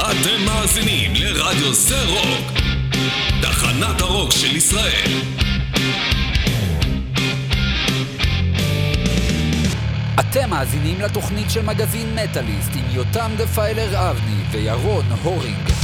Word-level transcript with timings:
אתם 0.00 0.44
מאזינים 0.46 1.12
לרדיו 1.14 1.74
זה 1.74 2.04
רוק, 2.06 2.52
תחנת 3.42 4.00
הרוק 4.00 4.32
של 4.32 4.56
ישראל. 4.56 5.12
אתם 10.20 10.50
מאזינים 10.50 11.00
לתוכנית 11.00 11.50
של 11.50 11.62
מגזין 11.62 12.14
מטאליסט 12.14 12.70
עם 12.74 12.84
יותם 12.90 13.30
דפיילר 13.36 14.10
אבני 14.10 14.42
וירון 14.50 15.04
הורינג. 15.22 15.77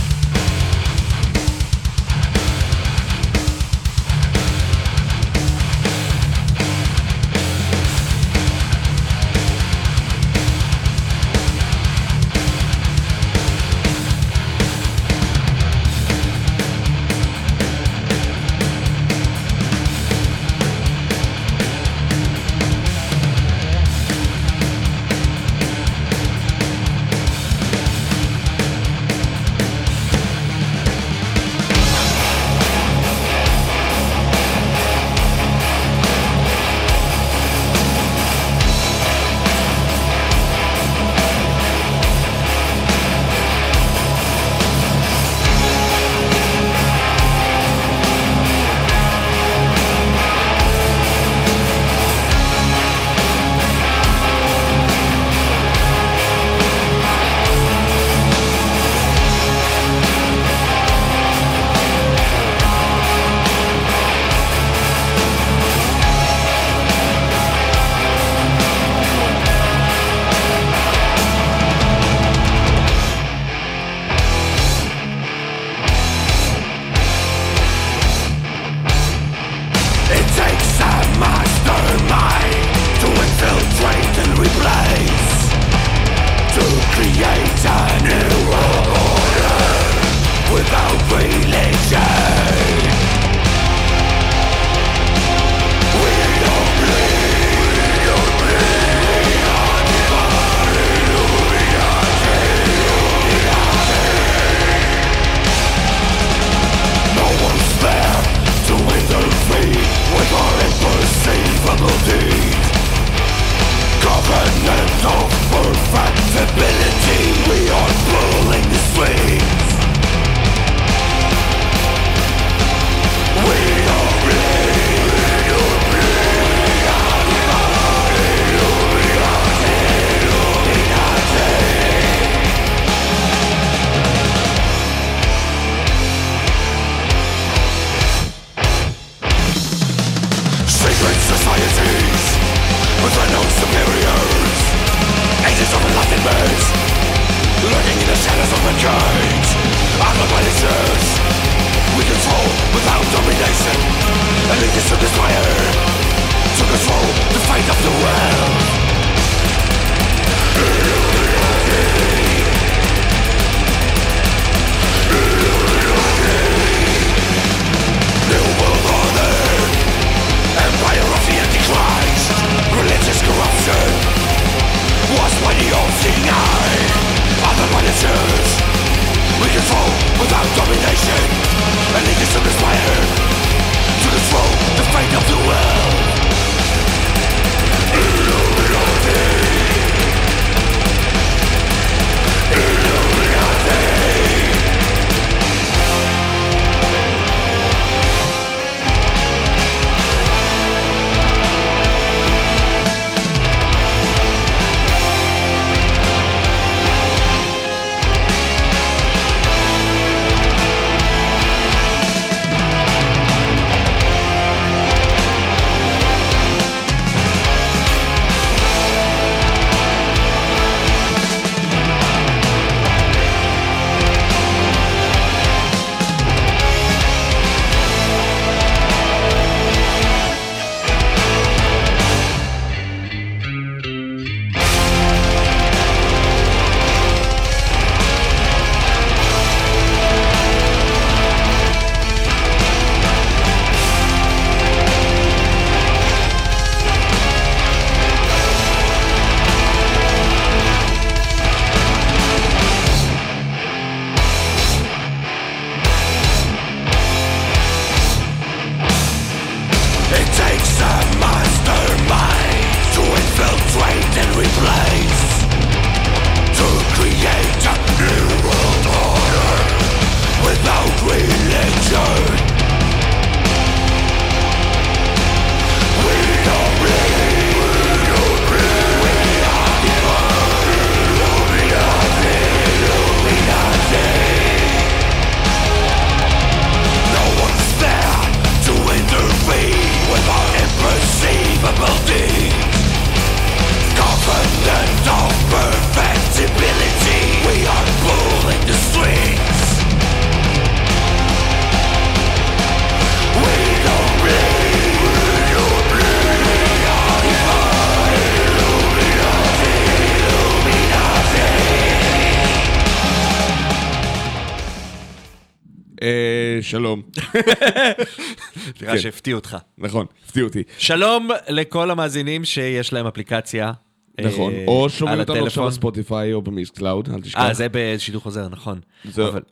נראה 318.82 318.92
כן. 318.92 318.98
שהפתיעו 318.98 319.38
אותך. 319.38 319.56
נכון, 319.78 320.06
הפתיע 320.24 320.44
אותי. 320.44 320.62
שלום 320.78 321.28
לכל 321.48 321.90
המאזינים 321.90 322.44
שיש 322.44 322.92
להם 322.92 323.06
אפליקציה. 323.06 323.72
נכון. 324.20 324.52
אה, 324.52 324.64
או 324.66 324.88
שומעים 324.90 325.20
אותנו 325.20 325.46
עכשיו. 325.46 325.66
בספוטיפיי 325.66 326.32
או 326.32 326.42
ב 326.42 326.70
Mixcloud, 326.70 327.08
אל 327.14 327.20
תשכח. 327.20 327.40
אה, 327.40 327.54
זה 327.54 327.66
בשידור 327.70 328.22
חוזר, 328.22 328.48
נכון. 328.48 328.80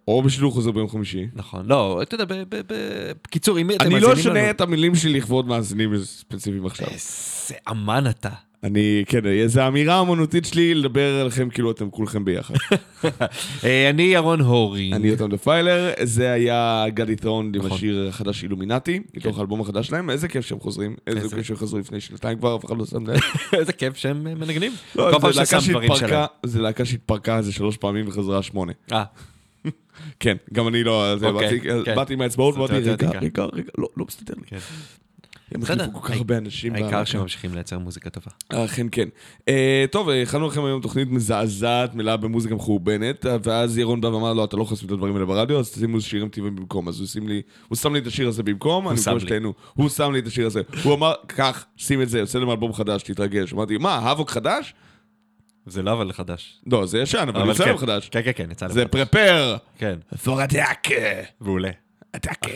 או 0.09 0.23
בשידור 0.23 0.53
חוזר 0.53 0.71
ביום 0.71 0.89
חמישי. 0.89 1.27
נכון. 1.35 1.67
לא, 1.67 2.03
אתה 2.03 2.15
יודע, 2.15 2.25
בקיצור, 3.25 3.59
אם 3.59 3.71
אתם 3.71 3.81
אני 3.81 3.95
מאזינים 3.95 4.03
לא 4.03 4.13
לנו... 4.13 4.21
אשנה 4.21 4.51
את 4.51 4.61
המילים 4.61 4.95
שלי 4.95 5.13
לכבוד 5.13 5.47
מאזינים 5.47 5.99
ספציפיים 6.05 6.67
עכשיו. 6.67 6.87
איזה 6.87 7.55
אמן 7.71 8.05
אתה. 8.11 8.31
אני, 8.65 9.05
כן, 9.07 9.21
זו 9.47 9.61
האמירה 9.61 9.95
האמנותית 9.95 10.45
שלי 10.45 10.75
לדבר 10.75 11.21
עליכם 11.21 11.49
כאילו 11.51 11.71
אתם 11.71 11.91
כולכם 11.91 12.25
ביחד. 12.25 12.55
אה, 13.65 13.91
אני 13.91 14.03
ירון 14.03 14.41
הורי. 14.41 14.91
אני 14.93 15.09
יותם 15.09 15.31
דפיילר, 15.31 15.91
זה 16.03 16.31
היה 16.33 16.85
God 16.89 17.17
Dethroned 17.17 17.47
עם 17.47 17.61
נכון. 17.63 17.73
השיר 17.73 18.07
החדש 18.09 18.43
Illuminati, 18.43 19.01
מתוך 19.17 19.39
האלבום 19.39 19.61
החדש 19.61 19.87
שלהם, 19.87 20.11
איזה 20.11 20.29
כיף 20.29 20.47
שהם 20.47 20.61
חוזרים, 20.61 20.97
איזה 21.07 21.37
כיף 21.37 21.47
שהם 21.47 21.57
חזרו 21.57 21.79
לפני 21.79 22.01
שנתיים 22.01 22.39
כבר, 22.39 22.57
אף 22.57 22.65
אחד 22.65 22.79
לא 22.79 22.87
שם 22.87 23.07
לב. 23.07 23.21
איזה 23.59 23.73
כיף 23.73 23.97
שהם 23.97 24.25
מנגנים. 24.25 24.73
לא, 24.97 25.11
זה 26.47 26.61
להקה 26.61 26.85
שהתפרקה, 26.85 27.39
איזה 27.39 27.53
שלוש 27.53 27.77
פעמים 27.77 28.09
וחזרה 28.09 28.43
שמונה. 28.43 28.73
אה, 28.93 29.05
כן, 30.21 30.37
גם 30.53 30.69
אני 30.69 30.85
לא, 30.85 31.13
אוקיי, 31.15 31.33
באתי- 31.33 31.61
כן. 31.85 31.95
באתי 31.97 32.13
עם 32.15 32.21
האצבעות, 32.21 32.55
ואמרתי, 32.55 32.75
רגע. 32.75 33.11
רגע, 33.21 33.45
רגע, 33.53 33.71
לא, 33.79 33.89
לא 33.97 34.05
מסתדר 34.09 34.35
לי. 34.53 34.59
הם. 35.55 35.63
החליפו 35.63 36.01
כל 36.01 36.09
כך 36.09 36.17
הרבה 36.17 36.39
אנשים. 36.39 36.75
העיקר. 36.75 37.05
שממשיכים 37.05 37.55
לייצר 37.55 37.79
מוזיקה 37.79 38.11
טובה. 38.11 38.65
אכן 38.65 38.87
כן. 38.93 39.09
אה, 39.49 39.85
טוב, 39.91 40.09
הכנו 40.09 40.47
לכם 40.47 40.65
היום 40.65 40.81
תוכנית 40.81 41.09
מזעזעת, 41.11 41.95
מלאה 41.95 42.17
במוזיקה 42.17 42.55
מחורבנת, 42.55 43.27
ואז 43.43 43.79
ירון 43.79 44.01
בא 44.01 44.07
ואמר 44.07 44.33
לו, 44.33 44.45
אתה 44.45 44.57
לא 44.57 44.63
יכול 44.63 44.75
לעשות 44.75 44.87
את 44.87 44.93
הדברים 44.93 45.15
האלה 45.15 45.27
ברדיו, 45.27 45.59
אז 45.59 45.71
תשימו 45.71 46.01
שירים 46.01 46.29
טבעיים 46.29 46.57
במקום. 46.57 46.89
אז 46.89 47.01
הוא 47.01 47.07
שם 47.09 47.29
לי, 47.29 47.43
הוא 47.69 47.77
שם 47.77 47.93
לי 47.93 47.99
את 47.99 48.07
השיר 48.07 48.29
הזה 48.29 48.43
במקום, 48.43 48.89
אני 48.89 49.01
מקווה. 49.01 49.21
שתהנו. 49.21 49.53
הוא 49.75 49.89
שם 49.89 50.13
לי 50.13 50.19
את 50.19 50.27
השיר 50.27 50.47
הזה. 50.47 50.63
הוא 50.85 50.95
אמר, 50.95 51.13
קח, 51.27 51.65
שים 51.77 52.03
את 52.03 52.09
זה, 52.09 52.19
יוצא 52.19 52.39
להם 52.39 52.51
אלבום 52.51 52.73
חדש, 52.73 53.03
תתרגש. 53.03 53.53
אמרתי, 53.53 53.79
מה, 53.79 53.95
האבוק 53.95 54.31
חדש? 54.31 54.75
זה 55.67 55.83
לא 55.83 55.93
אבל 55.93 56.13
חדש. 56.13 56.61
לא, 56.67 56.87
זה 56.87 56.99
ישן, 56.99 57.27
אבל 57.29 57.49
יוצא 57.49 57.65
כן. 57.65 57.69
להם 57.71 57.79
חדש. 57.79 58.09
כן, 58.09 58.21
כן, 58.25 58.31
כן, 58.35 58.51
יצא 58.51 58.67
להם 58.67 58.75
זה 58.75 58.81
חדש. 58.81 58.91
פרפר. 58.91 59.57
כן. 59.79 59.99
for 60.25 60.51
attack. 60.51 60.91
ועולה. 61.41 61.71
attack. 62.17 62.47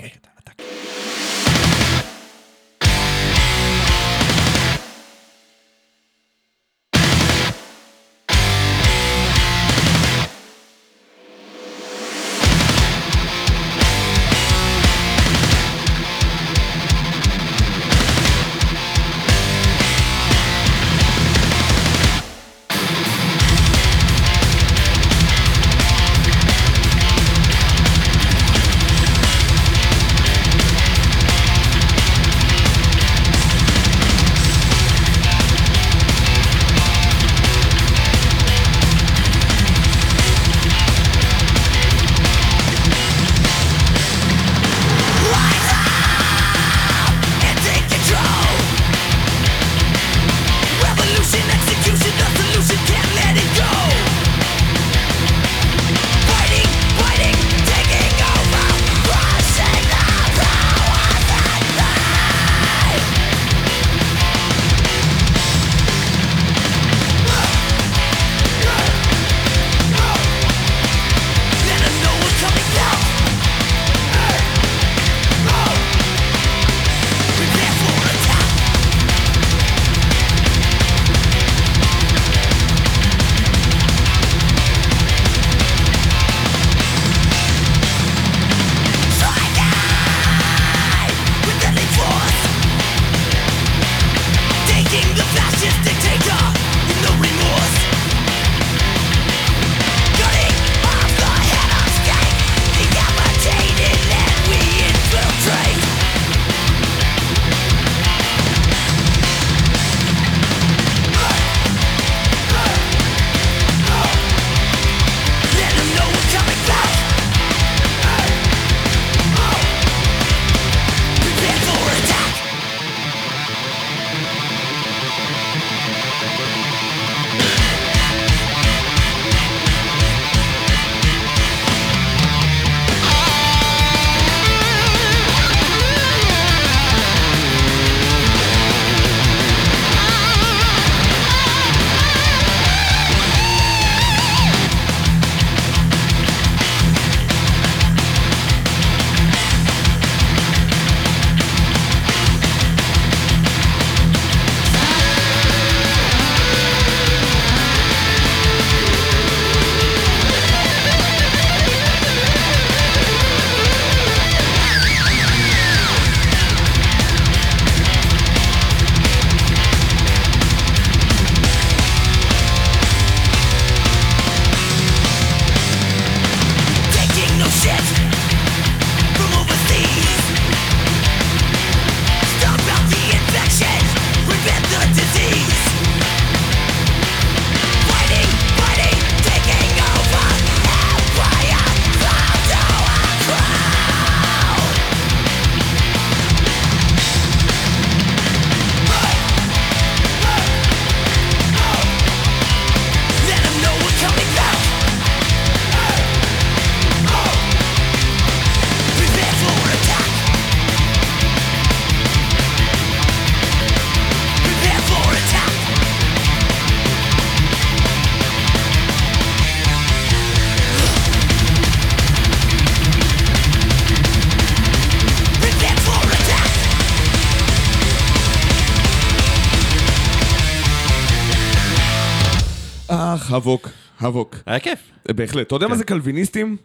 בטח, 233.37 233.47
הבוק, 233.47 233.69
הבוק. 234.01 234.37
היה 234.47 234.61
כיף. 234.61 234.91
בהחלט. 235.09 235.47
אתה 235.47 235.55
יודע 235.55 235.67
מה 235.67 235.73
כן. 235.73 235.79
זה 235.79 235.85
קלוויניסטים? 235.85 236.57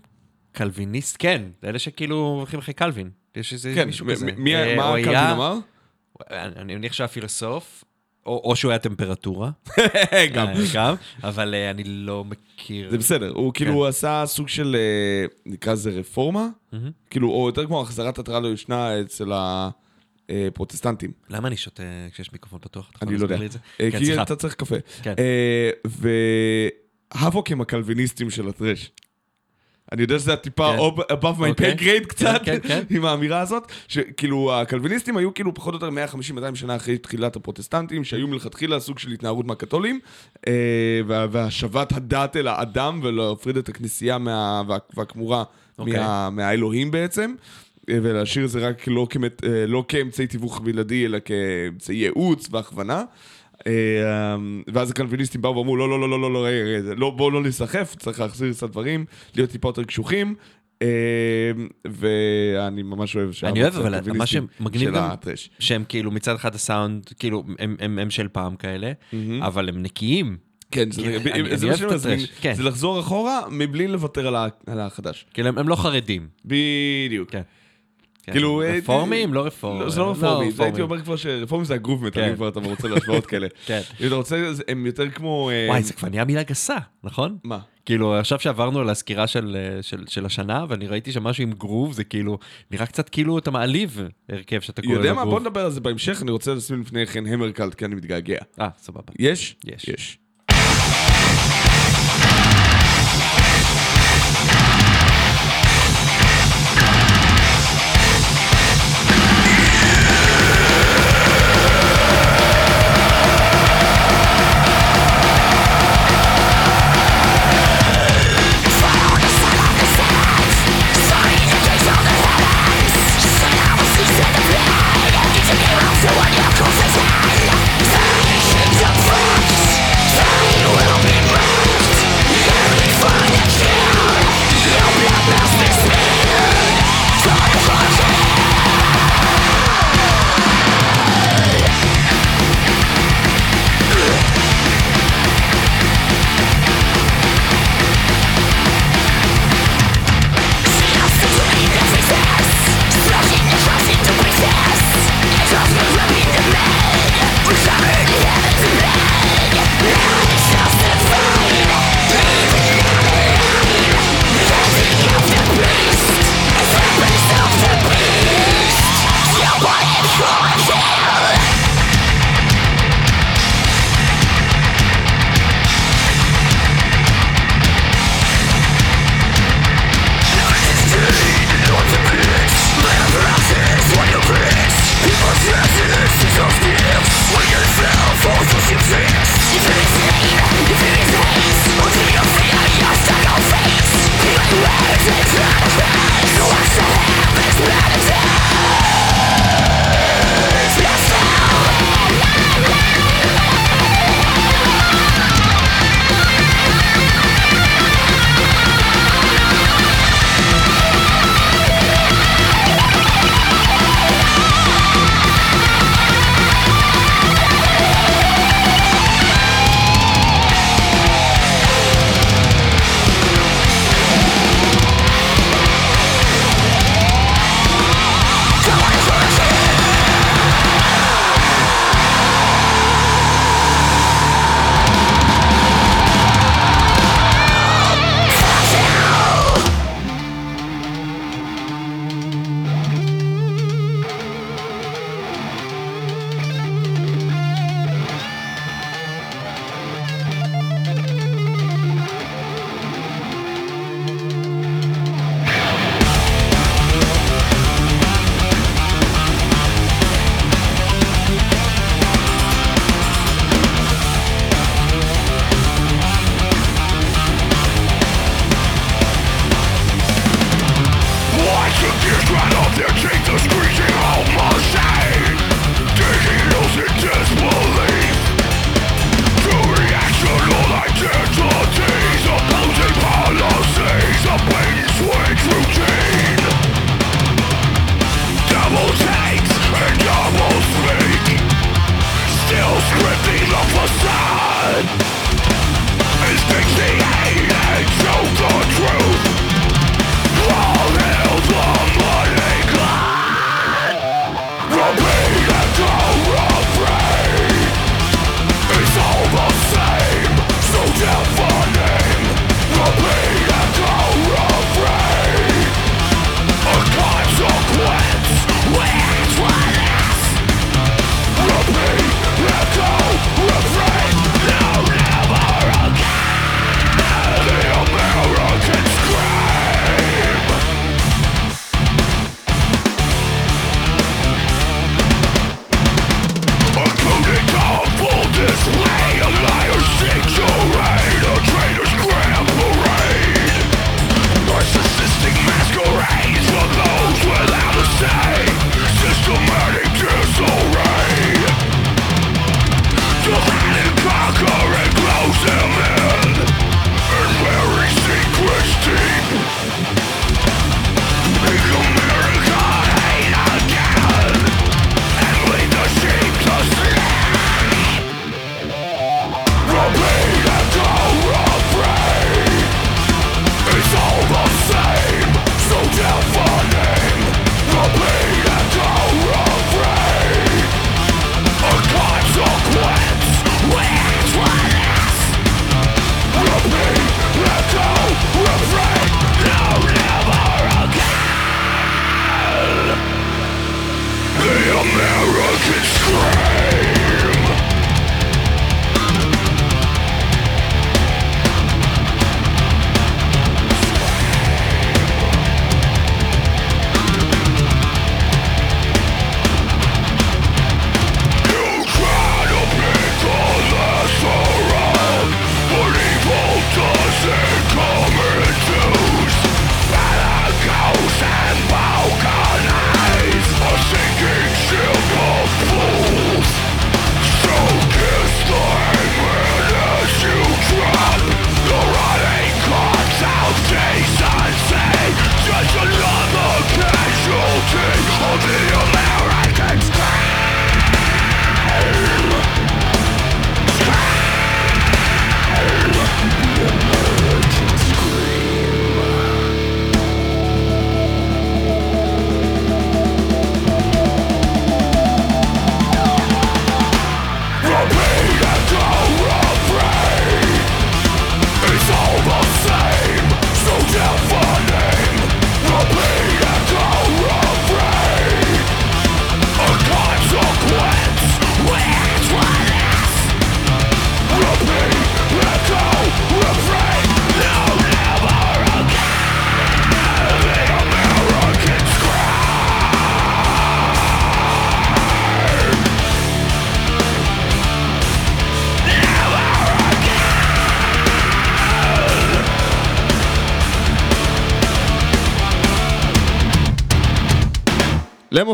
קלוויניסט, 0.52 1.16
כן, 1.20 1.42
אלה 1.64 1.80
שכאילו 1.80 2.16
הולכים 2.16 2.60
אחרי 2.60 2.74
קלווין. 2.74 3.10
יש 3.36 3.54
איזה 3.54 3.72
כן, 3.76 3.88
מישהו 3.88 4.06
כזה. 4.12 4.26
מי- 4.38 4.56
אה, 4.56 4.76
מה 4.76 4.94
קלווין 5.04 5.16
אמר? 5.18 5.58
אני 6.32 6.76
מניח 6.76 6.94
שהוא 6.94 7.04
היה 7.04 7.08
פילוסוף, 7.08 7.84
או 8.26 8.42
או 8.44 8.56
שהוא 8.56 8.72
היה 8.72 8.80
טמפרטורה. 8.80 9.50
גם. 10.34 10.48
אה, 10.48 10.54
גם, 10.74 10.96
אבל 11.24 11.54
אה, 11.54 11.70
אני 11.72 11.84
לא 11.86 12.24
מכיר. 12.26 12.90
זה 12.92 12.98
בסדר, 12.98 13.32
הוא 13.36 13.54
כאילו 13.54 13.72
כן. 13.72 13.78
הוא 13.78 13.88
עשה 13.88 14.24
סוג 14.26 14.48
של, 14.48 14.76
נקרא 15.46 15.74
לזה 15.74 15.90
רפורמה. 15.90 16.48
כאילו, 17.10 17.30
או 17.30 17.48
יותר 17.48 17.66
כמו 17.66 17.82
החזרת 17.82 18.20
עטרה 18.20 18.40
ליושנה 18.40 19.02
אצל 19.02 19.32
הפרוטסטנטים. 20.48 21.12
למה 21.30 21.48
אני 21.48 21.58
שותה 21.58 21.84
כשיש 22.14 22.34
מיקרופון 22.34 22.60
פתוח? 22.62 22.92
אני 23.02 23.18
לא 23.18 23.24
יודע. 23.24 23.38
אה, 23.82 23.92
כן, 23.92 24.00
כי. 24.00 24.22
אתה 24.22 24.36
צריך 24.36 24.54
קפה. 24.54 24.76
כן. 25.04 25.14
אה, 25.20 25.70
והאבוק 27.16 27.52
הם 27.52 27.62
הקלוויניסטים 27.62 28.30
של 28.30 28.48
הטרש. 28.50 28.92
אני 29.92 30.02
יודע 30.02 30.20
שזה 30.20 30.34
הטיפה 30.34 30.72
כן. 30.98 31.04
כן. 31.08 31.14
above 31.16 31.38
my 31.40 31.48
אוקיי. 31.50 31.74
pay 31.74 31.80
grade 31.80 32.08
קצת. 32.08 32.42
עם 32.90 33.06
האמירה 33.06 33.40
הזאת, 33.40 33.72
שכאילו 33.88 34.54
הקלוויניסטים 34.54 35.18
היו 35.18 35.34
כאילו 35.34 35.54
פחות 35.54 35.74
או 35.74 35.88
יותר 35.88 36.16
150-200 36.52 36.56
שנה 36.56 36.76
אחרי 36.76 36.98
תחילת 36.98 37.36
הפרוטסטנטים, 37.36 38.04
שהיו 38.04 38.28
מלכתחילה 38.28 38.80
סוג 38.80 39.00
של 39.00 39.12
התנערות 39.12 39.46
מהקתולים, 39.46 40.00
אה, 40.48 40.54
וה- 41.08 41.28
והשבת 41.32 41.92
הדת 41.92 42.36
אל 42.36 42.48
האדם 42.48 43.00
ולהפריד 43.04 43.58
את 43.58 43.70
הכנסייה 43.70 44.18
והכמורה 44.98 45.44
אוקיי. 45.80 46.00
מה- 46.00 46.30
מהאלוהים 46.30 46.92
בעצם. 46.92 47.34
אה, 47.90 47.98
ולהשאיר 48.04 48.46
את 48.46 48.50
זה 48.50 48.68
רק 48.68 48.88
לא, 48.88 49.08
כמת, 49.10 49.42
אה, 49.44 49.66
לא 49.68 49.86
כאמצעי 49.88 50.28
תיווך 50.28 50.60
בלעדי, 50.60 51.06
אלא 51.06 51.18
כאמצעי 51.26 51.96
ייעוץ 51.96 52.48
והכוונה. 52.52 53.04
אה, 53.68 54.36
ואז 54.74 54.92
הקלוויניסטים 54.92 55.42
באו 55.42 55.58
ואמרו, 55.58 55.78
לא, 55.78 55.90
לא, 55.90 56.00
לא, 56.00 56.10
לא, 56.10 56.22
לא, 56.22 56.34
לא, 56.34 56.46
רגע, 56.46 56.94
לא, 56.98 57.10
בואו 57.10 57.32
לא 57.32 57.42
נסחף, 57.44 57.96
צריך 58.00 58.20
להחזיר 58.20 58.54
קצת 58.54 58.70
דברים, 58.70 59.06
להיות 59.36 59.50
טיפה 59.50 59.68
יותר 59.70 59.84
קשוחים. 59.84 60.36
ואני 61.86 62.84
ממש 62.84 63.16
אוהב 63.16 63.30
אני 63.44 63.62
אוהב, 63.64 63.76
אבל 63.76 63.96
מה 64.18 64.26
שמגניב 64.26 64.90
גם. 64.90 65.10
שהם 65.60 65.84
כאילו 65.90 66.12
מצד 66.12 66.36
אחד 66.36 66.56
הסאונד, 66.56 67.10
כאילו, 67.20 67.44
הם- 67.60 67.76
הם 67.80 68.00
הם 68.00 68.10
של 68.10 68.28
פעם 68.28 68.56
כאלה, 68.56 68.92
אבל 69.42 69.70
הם 69.70 69.82
נקיים. 69.84 70.38
כן, 70.72 70.92
זה, 70.92 71.02
ב- 71.02 71.06
אני- 71.06 71.58
זה 71.58 71.66
אני 71.66 71.72
מה 71.72 71.78
שאני 71.78 71.88
את 71.96 71.96
הטרש, 71.96 72.26
כן. 72.42 72.54
זה 72.54 72.64
לחזור 72.64 73.00
אחורה 73.00 73.40
מבלי 73.52 73.88
לוותר 73.88 74.28
על 74.28 74.36
ה- 74.36 74.48
על 74.68 74.80
החדש. 74.80 75.26
כאילו, 75.34 75.48
הם 75.50 75.58
הם 75.58 75.68
לא 75.70 75.76
חרדים. 75.76 76.28
בדיוק. 76.46 77.32
כן. 77.32 77.42
כן. 78.24 78.32
כאילו, 78.32 78.62
אה, 78.62 78.78
רפורמים? 78.78 79.34
לא 79.34 79.46
רפורמים. 79.46 79.82
לא, 79.82 79.90
זה 79.90 80.00
לא 80.00 80.12
רפורמי, 80.12 80.52
זה 80.52 80.64
הייתי 80.64 80.82
אומר 80.82 81.02
כבר 81.02 81.16
שרפורמי 81.16 81.66
זה 81.66 81.74
הגרוב 81.74 82.06
מטאל, 82.06 82.30
כן. 82.30 82.36
כבר 82.36 82.48
אתה 82.48 82.60
רוצה 82.60 82.88
להשוואות 82.88 83.26
כאלה. 83.26 83.48
כן. 83.66 83.82
אם 84.02 84.08
אתה 84.08 84.16
רוצה, 84.16 84.52
הם 84.68 84.86
יותר 84.86 85.10
כמו... 85.10 85.50
אה, 85.50 85.66
וואי, 85.70 85.84
זה 85.84 85.94
כבר 85.94 86.10
נהיה 86.10 86.26
מילה 86.26 86.44
גסה, 86.44 86.78
נכון? 87.04 87.38
מה? 87.44 87.60
כאילו, 87.86 88.16
עכשיו 88.16 88.40
שעברנו 88.40 88.80
על 88.80 88.90
הסקירה 88.90 89.28
של, 89.28 89.58
אה, 89.60 89.82
של, 89.84 90.04
של 90.08 90.26
השנה, 90.26 90.66
ואני 90.70 90.88
ראיתי 90.88 91.12
שם 91.12 91.24
משהו 91.24 91.44
עם 91.44 91.52
גרוב, 91.52 91.94
זה 91.94 92.04
כאילו, 92.04 92.38
נראה 92.72 92.86
קצת 92.86 93.10
כאילו 93.10 93.38
אתה 93.38 93.52
מעליב 93.52 94.02
הרכב 94.30 94.60
שאתה 94.60 94.82
קורא 94.82 94.94
לו 94.94 95.00
יודע. 95.00 95.14
מה? 95.14 95.26
בוא 95.26 95.40
נדבר 95.40 95.66
על 95.66 95.72
זה 95.72 95.82
בהמשך, 95.82 96.22
אני 96.22 96.32
רוצה 96.32 96.54
לשים 96.54 96.82
לפני 96.82 97.08
כן 97.08 97.28
המרקלט, 97.28 97.74
כי 97.76 97.86
אני 97.86 97.96
מתגעגע. 97.96 98.38
אה, 98.62 98.70
סבבה. 98.78 99.14
יש? 99.20 99.56
יש. 99.66 99.88
יש. 99.88 100.18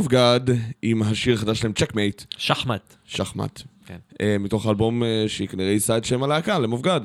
Of 0.05 0.11
God 0.11 0.51
עם 0.81 1.03
השיר 1.03 1.33
החדש 1.33 1.59
שלהם, 1.59 1.73
Checkmate, 1.73 2.23
שחמט. 2.37 2.95
שחמט. 3.05 3.61
כן. 3.85 3.97
אה, 4.21 4.37
מתוך 4.39 4.65
האלבום 4.65 5.03
אה, 5.03 5.25
שכנראה 5.27 5.71
יישא 5.71 5.97
את 5.97 6.05
שם 6.05 6.23
הלהקה, 6.23 6.57
Lamb 6.57 6.81
of 6.81 6.85
God. 6.85 7.03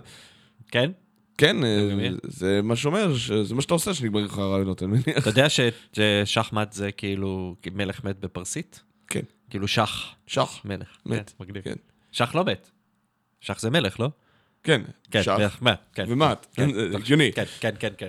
כן? 0.70 0.90
כן, 1.38 1.64
אה. 1.64 2.08
זה 2.22 2.60
מה 2.62 2.76
שאומר, 2.76 3.16
שזה 3.16 3.54
מה 3.54 3.62
שאתה 3.62 3.74
עושה 3.74 3.94
שנגמרים 3.94 4.24
לך 4.24 4.38
הרעיונות, 4.38 4.82
אני 4.82 4.90
מניח. 4.90 5.18
אתה 5.18 5.30
יודע 5.30 5.46
ששחמט 5.50 6.72
זה 6.72 6.92
כאילו 6.92 7.56
מלך 7.72 8.04
מת 8.04 8.20
בפרסית? 8.20 8.82
כן. 9.08 9.20
כאילו 9.50 9.68
שח, 9.68 10.14
שח. 10.26 10.60
מלך. 10.64 10.96
מת. 11.06 11.16
כן, 11.16 11.44
מגניב. 11.44 11.62
כן. 11.62 11.74
שח 12.12 12.34
לא 12.34 12.44
מת. 12.44 12.70
שח 13.40 13.60
זה 13.60 13.70
מלך, 13.70 14.00
לא? 14.00 14.10
כן, 14.62 14.82
כן, 15.10 15.22
שח. 15.22 15.36
מלך, 15.38 15.62
מת. 15.62 15.78
כן. 15.94 16.04
ומט. 16.08 16.46
כן, 16.54 16.72
זה 16.72 16.88
כן, 16.92 16.96
הגיוני. 16.96 17.32
כן, 17.32 17.44
כן, 17.60 17.74
כן, 17.98 18.08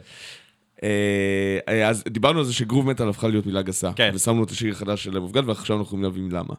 אז 1.85 2.03
דיברנו 2.09 2.39
על 2.39 2.45
זה 2.45 2.53
שגרוב 2.53 2.87
מטאל 2.87 3.09
הפכה 3.09 3.27
להיות 3.27 3.45
מילה 3.45 3.61
גסה. 3.61 3.91
כן. 3.95 4.11
ושמנו 4.15 4.43
את 4.43 4.51
השיר 4.51 4.71
החדש 4.73 5.03
של 5.03 5.15
לבובגד, 5.15 5.49
ועכשיו 5.49 5.75
אנחנו 5.75 5.87
יכולים 5.87 6.03
להבין 6.03 6.29
למה. 6.31 6.53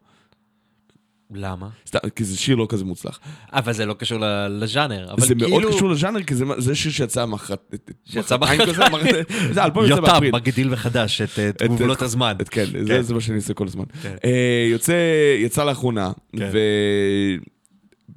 למה? 1.34 1.68
סתם, 1.86 1.98
כי 2.16 2.24
זה 2.24 2.36
שיר 2.38 2.56
לא 2.56 2.66
כזה 2.68 2.84
מוצלח. 2.84 3.20
אבל 3.52 3.72
זה 3.72 3.86
לא 3.86 3.94
קשור 3.94 4.18
לז'אנר. 4.50 5.12
אבל 5.12 5.20
זה 5.26 5.34
מאוד 5.34 5.50
כאילו- 5.62 5.76
קשור 5.76 5.88
לז'אנר, 5.90 6.22
כי 6.22 6.34
זה- 6.34 6.44
זה 6.58 6.74
שיר 6.74 6.92
שיצא 6.92 7.26
מחרת... 7.26 7.74
שיצא 8.04 8.36
מחרתיים. 8.38 9.24
זה 9.52 9.62
האלבום 9.62 9.82
יוצא 9.84 9.94
יותם 9.94 10.12
באפריל. 10.12 10.32
מגדיל 10.34 10.68
מחדש 10.68 11.20
את 11.20 11.38
אה, 11.38 11.48
את- 11.48 12.02
הזמן. 12.02 12.36
את- 12.40 12.48
כן, 12.48 12.64
זה- 12.64 12.84
כן. 12.88 13.02
זה 13.02 13.14
מה 13.14 13.20
שאני 13.20 13.36
עושה 13.36 13.54
כל 13.54 13.66
הזמן. 13.66 13.84
כן. 14.02 14.16
אה, 14.24 14.66
יוצא, 14.70 14.92
יצא 15.38 15.64
לאחרונה, 15.64 16.12
כן. 16.36 16.50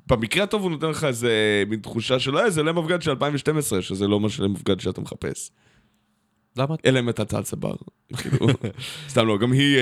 ובמקרה 0.08 0.44
הטוב 0.44 0.62
הוא 0.62 0.72
נותן 0.72 0.90
לך 0.90 1.04
איזה 1.04 1.32
מין 1.70 1.80
תחושה 1.80 2.20
של, 2.20 2.38
אה, 2.38 2.50
זה 2.50 2.64
לם 2.64 2.78
אבגד 2.78 3.02
של 3.02 3.10
2012, 3.12 3.82
שזה 3.82 4.08
לא 4.08 4.20
מה 4.20 4.30
שלם 4.30 4.56
אבגד 4.56 4.80
שאתה 4.80 5.02
מחפש. 5.02 5.52
למה? 6.58 6.76
אלא 6.86 7.00
אם 7.00 7.10
אתה 7.10 7.26
צה"ל 7.26 7.44
צבר. 7.44 7.76
כאילו, 8.18 8.48
סתם 9.10 9.28
לא, 9.28 9.38
גם 9.38 9.52
היא 9.52 9.78
אה, 9.78 9.82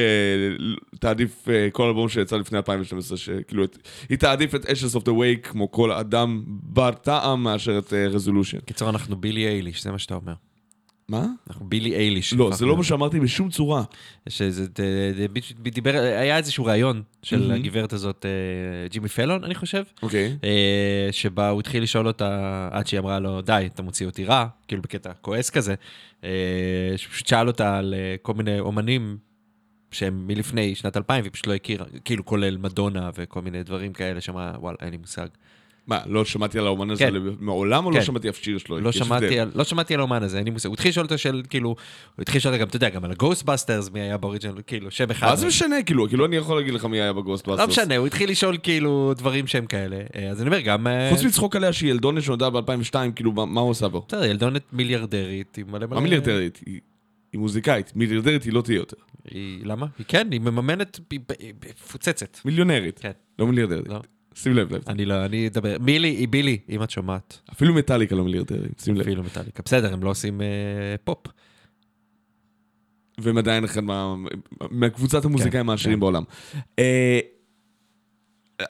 תעדיף 0.99 1.49
אה, 1.49 1.67
כל 1.71 1.87
אלבום 1.87 2.09
שיצא 2.09 2.37
לפני 2.37 2.57
2012, 2.57 3.17
שכאילו, 3.17 3.63
היא 4.09 4.17
תעדיף 4.17 4.55
את 4.55 4.65
Ashes 4.65 4.95
of 4.95 5.01
the 5.01 5.11
Wake 5.11 5.49
כמו 5.49 5.71
כל 5.71 5.91
אדם 5.91 6.43
בר 6.47 6.91
טעם 6.91 7.43
מאשר 7.43 7.77
את 7.77 7.93
רזולושן. 7.93 8.59
קיצור, 8.59 8.89
אנחנו 8.89 9.15
בילי 9.15 9.47
אייליש, 9.47 9.83
זה 9.83 9.91
מה 9.91 9.99
שאתה 9.99 10.15
אומר. 10.15 10.33
מה? 11.09 11.27
אנחנו 11.49 11.69
בילי 11.69 11.95
אייליש. 11.95 12.33
לא, 12.33 12.51
זה. 12.53 12.65
לא 12.65 12.77
מה 12.77 12.83
שאמרתי 12.83 13.19
בשום 13.19 13.49
צורה. 13.49 13.83
שזה 14.29 14.65
דיבר, 15.61 15.97
היה 15.97 16.37
איזשהו 16.37 16.65
ראיון 16.65 17.03
של. 17.23 17.51
הגברת 17.51 17.93
הזאת, 17.93 18.25
אה, 18.25 18.87
ג'ימי 18.87 19.09
פלון, 19.09 19.43
אני 19.43 19.55
חושב, 19.55 19.83
אוקיי. 20.03 20.37
אה, 20.43 21.07
שבה 21.11 21.49
הוא 21.49 21.59
התחיל 21.59 21.83
לשאול 21.83 22.07
אותה, 22.07 22.69
עד 22.71 22.87
שהיא 22.87 22.99
אמרה 22.99 23.19
לו, 23.19 23.41
די, 23.41 23.69
אתה 23.73 23.81
מוציא 23.81 24.05
אותי 24.05 24.25
רע, 24.25 24.47
כאילו 24.67 24.81
בקטע 24.81 25.11
כועס 25.21 25.49
כזה, 25.49 25.75
אה, 26.23 26.29
שפשוט 26.97 27.27
שאל 27.27 27.47
אותה 27.47 27.77
על 27.77 27.93
כל 28.21 28.33
מיני 28.33 28.59
אומנים 28.59 29.17
שהם 29.91 30.27
מלפני 30.27 30.75
שנת 30.75 30.97
2000, 30.97 31.21
והיא 31.21 31.31
פשוט 31.31 31.47
לא 31.47 31.53
הכירה, 31.53 31.85
כאילו 32.05 32.25
כולל 32.25 32.57
מדונה 32.57 33.09
וכל 33.15 33.41
מיני 33.41 33.63
דברים 33.63 33.93
כאלה, 33.93 34.21
שאמרה, 34.21 34.53
וואלה, 34.59 34.77
אין 34.81 34.89
לי 34.89 34.97
מושג. 34.97 35.27
מה, 35.87 35.99
לא 36.05 36.25
שמעתי 36.25 36.59
על 36.59 36.65
האומן 36.65 36.89
הזה 36.89 37.05
כן. 37.05 37.13
מעולם, 37.39 37.85
או 37.85 37.91
כן. 37.91 37.97
לא 37.97 38.03
שמעתי 38.03 38.29
אף 38.29 38.37
שיר 38.37 38.57
שלו? 38.57 38.79
לא 38.79 38.91
שמעתי. 38.91 39.39
על, 39.39 39.51
לא 39.55 39.63
שמעתי 39.63 39.93
על 39.93 39.99
האומן 39.99 40.23
הזה, 40.23 40.37
אין 40.37 40.45
לי 40.45 40.51
מושג. 40.51 40.67
הוא 40.67 40.73
התחיל 40.73 40.89
לשאול 40.89 41.05
אותו 41.05 41.17
של, 41.17 41.41
כאילו, 41.49 41.69
הוא 41.69 41.75
התחיל 42.21 42.37
לשאול 42.37 42.53
אותה 42.53 42.61
גם, 42.61 42.67
אתה 42.67 42.75
יודע, 42.75 42.89
גם 42.89 43.05
על 43.05 43.11
ה 43.11 43.17
Ghostbusters, 43.17 43.89
מי 43.89 43.99
היה 43.99 44.17
ב 44.17 44.22
original, 44.22 44.61
כאילו, 44.67 44.91
שם 44.91 45.11
אחד. 45.11 45.27
מה 45.27 45.35
זה 45.35 45.47
משנה, 45.47 45.83
כאילו, 45.83 46.07
כאילו 46.07 46.25
אני 46.25 46.35
יכול 46.35 46.57
להגיד 46.57 46.73
לך 46.73 46.85
מי 46.85 47.01
היה 47.01 47.13
ב 47.13 47.18
Ghostbusters. 47.18 47.77
לא 47.77 47.83
משנה, 47.83 47.97
הוא 47.97 48.07
התחיל 48.07 48.29
לשאול 48.29 48.57
כאילו 48.63 49.13
דברים 49.17 49.47
שהם 49.47 49.65
כאלה. 49.65 49.97
אה, 50.15 50.29
אז 50.29 50.41
אני 50.41 50.47
אומר, 50.47 50.59
גם... 50.59 50.87
אה, 50.87 51.09
חוץ 51.13 51.23
מצחוק 51.23 51.55
עליה 51.55 51.73
שהיא 51.73 51.91
ילדונת 51.91 52.23
שנולדה 52.23 52.49
ב-2002, 52.49 52.95
כאילו, 53.15 53.31
מה 53.31 53.61
הוא 53.61 53.69
עושה 53.69 53.87
בו? 53.87 54.05
בסדר, 54.07 54.25
ילדונת 54.25 54.63
מיליארדרית, 54.73 55.57
עם 55.57 55.71
מלא 55.71 55.79
מלא... 55.79 55.95
מה 55.95 56.01
מיליארדרית? 56.01 56.59
היא 56.65 57.39
מוזיקאית, 57.39 57.91
מיליארדרית 57.95 58.43
היא 58.43 58.53
לא 58.53 58.61
תהיה 58.61 58.75
יותר. 58.75 58.97
היא... 59.31 59.59
למה? 59.63 59.85
היא 59.97 60.05
כן, 60.07 60.27
היא 60.31 60.41
מממנת, 60.41 60.99
היא 61.11 61.19
מפוצצת. 61.69 62.37
מיליונרית, 62.45 62.99
כן. 62.99 63.11
לא 63.39 63.47
מיליארדרית. 63.47 63.87
לא. 63.87 64.01
שים 64.35 64.53
לב 64.53 64.73
לב. 64.73 64.81
אני 64.87 65.05
לא, 65.05 65.25
אני 65.25 65.47
אדבר. 65.47 65.77
היא 65.87 66.27
בילי, 66.27 66.59
אם 66.69 66.83
את 66.83 66.89
שומעת. 66.89 67.39
אפילו 67.53 67.73
מטאליקה 67.73 68.15
לא 68.15 68.23
מיליארדרית, 68.23 68.79
שים 68.79 68.95
לב. 68.95 69.01
אפילו 69.01 69.23
מטאליקה. 69.23 69.63
בסדר, 69.65 69.93
הם 69.93 70.03
לא 70.03 70.09
עושים 70.09 70.41
אה, 70.41 70.47
פופ. 71.03 71.27
והם 73.19 73.37
עדיין 73.37 73.63
אחד 73.63 73.83
מה- 73.83 74.15
מהקבוצת 74.71 75.25
המוזיקאים 75.25 75.69
העשירים 75.69 75.97
כן. 75.97 75.99
בעולם. 75.99 76.23
אה, 76.79 77.19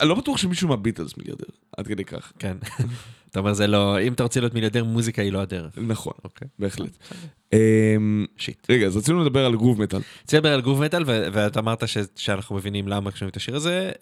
אני 0.00 0.08
לא 0.08 0.14
בטוח 0.14 0.36
שמישהו 0.36 0.68
מהביטלס 0.68 1.16
מיליארדר, 1.16 1.44
עד 1.76 1.86
כדי 1.86 2.04
כך. 2.04 2.32
כן. 2.38 2.56
אתה 3.30 3.38
אומר, 3.38 3.52
זה 3.52 3.66
לא... 3.66 4.00
אם 4.00 4.12
אתה 4.12 4.22
רוצה 4.22 4.40
להיות 4.40 4.54
מיליארדר, 4.54 4.84
מוזיקה 4.84 5.22
היא 5.22 5.32
לא 5.32 5.40
הדרך. 5.40 5.78
נכון, 5.78 6.12
אוקיי. 6.24 6.48
בהחלט. 6.58 6.96
אה, 7.52 7.96
שיט. 8.36 8.70
רגע, 8.70 8.86
אז 8.86 8.96
רצינו 8.96 9.24
לדבר 9.24 9.46
על 9.46 9.56
גרוב 9.56 9.82
מטאל. 9.82 10.00
רוצה 10.22 10.36
לדבר 10.36 10.52
על 10.54 10.60
גרוב 10.60 10.84
מטאל, 10.84 11.02
ואתה 11.06 11.60
אמרת 11.60 11.82
שאנחנו 12.16 12.56
מבינים 12.56 12.88
למה 12.88 13.10
כשומעים 13.10 13.30
את 13.30 13.36
השיר 13.36 13.56
הזה. 13.56 13.92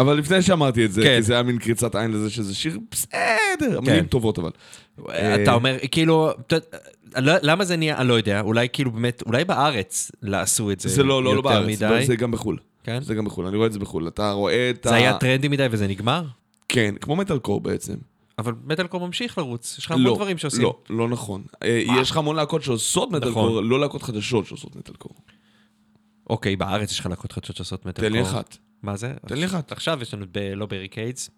אבל 0.00 0.14
לפני 0.18 0.42
שאמרתי 0.42 0.84
את 0.84 0.92
זה, 0.92 1.02
כן. 1.02 1.16
כי 1.16 1.22
זה 1.22 1.32
היה 1.32 1.42
מין 1.42 1.58
קריצת 1.58 1.94
עין 1.94 2.10
לזה 2.10 2.30
שזה 2.30 2.54
שיר 2.54 2.78
בסדר, 2.90 3.78
המילים 3.78 4.06
טובות 4.06 4.38
אבל. 4.38 4.50
אתה 5.42 5.54
אומר, 5.54 5.76
כאילו, 5.90 6.30
לא- 7.16 7.32
למה 7.42 7.64
זה 7.64 7.76
נהיה, 7.76 7.98
אני 7.98 8.08
לא 8.08 8.14
יודע, 8.14 8.40
אולי 8.40 8.68
כאילו 8.72 8.90
באמת, 8.90 9.22
אולי 9.26 9.44
בארץ 9.44 10.10
לא 10.22 10.36
עשו 10.36 10.70
את 10.70 10.80
זה 10.80 10.88
זה 10.88 11.02
לא, 11.02 11.08
לא, 11.08 11.24
לא 11.24 11.30
יותר 11.30 11.48
בארץ, 11.48 11.82
מדי. 11.82 12.04
זה 12.06 12.16
גם 12.16 12.30
בחו"ל. 12.30 12.58
כן? 12.84 13.02
זה 13.02 13.14
גם 13.14 13.24
בחו"ל, 13.24 13.46
אני 13.46 13.56
רואה 13.56 13.66
את 13.66 13.72
זה 13.72 13.78
בחו"ל. 13.78 14.08
אתה 14.08 14.32
רואה 14.32 14.70
את 14.70 14.86
ה... 14.86 14.88
זה 14.88 14.94
היה 14.94 15.18
טרנדי 15.18 15.48
מדי 15.48 15.66
וזה 15.70 15.86
נגמר? 15.86 16.24
כן, 16.68 16.94
כמו 17.00 17.16
מטאל 17.16 17.38
קור 17.38 17.60
בעצם. 17.60 17.94
אבל 18.38 18.52
מטאלקור 18.64 19.06
ממשיך 19.06 19.38
לרוץ, 19.38 19.76
יש 19.78 19.86
לך 19.86 19.90
המון 19.90 20.04
לא, 20.06 20.14
דברים 20.16 20.38
שעושים. 20.38 20.62
לא, 20.62 20.78
לא 20.90 21.08
נכון. 21.08 21.42
אה, 21.62 21.82
יש 22.00 22.10
לך 22.10 22.16
המון 22.16 22.36
להקות 22.36 22.62
שעושות 22.62 23.10
מטאל 23.10 23.30
נכון. 23.30 23.48
core, 23.48 23.60
לא 23.60 23.80
להקות 23.80 24.02
חדשות 24.02 24.46
שעושות 24.46 24.76
מטאל 24.76 24.94
קור. 24.94 25.12
אוקיי, 26.30 26.56
בארץ 26.56 26.92
יש 26.92 27.00
לך 27.00 27.06
להקות 27.06 27.32
חדשות 27.32 27.56
שעושות 27.56 27.86
מטאלקור. 27.86 28.08
תן 28.08 28.12
לי 28.12 28.22
אחת. 28.22 28.56
מה 28.82 28.96
זה? 28.96 29.12
תן 29.26 29.36
לי 29.36 29.46
אחת. 29.46 29.72
עכשיו 29.72 29.98
יש 30.02 30.14
לנו 30.14 30.26
ב- 30.32 30.52
לא 30.54 30.66
בריקיידס. 30.66 31.30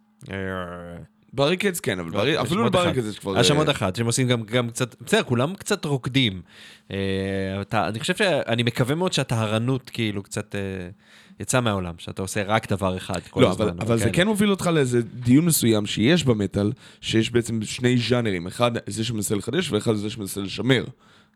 בריקדס 1.35 1.81
כן, 1.81 1.99
אבל 1.99 2.29
יש 2.29 2.37
אפילו. 2.37 2.65
לבריקדס 2.65 3.07
יש 3.07 3.19
כבר... 3.19 3.43
שם 3.43 3.55
אה, 3.55 3.59
עוד 3.59 3.69
אחת, 3.69 3.97
שהם 3.97 4.07
עושים 4.07 4.29
גם, 4.29 4.43
גם 4.43 4.71
קצת, 4.71 4.95
בסדר, 5.01 5.23
כולם 5.23 5.55
קצת 5.55 5.85
רוקדים. 5.85 6.43
אה, 6.91 6.97
אתה, 7.61 7.89
אני 7.89 8.01
חושב 8.01 8.17
שאני 8.17 8.63
מקווה 8.63 8.95
מאוד 8.95 9.13
שהטהרנות 9.13 9.91
כאילו 9.91 10.23
קצת 10.23 10.55
אה, 10.55 10.61
יצאה 11.41 11.61
מהעולם, 11.61 11.95
שאתה 11.99 12.23
עושה 12.23 12.43
רק 12.43 12.73
דבר 12.73 12.97
אחד 12.97 13.21
כל 13.31 13.41
לא, 13.41 13.51
הזמן. 13.51 13.69
אבל, 13.69 13.81
אבל 13.81 13.99
זה 13.99 14.05
כן. 14.05 14.11
כן 14.13 14.27
מוביל 14.27 14.51
אותך 14.51 14.67
לאיזה 14.67 15.03
דיון 15.03 15.45
מסוים 15.45 15.87
שיש 15.87 16.25
במטאל, 16.25 16.73
שיש 17.01 17.31
בעצם 17.31 17.63
שני 17.63 17.97
ז'אנרים, 17.97 18.47
אחד 18.47 18.71
זה 18.87 19.05
שמנסה 19.05 19.35
לחדש 19.35 19.73
ואחד 19.73 19.95
זה 19.95 20.11
שמנסה 20.11 20.41
לשמר. 20.41 20.85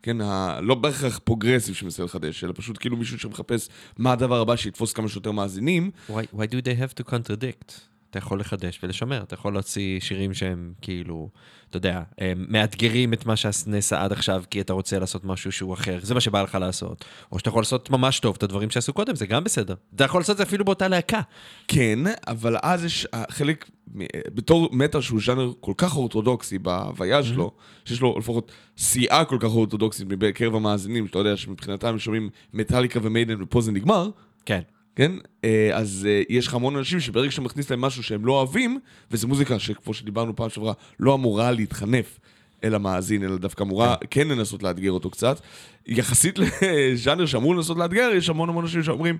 כן, 0.02 0.20
ה... 0.20 0.60
לא 0.60 0.74
בהכרח 0.74 1.18
progressive 1.24 1.74
שמנסה 1.74 2.04
לחדש, 2.04 2.44
אלא 2.44 2.52
פשוט 2.56 2.78
כאילו 2.80 2.96
מישהו 2.96 3.18
שמחפש 3.18 3.68
מה 3.98 4.12
הדבר 4.12 4.40
הבא 4.40 4.56
שיתפוס 4.56 4.92
כמה 4.92 5.08
שיותר 5.08 5.32
מאזינים. 5.32 5.90
Why, 6.10 6.12
why 6.12 6.46
do 6.46 6.62
they 6.62 6.80
have 6.80 7.02
to 7.02 7.10
contradict? 7.10 7.97
אתה 8.10 8.18
יכול 8.18 8.40
לחדש 8.40 8.80
ולשמר, 8.82 9.22
אתה 9.22 9.34
יכול 9.34 9.52
להוציא 9.52 10.00
שירים 10.00 10.34
שהם 10.34 10.72
כאילו, 10.82 11.28
אתה 11.70 11.76
יודע, 11.76 12.02
מאתגרים 12.36 13.12
את 13.12 13.26
מה 13.26 13.36
שנעשה 13.36 14.02
עד 14.04 14.12
עכשיו, 14.12 14.42
כי 14.50 14.60
אתה 14.60 14.72
רוצה 14.72 14.98
לעשות 14.98 15.24
משהו 15.24 15.52
שהוא 15.52 15.74
אחר, 15.74 15.98
זה 16.02 16.14
מה 16.14 16.20
שבא 16.20 16.42
לך 16.42 16.54
לעשות. 16.54 17.04
או 17.32 17.38
שאתה 17.38 17.48
יכול 17.48 17.60
לעשות 17.62 17.90
ממש 17.90 18.20
טוב 18.20 18.36
את 18.38 18.42
הדברים 18.42 18.70
שעשו 18.70 18.92
קודם, 18.92 19.14
זה 19.14 19.26
גם 19.26 19.44
בסדר. 19.44 19.74
אתה 19.94 20.04
יכול 20.04 20.20
לעשות 20.20 20.32
את 20.32 20.36
זה 20.36 20.42
אפילו 20.42 20.64
באותה 20.64 20.88
להקה. 20.88 21.20
כן, 21.68 21.98
אבל 22.26 22.56
אז 22.62 22.84
יש 22.84 23.06
אה, 23.14 23.24
חלק, 23.30 23.70
אה, 24.00 24.06
בתור 24.34 24.68
מטאל 24.72 25.00
שהוא 25.00 25.20
ז'אנר 25.26 25.52
כל 25.60 25.72
כך 25.76 25.96
אורתודוקסי 25.96 26.58
בהוויה 26.58 27.22
שלו, 27.22 27.50
שיש 27.84 28.00
לו 28.00 28.18
לפחות 28.18 28.52
סיעה 28.78 29.24
כל 29.24 29.36
כך 29.40 29.48
אורתודוקסית 29.48 30.08
בקרב 30.08 30.54
המאזינים, 30.54 31.06
שאתה 31.06 31.18
יודע 31.18 31.36
שמבחינתם 31.36 31.98
שומעים 31.98 32.30
מטאליקה 32.54 33.00
ומיידן 33.02 33.42
ופה 33.42 33.60
זה 33.60 33.72
נגמר, 33.72 34.10
כן. 34.46 34.60
כן? 34.98 35.12
אה, 35.44 35.70
אז 35.74 36.08
אה, 36.10 36.22
יש 36.28 36.46
לך 36.46 36.54
המון 36.54 36.76
אנשים 36.76 37.00
שברגע 37.00 37.30
שאתה 37.30 37.42
מכניס 37.42 37.70
להם 37.70 37.80
משהו 37.80 38.02
שהם 38.02 38.26
לא 38.26 38.32
אוהבים, 38.32 38.78
וזו 39.10 39.28
מוזיקה 39.28 39.58
שכמו 39.58 39.94
שדיברנו 39.94 40.36
פעם 40.36 40.48
שעברה, 40.48 40.72
לא 41.00 41.14
אמורה 41.14 41.50
להתחנף 41.50 42.18
אל 42.64 42.74
המאזין, 42.74 43.24
אלא 43.24 43.36
דווקא 43.36 43.62
אמורה 43.62 43.96
כן 44.10 44.28
לנסות 44.28 44.62
לאתגר 44.62 44.90
אותו 44.90 45.10
קצת. 45.10 45.40
יחסית 45.86 46.38
לז'אנר 46.38 47.26
שאמור 47.26 47.56
לנסות 47.56 47.78
לאתגר, 47.78 48.10
יש 48.16 48.28
המון 48.28 48.48
המון 48.48 48.64
אנשים 48.64 48.82
שאומרים, 48.82 49.18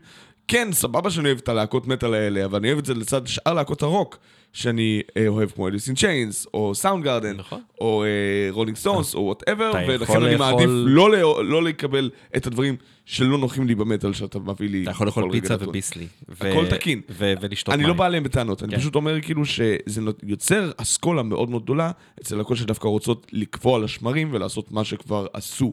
כן, 0.48 0.68
סבבה 0.72 1.10
שאני 1.10 1.26
אוהב 1.26 1.38
את 1.38 1.48
הלהקות 1.48 1.86
מטאל 1.86 2.14
האלה, 2.14 2.44
אבל 2.44 2.58
אני 2.58 2.68
אוהב 2.68 2.78
את 2.78 2.86
זה 2.86 2.94
לצד 2.94 3.26
שאר 3.26 3.54
להקות 3.54 3.82
הרוק, 3.82 4.18
שאני 4.52 5.00
אה, 5.16 5.28
אוהב 5.28 5.50
כמו 5.50 5.68
Alice 5.68 5.87
in 5.87 5.94
Chains, 5.94 6.46
או 6.54 6.74
Soundgarden, 6.74 7.36
נכון. 7.36 7.60
או 7.80 8.04
Rolling 8.50 8.76
Stones, 8.76 9.14
או 9.14 9.20
whatever, 9.20 9.72
ולכן 9.88 10.22
אני 10.22 10.32
לאכול- 10.32 10.38
מעדיף 10.52 10.70
לא 10.70 11.10
לא 11.44 11.62
לקבל 11.62 12.10
את 12.36 12.46
הדברים 12.46 12.76
שלא 13.04 13.38
נוחים 13.38 13.66
לי 13.66 13.74
במטאל 13.74 14.12
שאתה 14.12 14.38
מביא 14.38 14.68
לי. 14.68 14.82
אתה 14.82 14.90
יכול 14.90 15.06
לאכול 15.06 15.32
פיצה. 15.32 15.56
וביסלי. 15.60 16.06
הכל 16.40 16.66
תקין. 16.70 17.00
ו- 17.10 17.32
ולשתות 17.40 17.74
מים. 17.74 17.80
אני 17.80 17.88
לא 17.88 17.94
בא 17.94 18.06
אליהם 18.06 18.22
בטענות, 18.24 18.62
אני 18.62 18.72
כן. 18.72 18.78
פשוט 18.78 18.94
אומר 18.94 19.20
כאילו 19.20 19.44
שזה 19.44 20.00
יוצר 20.22 20.70
אסכולה 20.76 21.22
מאוד 21.22 21.50
מאוד 21.50 21.62
גדולה 21.62 21.90
אצל 22.20 22.40
הכל 22.40 22.56
שדווקא 22.56 22.88
רוצות 22.88 23.26
לקפוא 23.32 23.76
על 23.76 23.84
השמרים 23.84 24.28
ולעשות 24.32 24.72
מה 24.72 24.84
שכבר 24.84 25.26
עשו. 25.32 25.72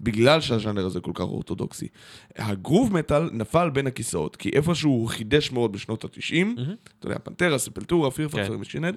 בגלל 0.00 0.40
שהז'אנר 0.40 0.86
הזה 0.86 1.00
כל 1.00 1.12
כך 1.14 1.20
אורתודוקסי. 1.20 1.88
הגרוב 2.36 2.92
מטאל 2.92 3.30
נפל 3.32 3.70
בין 3.70 3.86
הכיסאות, 3.86 4.36
כי 4.36 4.48
איפשהו 4.48 4.90
הוא 4.90 5.08
חידש 5.08 5.52
מאוד 5.52 5.72
בשנות 5.72 6.04
ה-90, 6.04 6.60
אתה 6.98 7.06
יודע, 7.06 7.18
פנטרה, 7.18 7.58
ספלטורה, 7.58 8.10
פירפקס 8.10 8.46
כן. 8.46 8.52
ומשינד, 8.52 8.96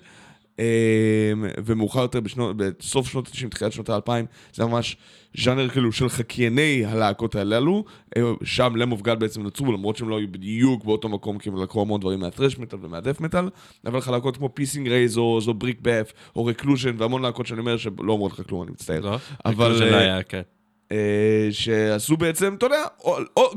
ומאוחר 1.66 2.02
יותר 2.02 2.20
בשנות, 2.20 2.58
בסוף 2.58 3.10
שנות 3.10 3.28
ה-90, 3.28 3.50
תחילת 3.50 3.72
שנות 3.72 3.90
ה-2000, 3.90 4.12
זה 4.54 4.66
ממש 4.66 4.98
ז'אנר 5.38 5.70
כאילו 5.70 5.92
של 5.92 6.10
חקייני 6.10 6.86
הלהקות 6.86 7.36
הללו, 7.36 7.84
אה, 8.18 8.22
שם 8.44 8.76
למוב 8.76 9.02
גל 9.02 9.16
בעצם 9.16 9.44
נוצרו, 9.44 9.72
למרות 9.72 9.98
שהם 9.98 10.10
לא 10.10 10.18
היו 10.18 10.28
בדיוק 10.32 10.86
באותו 10.86 11.10
מקום, 11.10 11.38
כי 11.38 11.50
הם 11.50 11.64
לקחו 11.64 11.82
המון 11.82 12.00
דברים 12.00 12.20
מה 12.20 12.29
thrash 12.29 12.58
metal 12.58 12.80
ומה 12.82 12.97
death 12.97 13.22
metal, 13.22 13.50
אבל 13.86 13.98
לך 13.98 14.08
להקות 14.08 14.38
כמו 14.38 14.50
Pissing 14.54 14.88
Razors, 14.88 15.48
או 15.48 15.54
Brick 15.54 15.82
Bath, 15.82 16.13
או 16.36 16.46
רקלושן, 16.46 16.96
והמון 16.98 17.22
להקות 17.22 17.48
שאני 17.48 17.60
אומר 17.60 17.78
שלא 17.78 18.12
אומרות 18.12 18.32
לך 18.32 18.48
כלום, 18.48 18.64
אני 18.64 18.72
מצטער. 18.72 19.00
לא? 19.00 19.18
אבל... 19.46 19.78
זה 19.78 19.86
לא 19.86 19.96
אה, 19.96 20.00
היה, 20.00 20.24
כן. 20.24 20.42
אה, 20.91 21.47
שעשו 21.52 22.17
בעצם, 22.17 22.54
אתה 22.54 22.65
יודע, 22.65 22.84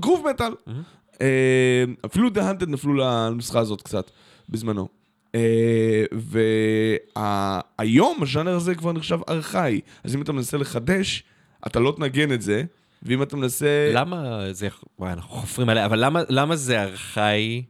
groove 0.00 0.26
metal. 0.30 0.52
אה, 1.20 1.84
אפילו 2.06 2.28
The 2.28 2.38
Haunted 2.38 2.66
נפלו 2.66 2.94
לנוסחה 2.94 3.58
הזאת 3.58 3.82
קצת, 3.82 4.10
בזמנו. 4.48 4.88
אה, 5.34 6.04
והיום 7.16 8.22
הז'אנר 8.22 8.54
הזה 8.54 8.74
כבר 8.74 8.92
נחשב 8.92 9.18
ארכאי, 9.28 9.80
אז 10.04 10.14
אם 10.14 10.22
אתה 10.22 10.32
מנסה 10.32 10.56
לחדש, 10.56 11.24
אתה 11.66 11.80
לא 11.80 11.92
תנגן 11.96 12.32
את 12.32 12.42
זה, 12.42 12.62
ואם 13.02 13.22
אתה 13.22 13.36
מנסה... 13.36 13.90
למה 13.94 14.44
זה, 14.52 14.68
וואי, 14.98 15.12
אנחנו 15.12 15.30
חופרים 15.30 15.68
עליה, 15.68 15.86
אבל 15.86 16.04
למה, 16.04 16.22
למה 16.28 16.56
זה 16.56 16.82
ארכאי 16.82 17.62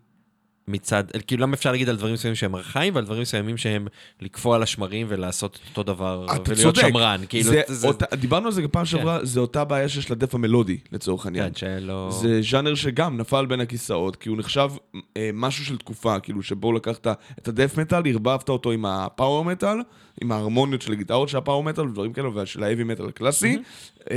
מצד, 0.72 1.04
כאילו 1.26 1.42
למה 1.42 1.54
אפשר 1.54 1.70
להגיד 1.72 1.88
על 1.88 1.96
דברים 1.96 2.14
מסוימים 2.14 2.34
שהם 2.36 2.54
ארכאיים 2.56 2.94
ועל 2.94 3.04
דברים 3.04 3.22
מסוימים 3.22 3.56
שהם 3.56 3.86
לקפוא 4.20 4.54
על 4.54 4.62
השמרים 4.62 5.06
ולעשות 5.10 5.58
אותו 5.68 5.82
דבר, 5.82 6.26
ולהיות 6.46 6.74
צודק. 6.74 6.88
שמרן, 6.88 7.20
כאילו, 7.28 7.50
זה 7.50 7.62
זה, 7.66 7.88
אותה- 7.88 8.16
דיברנו 8.16 8.46
על 8.46 8.52
זה 8.52 8.68
פעם 8.68 8.84
שעברה, 8.86 9.24
זה 9.24 9.40
אותה 9.40 9.64
בעיה 9.64 9.88
שיש 9.88 10.10
לדף 10.10 10.34
המלודי, 10.34 10.78
לצורך 10.92 11.26
העניין. 11.26 11.44
כן, 11.54 11.54
שלא... 11.80 12.08
זה 12.22 12.40
ז'אנר 12.42 12.74
שגם 12.74 13.16
נפל 13.16 13.46
בין 13.46 13.60
הכיסאות, 13.60 14.16
כי 14.16 14.28
הוא 14.28 14.38
נחשב 14.38 14.70
אה, 15.16 15.30
משהו 15.34 15.64
של 15.64 15.76
תקופה, 15.78 16.20
כאילו 16.20 16.42
שבו 16.42 16.72
לקחת 16.72 17.06
את 17.38 17.48
הדף 17.48 17.78
מטאל, 17.78 18.02
ערבבת 18.06 18.48
אותו 18.48 18.70
עם 18.70 18.84
הפאוור 18.86 19.44
מטאל, 19.44 19.76
עם 20.20 20.32
ההרמוניות 20.32 20.82
של 20.82 20.92
הגיטרות 20.92 21.28
של 21.28 21.38
הפאוור 21.38 21.62
מטאל 21.62 21.84
ודברים 21.84 22.12
כאלה, 22.12 22.28
ושל 22.28 22.62
האבי 22.62 22.84
מטאל 22.84 23.08
הקלאסי, 23.08 23.58
אה, 24.10 24.16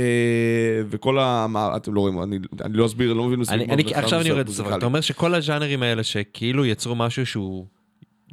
וכל 0.88 1.18
ה... 1.18 1.46
אתם 1.76 1.94
לא 1.94 2.00
רואים, 2.00 2.22
אני, 2.22 2.38
אני 2.64 2.76
לא 2.76 2.86
אסביר, 2.86 3.12
לא 3.12 3.24
מבין 3.24 3.42
אני, 3.48 3.64
מספיק 3.64 3.70
אני, 3.70 3.94
עכשיו 3.94 4.20
אני 4.20 4.28
יורד 4.28 4.48
לסוף. 4.48 4.66
אתה 4.76 4.86
אומר 4.86 5.00
שכל 5.00 5.34
הז'אנרים 5.34 5.82
האלה 5.82 6.02
שכאילו 6.02 6.66
יצרו 6.66 6.94
משהו 6.94 7.26
שהוא 7.26 7.66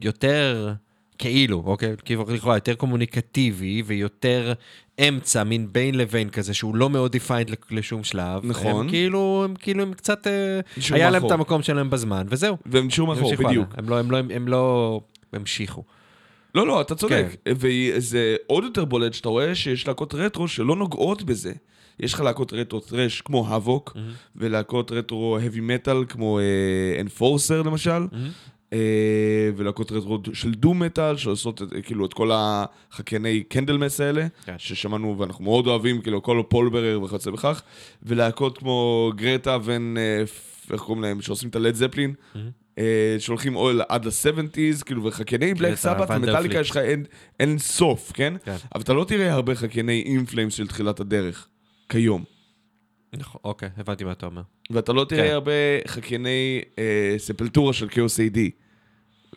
יותר, 0.02 0.74
כאילו, 1.18 1.64
אוקיי? 1.66 1.96
כאילו 2.06 2.26
לכאורה 2.30 2.58
יותר 2.58 2.76
קומוניקטיבי 2.76 3.84
ויותר 3.86 4.54
אמצע, 5.08 5.44
מין 5.44 5.68
בין 5.72 5.96
לבין 5.96 6.30
כזה, 6.30 6.54
שהוא 6.54 6.76
לא 6.76 6.90
מאוד 6.90 7.16
defined 7.16 7.56
לשום 7.72 8.04
שלב. 8.04 8.46
נכון. 8.46 8.86
הם 8.86 8.90
כאילו, 8.90 9.42
הם 9.46 9.54
כאילו, 9.60 9.84
הם 9.84 9.94
קצת, 9.94 10.28
אה, 10.28 10.60
היה 10.92 11.10
להם. 11.10 11.26
את 11.26 11.32
המקום 11.32 11.62
שלהם 11.62 11.90
בזמן, 11.90 12.26
וזהו. 12.30 12.58
והם 12.66 12.88
נשארו 12.88 13.08
מאחור, 13.08 13.36
בדיוק. 13.36 13.70
הם 13.78 13.90
לא, 13.90 14.00
הם 14.00 14.12
לא, 14.12 14.18
הם 14.18 14.48
לא 14.48 15.02
המשיכו. 15.34 15.84
לא, 16.56 16.68
לא, 16.68 16.82
אתה 16.82 16.96
צודק. 16.96 17.26
כן. 17.46 17.52
וזה 17.56 18.36
עוד 18.48 18.64
יותר 18.64 18.86
בולט 18.86 19.14
שאתה 19.14 19.30
רואה 19.30 19.56
שיש 19.56 19.88
להקות 19.88 20.14
רטרו 20.16 20.48
שלא 20.48 20.76
נוגעות 20.76 21.24
בזה. 21.24 21.54
יש 22.00 22.14
לך 22.14 22.20
להקות 22.22 22.54
רטרו 22.54 22.80
טרש 22.80 23.22
כמו 23.22 23.48
האבוק, 23.48 23.98
ולהקות 24.36 24.92
רטרו 24.92 25.38
heavy 25.40 25.58
metal 25.58 26.06
כמו 26.10 26.40
אנפורסר 27.02 27.62
למשל, 27.62 28.08
אה, 28.74 28.80
ולהקות 29.56 29.92
רטרו 29.92 30.20
של 30.34 30.52
דום 30.54 30.80
מטאל, 30.84 31.18
שעושות 31.18 31.62
את- 31.62 31.74
כאילו 31.84 32.06
את 32.06 32.14
כל 32.14 32.32
החקייני 32.34 33.44
קנדלמס 33.44 34.02
האלה, 34.02 34.28
כן. 34.46 34.56
ששמענו 34.58 35.16
ואנחנו 35.20 35.44
מאוד 35.44 35.68
אוהבים, 35.68 36.02
כאילו 36.02 36.24
כל 36.24 36.44
פולברר 36.50 37.02
וכיוצא 37.04 37.32
בכך, 37.32 37.62
ולהקות 38.04 38.58
כמו 38.58 39.12
גרטה 39.16 39.58
ון... 39.64 39.98
אה, 39.98 40.24
איך 40.74 40.82
קוראים 40.82 41.04
להם? 41.04 41.22
שעושים 41.22 41.50
את 41.50 41.56
הלד 41.56 41.76
זפלין. 41.76 42.14
אה, 42.36 42.42
שהולכים 43.20 43.56
או 43.56 43.70
עד 43.90 44.06
ל-70's, 44.06 44.84
כאילו, 44.86 45.04
וחקייני 45.04 45.54
בלק 45.54 45.76
סבת 45.76 46.08
פליק. 46.08 46.52
יש 46.54 46.70
לך 46.70 46.78
אין, 47.40 47.58
סוף, 47.58 48.12
כן? 48.14 48.34
כן. 48.44 48.56
אבל 48.76 48.82
אתה 48.82 48.94
לא 48.94 49.04
תראה 49.04 49.34
הרבה 49.34 49.56
חקייני 49.56 50.04
אינפלאמס 50.06 50.54
של 50.54 50.68
תחילת 50.68 51.00
הדרך, 51.00 51.48
כיום. 51.90 52.24
נכון, 53.14 53.42
אוקיי, 53.44 53.70
הבנתי 53.78 54.04
מה 54.04 54.12
אתה 54.12 54.26
אומר. 54.26 54.42
ואתה 54.70 54.94
לא 54.94 55.06
תראה 55.10 55.28
כן. 55.28 55.34
הרבה 55.34 55.52
חקייני 55.88 56.62
אה, 56.80 57.16
ספלטורה 57.18 57.74
של 57.74 57.88
כאוס 57.90 58.20
AD. 58.20 58.40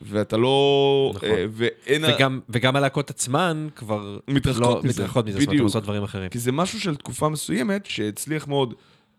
ואתה 0.03 0.37
לא... 0.37 1.13
נכון. 1.15 1.29
אה, 1.29 1.45
ואין... 1.51 2.05
וגם, 2.05 2.41
וגם 2.49 2.77
הלהקות 2.77 3.11
עצמן 3.11 3.69
כבר... 3.77 4.19
מתרחקות 4.29 4.63
לא, 4.63 4.81
מזה. 4.85 5.03
מתרחקות 5.03 5.27
מזה, 5.27 5.39
זאת 5.39 5.49
אומרת. 5.49 5.61
עושות 5.61 5.83
דברים 5.83 6.03
אחרים. 6.03 6.29
כי 6.29 6.39
זה 6.39 6.53
משהו 6.53 6.81
של 6.81 6.97
תקופה 6.97 7.29
מסוימת 7.29 7.87
שהצליח 7.87 8.49
מאוד 8.49 8.75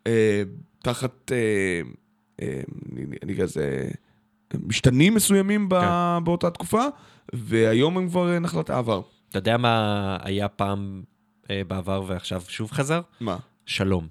אה, 0.07 0.43
תחת, 0.83 1.31
אה, 1.31 1.38
אה, 2.41 2.61
אני- 3.23 3.33
לזה, 3.33 3.89
משתנים 4.63 5.15
מסוימים 5.15 5.69
ב, 5.69 5.79
כן. 5.79 6.23
באותה 6.23 6.49
תקופה, 6.49 6.83
והיום 7.33 7.97
הם 7.97 8.09
כבר 8.09 8.33
אה, 8.33 8.39
נחלת 8.39 8.69
העבר. 8.69 9.01
אתה 9.29 9.37
יודע 9.37 9.57
מה 9.57 10.17
היה 10.21 10.47
פעם 10.47 11.03
אה, 11.49 11.61
בעבר 11.67 12.03
ועכשיו 12.07 12.41
שוב 12.47 12.71
חזר? 12.71 13.01
מה? 13.19 13.37
שלום. 13.65 14.07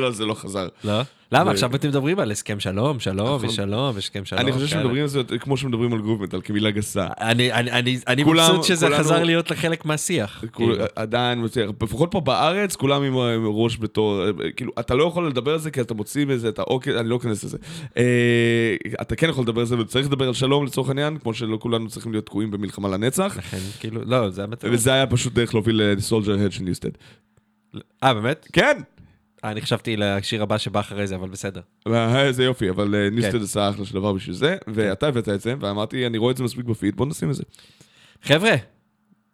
לא, 0.00 0.10
זה 0.10 0.26
לא 0.26 0.34
חזר. 0.34 0.68
לא? 0.84 1.02
למה? 1.32 1.50
עכשיו 1.50 1.74
אתם 1.74 1.88
מדברים 1.88 2.18
על 2.18 2.30
הסכם 2.30 2.60
שלום, 2.60 3.00
שלום 3.00 3.36
נכון. 3.36 3.48
ושלום 3.48 3.94
והסכם 3.94 4.24
שלום. 4.24 4.40
אני 4.40 4.52
חושב. 4.52 4.66
שמדברים 4.66 5.02
על 5.02 5.08
זה 5.08 5.22
כמו 5.40 5.56
שמדברים 5.56 5.92
על 5.92 6.00
גרוב 6.00 6.22
מטאל, 6.22 6.40
כמילה 6.40 6.70
גסה. 6.70 7.06
אני, 7.20 8.24
מבסוט 8.24 8.64
שזה 8.64 8.88
חזר 8.98 9.24
להיות 9.24 9.50
לחלק 9.50 9.84
מהשיח. 9.84 10.44
כאילו. 10.52 10.74
עדיין, 10.96 11.44
לפחות 11.82 12.08
פה 12.10 12.20
בארץ, 12.20 12.76
כולם 12.76 13.02
עם 13.02 13.14
ראש 13.46 13.78
בתור, 13.80 14.22
כאילו, 14.56 14.72
אתה 14.80 14.94
לא 14.94 15.04
יכול 15.04 15.28
לדבר 15.28 15.52
על 15.52 15.58
זה 15.58 15.70
כי 15.70 15.80
אתה 15.80 15.94
מוציא 15.94 16.26
מזה 16.26 16.48
את 16.48 16.58
האוקיי, 16.58 17.00
אני 17.00 17.08
לא 17.08 17.16
אכנס 17.16 17.44
לזה. 17.44 17.58
אה, 17.96 18.76
אתה 19.00 19.16
כן 19.16 19.28
יכול 19.28 19.44
לדבר 19.44 19.60
על 19.60 19.66
זה, 19.66 19.78
וצריך 19.78 20.06
לדבר 20.06 20.26
על 20.26 20.34
שלום 20.34 20.66
לצורך 20.66 20.88
העניין, 20.88 21.18
כמו 21.18 21.34
שלא 21.34 21.56
כולנו 21.60 21.88
צריכים 21.88 22.12
להיות 22.12 22.26
תקועים 22.26 22.50
במלחמה 22.50 22.88
לנצח. 22.88 23.34
לכן, 23.38 23.58
כאילו, 23.80 24.00
לא, 24.04 24.30
זה 24.30 24.44
המטרה. 24.44 24.70
וזה 24.72 24.92
היה 24.92 25.06
פשוט 25.06 25.32
דרך 25.32 25.54
להוביל 25.54 25.82
ל 25.82 26.38
Soldierhead 26.44 26.52
של 26.52 26.62
ניוסטד. 26.62 26.90
אה, 28.04 28.14
באמת? 28.14 28.46
כן! 28.52 28.78
אה, 29.44 29.50
אני 29.50 29.60
חשבתי 29.60 29.96
לשיר 29.96 30.42
הבא 30.42 30.58
שבא 30.58 30.80
אחרי 30.80 31.06
זה, 31.06 31.14
אבל 31.14 31.28
בסדר. 31.28 31.60
אה, 31.86 32.26
איזה 32.26 32.44
יופי, 32.44 32.70
אבל 32.70 32.94
אה, 32.94 33.10
ניוסטד 33.10 33.38
כן. 33.38 33.42
עשה 33.42 33.70
אחלה 33.70 33.84
של 33.84 33.94
דבר 33.94 34.12
בשביל 34.12 34.36
זה, 34.36 34.56
ואתה 34.74 35.06
הבאת 35.06 35.28
את 35.28 35.40
זה, 35.40 35.54
ואמרתי, 35.60 36.06
אני 36.06 36.18
רואה 36.18 36.32
את 36.32 36.36
זה 36.36 36.44
מספיק 36.44 36.64
בפיד, 36.64 36.96
בוא 36.96 37.06
נשים 37.06 37.30
את 37.30 37.34
זה. 37.34 37.42
חבר'ה, 38.22 38.54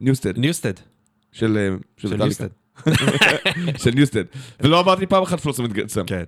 ניוסטד, 0.00 0.38
ניוסטד. 0.38 0.72
של 1.32 1.76
אה. 2.04 2.16
ניוסטד. 2.16 2.48
של 3.82 3.90
ניוסטד. 3.94 4.24
ולא 4.60 4.80
אמרתי 4.80 5.06
פעם 5.06 5.22
אחת 5.22 5.40
Flotsam 5.40 5.66
Jetsam. 5.66 6.06
כן. 6.06 6.24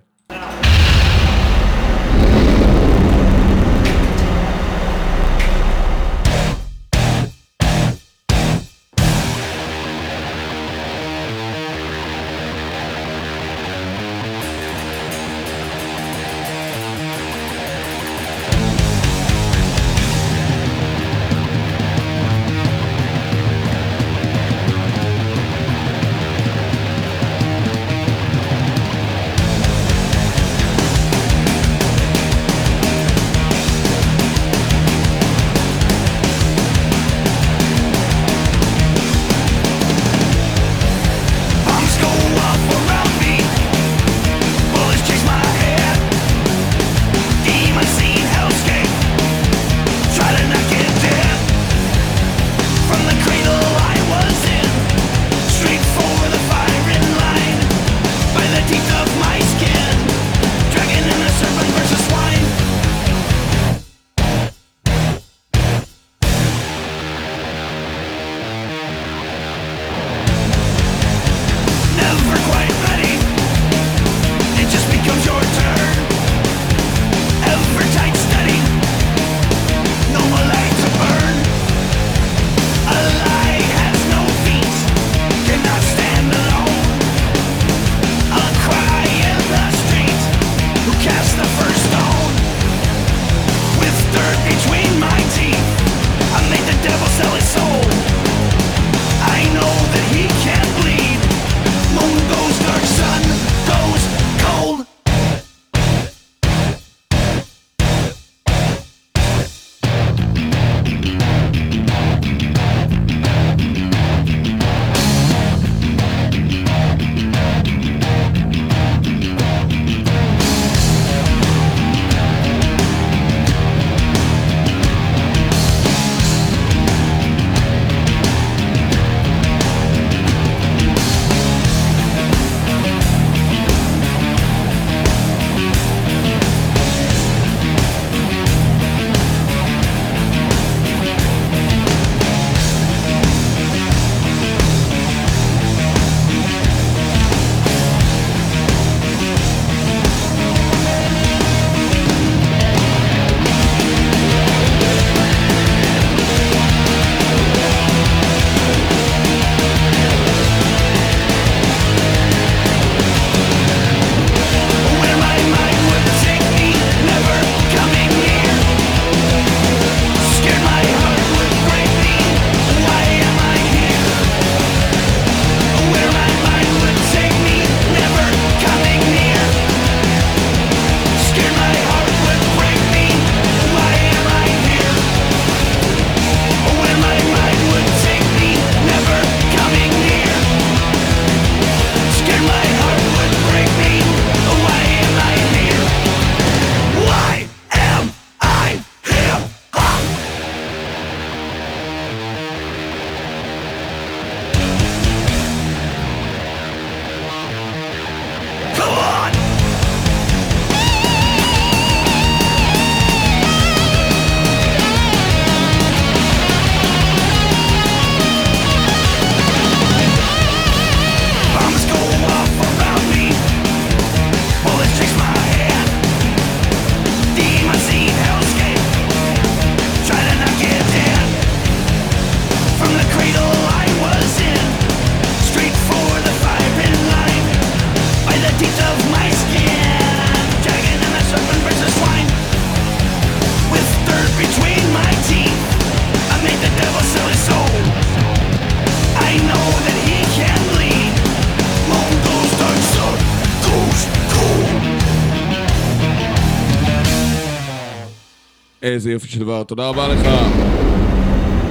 איזה 258.99 259.11
יופי 259.11 259.27
של 259.27 259.39
דבר, 259.39 259.63
תודה 259.63 259.87
רבה 259.87 260.07
לך. 260.07 260.27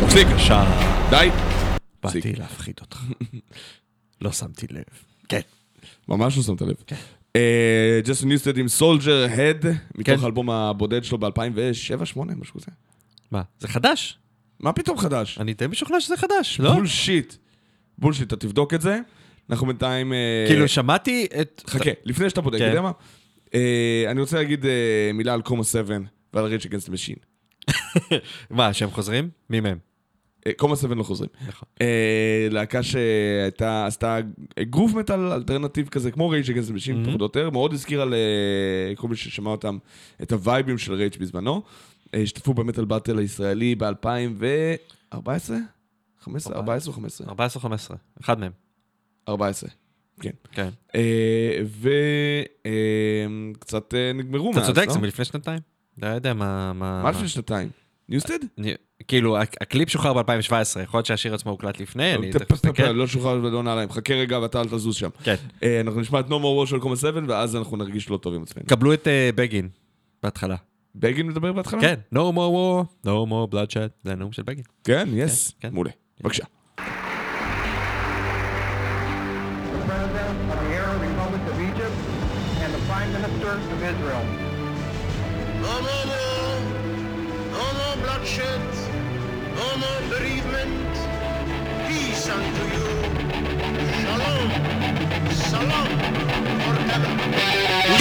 תפסיק, 0.05 0.29
שעה. 0.38 1.11
די. 1.11 1.29
באתי 2.03 2.33
להפחיד 2.33 2.75
אותך. 2.81 3.05
לא 4.23 4.33
שמתי 4.33 4.67
לב. 4.71 4.83
כן. 5.29 5.41
ממש 6.09 6.37
לא 6.37 6.43
שמת 6.43 6.62
לב. 6.62 6.77
ג'סון 8.05 8.29
ניוסטד 8.29 8.59
עם 8.59 8.69
Soldierhead, 8.69 9.67
מתוך 9.95 10.17
כן. 10.17 10.23
האלבום 10.23 10.51
הבודד 10.51 11.05
שלו 11.05 11.19
ב-2007-2008, 11.19 11.31
משהו 12.17 12.55
כזה. 12.55 12.67
מה, 13.31 13.43
זה 13.59 13.69
חדש? 13.69 14.19
מה 14.61 14.73
פתאום 14.73 14.99
חדש? 14.99 15.38
אני 15.41 15.55
די 15.55 15.67
משוכנע 15.67 16.01
שזה 16.01 16.17
חדש, 16.17 16.61
לא? 16.61 16.75
bullshit. 16.75 17.35
bullshit, 17.99 18.27
אתה 18.27 18.37
תבדוק 18.37 18.75
את 18.75 18.81
זה. 18.81 18.99
אנחנו 19.51 19.67
בינתיים... 19.67 20.12
אה, 20.12 20.45
כאילו, 20.49 20.69
שמעתי 20.69 21.27
את... 21.41 21.62
חכה, 21.67 21.91
לפני 22.05 22.31
שאתה 22.31 22.41
בודק, 22.41 22.59
כן. 22.59 22.64
אתה 22.64 22.73
יודע 22.73 22.83
מה? 22.83 22.93
אה, 23.55 24.05
אני 24.11 24.21
רוצה 24.21 24.37
להגיד 24.37 24.67
אה, 24.67 25.11
מילה 25.14 25.35
על 25.35 25.43
קומה 25.43 25.64
7 25.64 25.99
ועל 26.35 26.45
Rage 26.45 26.67
Against 26.67 26.82
the 26.82 26.88
Machine. 26.88 27.17
מה, 28.51 28.73
שהם 28.73 28.91
חוזרים? 28.91 29.31
מי 29.51 29.61
מהם? 29.61 29.79
קומה 30.57 30.77
7 30.77 30.95
לא 30.95 31.03
חוזרים. 31.03 31.31
נכון. 31.49 31.69
אה, 31.81 32.49
להקה 32.51 32.83
שהייתה, 32.83 33.87
עשתה 33.87 34.19
groove 34.61 34.95
metal 34.95 35.33
alternative 35.33 35.88
כזה, 35.88 36.11
כמו 36.11 36.29
Rage 36.29 36.51
Against 36.51 36.64
the 36.64 36.71
Machine. 36.71 37.05
פחות 37.07 37.21
או 37.21 37.25
יותר, 37.25 37.51
מאוד 37.51 37.73
הזכירה 37.73 38.05
לכל 38.93 39.09
מי 39.09 39.17
ששמע 39.17 39.51
אותם 39.51 39.79
את 40.23 40.33
הווייבים 40.33 40.79
של 40.79 40.93
Rage 40.93 41.17
בזמנו. 41.21 41.62
אה, 42.14 42.21
השתתפו 42.21 42.55
ב 42.55 42.60
Metal 42.60 42.85
Battle 42.85 43.19
הישראלי 43.19 43.75
ב-2014? 43.75 45.14
15? 46.21 46.57
14 46.57 46.93
או 46.93 46.97
15? 46.97 47.27
14 47.29 47.61
או 47.61 47.62
15, 47.62 47.97
אחד 48.21 48.41
מהם. 48.41 48.53
14, 49.29 49.71
כן. 50.21 50.31
כן. 50.53 50.69
וקצת 53.55 53.95
נגמרו 54.14 54.51
אתה 54.51 54.59
מאז, 54.59 54.67
צודק, 54.67 54.87
לא? 54.87 54.93
זה 54.93 54.99
מלפני 54.99 55.25
שנתיים. 55.25 55.61
לא 56.03 56.07
יודע 56.07 56.35
מה... 56.35 56.73
מה 56.73 57.11
לפני 57.11 57.29
שנתיים? 57.29 57.69
ניוסטד? 58.09 58.39
כאילו, 59.09 59.39
הק- 59.39 59.57
הקליפ 59.63 59.89
שוחרר 59.89 60.13
ב-2017, 60.13 60.51
יכול 60.83 60.99
להיות 60.99 61.07
שהשיר 61.07 61.35
עצמו 61.35 61.51
הוקלט 61.51 61.81
לפני, 61.81 62.15
אני 62.15 62.31
תכף 62.31 62.53
אסתכל. 62.53 62.83
לא 62.93 63.07
שוחרר 63.07 63.41
ולא 63.45 63.63
נעליים. 63.63 63.91
חכה 63.91 64.15
רגע 64.15 64.39
ואתה 64.39 64.61
אל 64.61 64.67
תזוז 64.69 64.95
שם. 64.97 65.09
כן. 65.25 65.35
אה, 65.63 65.81
אנחנו 65.81 66.01
נשמע 66.01 66.21
את 66.21 66.27
No 66.27 66.33
More 66.33 66.65
War 66.65 66.71
של 66.71 66.79
קומה 66.79 66.97
7, 66.97 67.21
ואז 67.29 67.57
אנחנו 67.57 67.77
נרגיש 67.77 68.11
לא 68.11 68.17
טוב 68.17 68.35
עם 68.35 68.43
עצמנו. 68.43 68.67
קבלו 68.67 68.93
את 68.95 69.09
אה, 69.09 69.31
בגין 69.35 69.69
בהתחלה. 70.23 70.57
בגין 70.95 71.27
מדבר 71.27 71.53
בהתחלה? 71.53 71.81
כן, 71.81 71.95
no 72.15 72.19
more 72.19 72.51
war, 72.55 72.85
no 73.07 73.31
more 73.31 73.55
bloodshed, 73.55 73.91
זה 74.05 74.13
הנאום 74.13 74.33
של 74.33 74.43
בגין. 74.43 74.65
כן, 74.85 75.09
יס. 75.13 75.53
כן. 75.61 75.69
מעולה. 75.73 75.91
בבקשה. 76.21 76.45
the 76.45 76.81
President 79.89 80.37
of 80.53 80.59
the 80.65 80.71
Arab 80.81 81.01
Republic 81.09 81.43
of 81.53 81.59
Egypt, 81.71 81.97
and 82.63 82.71
the 82.77 82.83
Prime 82.91 83.11
Minister 83.17 83.51
of 83.77 83.83
Israel. 83.93 84.48
No 85.69 85.75
more 85.83 86.05
war, 86.13 86.51
no 87.53 87.67
more 87.79 87.97
bloodshed, 88.03 88.63
no 89.61 89.69
more 89.83 90.01
bereavement. 90.09 90.95
Peace 91.87 92.27
unto 92.37 92.63
you. 92.75 92.89
Shalom, 94.01 94.49
salam 95.31 95.91
forever. 96.65 97.98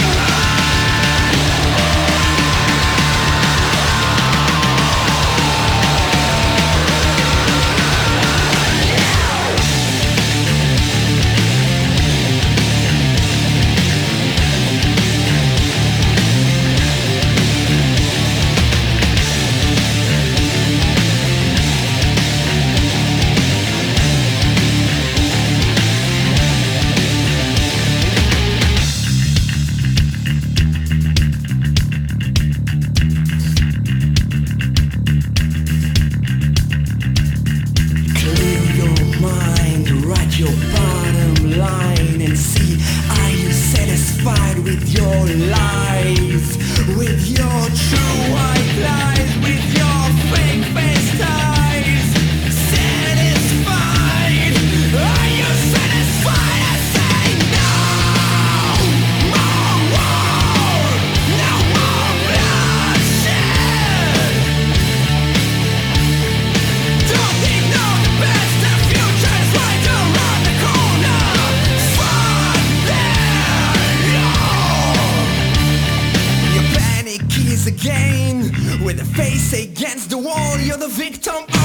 Victim 80.88 81.57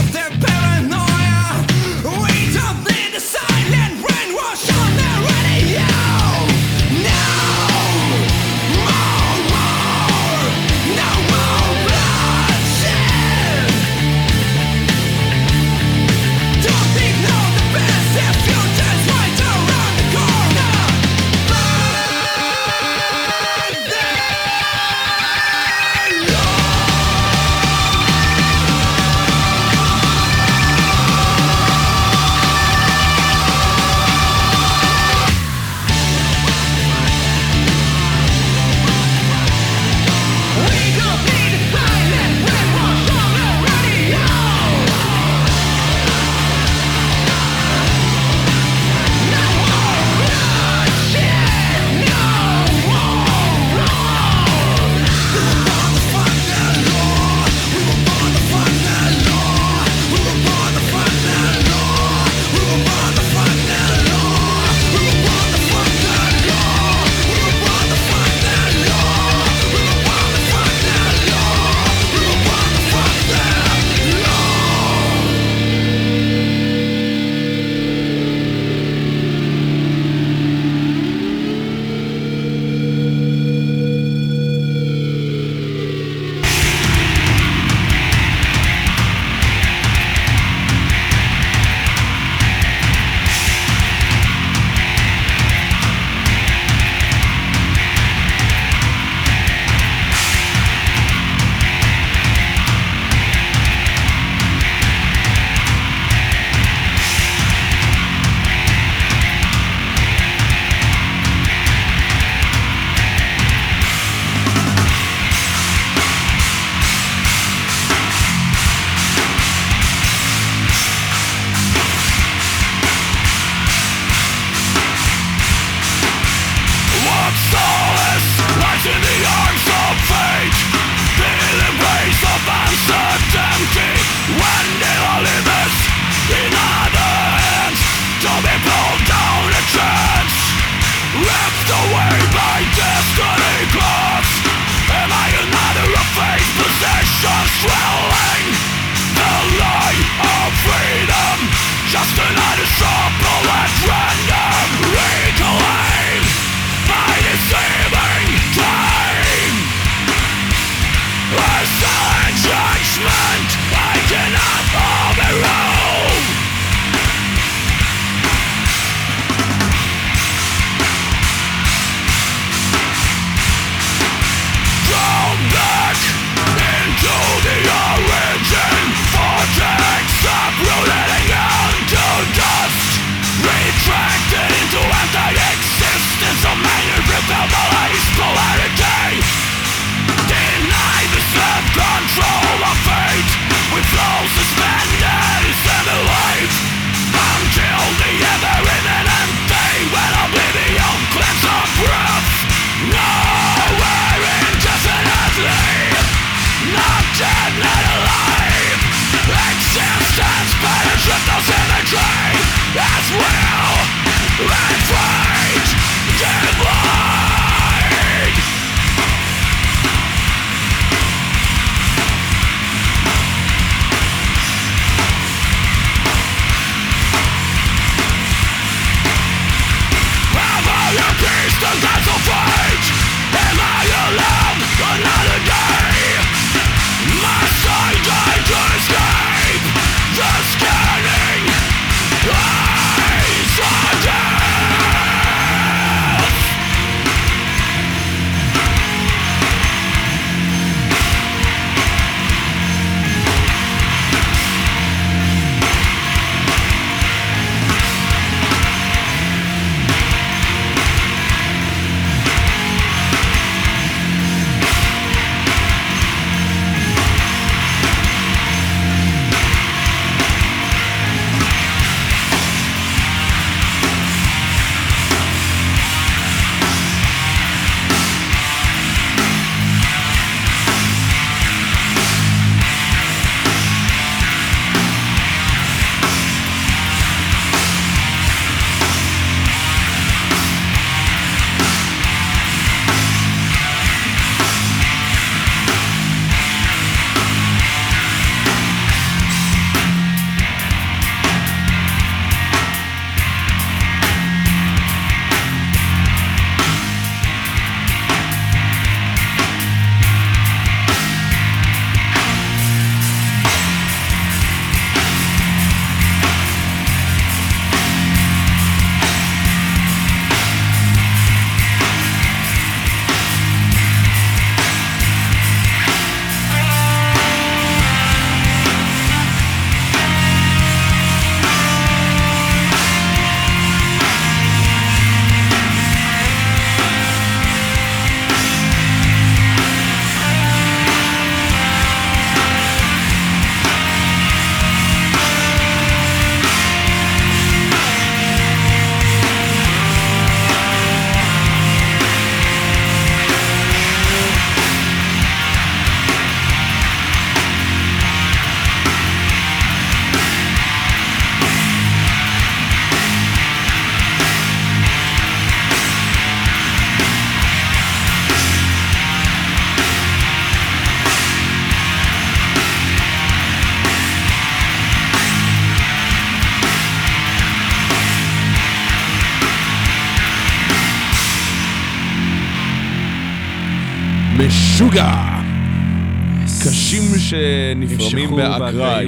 שנפרמים 388.00 388.30
נמשכו 388.30 388.60
באקראי. 388.60 389.08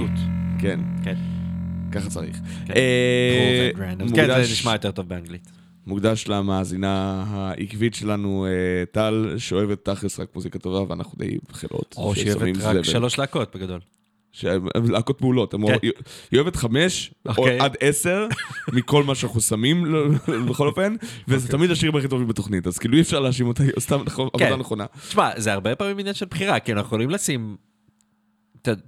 כן, 0.60 0.80
כן. 1.04 1.16
ככה 1.92 2.10
צריך. 2.10 2.38
כן. 2.66 2.74
אה. 2.76 3.70
כן, 3.78 3.96
זה 4.00 4.06
מוקדש- 4.06 4.52
נשמע 4.52 4.72
יותר 4.72 4.92
טוב 4.92 5.10
באנגלית. 5.10 5.52
מוקדש 5.88 6.28
למאזינה 6.28 7.24
העקבית 7.28 7.96
שלנו, 7.96 8.46
אה, 8.46 8.52
טל, 8.92 9.34
שאוהבת 9.38 9.86
תכלס 9.86 10.20
רק 10.20 10.28
מוזיקה 10.36 10.60
טובה, 10.60 10.90
ואנחנו 10.92 11.14
די 11.18 11.38
בחילות. 11.50 11.96
או 11.98 12.16
שהיא 12.16 12.32
ששמים 12.32 12.56
אוהבת 12.62 12.78
רק. 12.80 12.84
שלוש 12.86 13.20
להקות 13.20 13.56
בגדול. 13.56 13.80
להקות 14.90 15.22
מעולות. 15.22 15.52
כן. 15.52 15.58
היא 16.32 16.40
אוהבת 16.40 16.56
חמש, 16.56 17.14
או 17.26 17.32
אוקיי. 17.38 17.60
עד 17.60 17.76
עשר, 17.80 18.28
מכל 18.74 19.04
מה 19.04 19.16
שאנחנו 19.16 19.42
שמים, 19.42 19.86
לא- 19.86 20.08
בכל 20.50 20.68
אופן, 20.68 20.96
וזה 21.28 21.36
אוקיי. 21.46 21.58
תמיד 21.58 21.72
השירים 21.72 21.96
הכי 21.96 22.08
טובים 22.08 22.28
בתוכנית, 22.28 22.68
אז 22.68 22.78
כאילו 22.78 22.96
אי 22.96 23.02
אפשר 23.02 23.20
להאשים 23.20 23.48
אותה, 23.48 23.64
היא 23.64 23.72
עושה 23.76 23.98
נכון-. 24.06 24.30
עבודה 24.34 24.56
נכונה. 24.56 24.86
תשמע, 25.08 25.30
זה 25.38 25.54
הרבה 25.54 25.76
פעמים 25.76 26.00
עניין 26.00 26.16
של 26.16 26.26
בחירה, 26.30 26.60
כי 26.60 26.72
אנחנו 26.74 26.88
יכולים 26.88 27.10
לשים... 27.10 27.56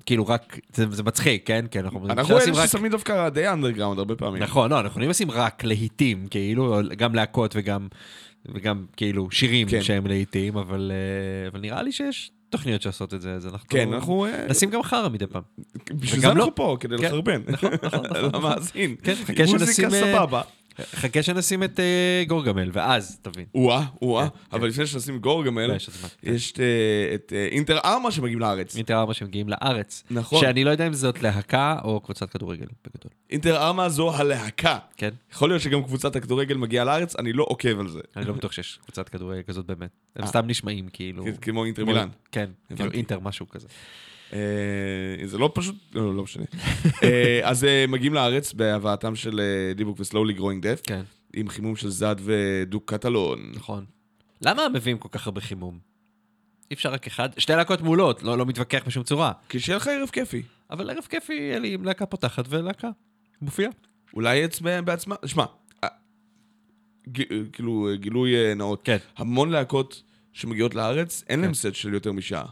כאילו 0.05 0.28
רק, 0.28 0.59
זה, 0.73 0.86
זה 0.91 1.03
מצחיק, 1.03 1.47
כן? 1.47 1.65
כי 1.71 1.80
אנחנו 1.80 2.05
אנחנו 2.05 2.21
אפשר 2.21 2.36
לשים 2.36 2.53
אלה 2.53 2.63
רק- 2.63 2.69
ששמים 2.69 2.91
דווקא 2.91 3.30
די 3.30 3.47
אנדרגראונד 3.47 3.99
הרבה 3.99 4.15
פעמים. 4.15 4.43
נכון, 4.43 4.71
לא, 4.71 4.75
אנחנו 4.75 4.89
יכולים 4.89 5.09
לשים 5.09 5.32
רק 5.32 5.63
להיטים, 5.63 6.28
כאילו, 6.30 6.80
גם 6.97 7.15
להקות 7.15 7.53
וגם, 7.55 7.88
וגם 8.45 8.86
כאילו 8.97 9.32
שירים 9.32 9.67
כן. 9.67 9.84
שהם 9.84 10.07
להיטים, 10.07 10.57
אבל, 10.57 10.91
אה, 10.93 11.47
אבל 11.47 11.59
נראה 11.59 11.82
לי 11.82 11.91
שיש 11.91 12.32
תוכניות 12.49 12.82
שעושות 12.82 13.13
את 13.13 13.21
זה, 13.21 13.34
אז 13.34 13.45
אנחנו... 13.47 13.69
כן, 13.69 13.93
אנחנו... 13.93 14.25
אה, 14.25 14.45
נשים 14.49 14.69
גם 14.69 14.84
חרא 14.84 15.09
מדי 15.09 15.28
פעם. 15.28 15.41
בשביל 15.93 16.21
זה 16.21 16.28
לא. 16.28 16.32
אנחנו 16.34 16.55
פה, 16.55 16.78
כדי 16.80 16.97
כן, 16.97 17.03
לחרבן. 17.03 17.41
נכון, 17.47 17.71
נכון, 17.84 17.99
נכון. 18.05 18.30
למאזין. 18.41 18.95
כן, 19.03 19.13
חכה 19.25 19.43
מוזיקה 19.45 19.65
שנשים, 19.65 19.86
אה, 19.86 20.13
סבבה. 20.13 20.41
חכה 20.86 21.23
שנשים 21.23 21.63
את 21.63 21.80
אה, 21.80 22.23
גורגמל, 22.28 22.69
ואז 22.73 23.19
תבין. 23.21 23.45
או-אה, 23.55 23.86
או-אה, 24.01 24.30
כן, 24.30 24.57
אבל 24.57 24.67
לפני 24.67 24.88
שנשים 24.88 25.19
גורגמל, 25.19 25.75
יש 25.75 25.89
את 25.89 25.93
זה, 25.93 26.07
כן. 26.07 26.34
יש 26.34 26.53
אה, 26.59 27.15
את 27.15 27.34
אה, 27.36 27.47
Inter 27.51 27.80
Arma 27.86 28.11
שמגיעים 28.11 28.39
לארץ. 28.39 28.75
Inter 28.76 28.99
Arma 28.99 29.13
שמגיעים 29.13 29.49
לארץ. 29.49 30.03
נכון. 30.11 30.41
שאני 30.41 30.63
לא 30.63 30.69
יודע 30.69 30.88
אם 30.88 30.93
זאת 30.93 31.21
להקה 31.21 31.75
או 31.84 31.99
קבוצת 31.99 32.30
כדורגל, 32.30 32.65
בגדול. 32.88 33.11
Inter 33.30 33.57
Arma 33.57 33.89
זו 33.89 34.15
הלהקה. 34.15 34.78
כן? 34.97 35.09
יכול 35.34 35.49
להיות 35.49 35.61
שגם 35.61 35.84
קבוצת 35.84 36.15
הכדורגל 36.15 36.57
מגיעה 36.57 36.86
לארץ, 36.86 37.15
אני 37.15 37.34
לא 37.34 37.45
עוקב 37.49 37.80
על 37.80 37.88
זה. 37.88 37.99
אני 38.15 38.25
לא 38.25 38.34
בטוח 38.34 38.51
שיש 38.51 38.80
קבוצת 38.84 39.09
כדורגל 39.09 39.41
כזאת 39.41 39.65
באמת. 39.65 39.89
הם. 40.15 40.25
סתם 40.25 40.47
נשמעים 40.47 40.89
כאילו... 40.93 41.25
כמו 41.41 41.65
אינטר 41.65 41.86
מילאן. 41.86 42.09
כן, 42.32 42.49
כאילו. 42.75 42.91
אינטר 42.91 43.19
משהו 43.19 43.49
כזה. 43.49 43.67
אה, 44.34 44.39
זה 45.25 45.38
לא 45.38 45.51
פשוט, 45.55 45.75
לא, 45.93 46.15
לא 46.15 46.23
משנה. 46.23 46.45
אה, 47.03 47.39
אז 47.43 47.63
אה, 47.63 47.86
מגיעים 47.88 48.13
לארץ 48.13 48.53
בהבאתם 48.53 49.15
של 49.15 49.41
דיבוק 49.75 49.99
ו 49.99 50.04
Slowly 50.04 50.34
Growing 50.34 50.68
Deaf, 50.68 50.82
כן, 50.84 51.01
עם 51.36 51.49
חימום 51.49 51.75
של 51.75 51.89
זד 51.89 52.15
ודוק 52.19 52.93
קטלון. 52.93 53.51
נכון. 53.55 53.86
למה 54.41 54.61
הם 54.63 54.73
מביאים 54.73 54.97
כל 54.97 55.09
כך 55.11 55.25
הרבה 55.28 55.41
חימום? 55.41 55.80
אי 56.71 56.75
אפשר 56.75 56.89
רק 56.93 57.07
אחד? 57.07 57.30
שתי 57.38 57.53
להקות 57.53 57.82
מעולות, 57.82 58.23
לא, 58.23 58.38
לא 58.38 58.45
מתווכח 58.45 58.82
בשום 58.88 59.03
צורה. 59.03 59.32
כי 59.49 59.59
שיהיה 59.59 59.78
לך 59.78 59.88
ערב 59.88 60.09
כיפי. 60.09 60.41
אבל 60.71 60.89
ערב 60.89 61.03
כיפי 61.09 61.34
יהיה 61.34 61.59
לי 61.59 61.73
עם 61.73 61.84
להקה 61.86 62.05
פותחת 62.05 62.45
ולהקה 62.49 62.89
מופיעה. 63.41 63.71
אולי 64.13 64.43
עץ 64.43 64.59
בעצמה, 64.86 65.15
שמע, 65.25 65.45
ג- 67.11 67.51
כאילו 67.53 67.88
גילוי 67.95 68.55
נאות, 68.55 68.82
כן. 68.84 68.97
המון 69.17 69.49
להקות 69.49 70.03
שמגיעות 70.34 70.75
לארץ, 70.75 71.23
אין 71.30 71.39
להם 71.39 71.53
סט 71.53 71.73
של 71.75 71.93
יותר 71.93 72.11
משעה. 72.11 72.45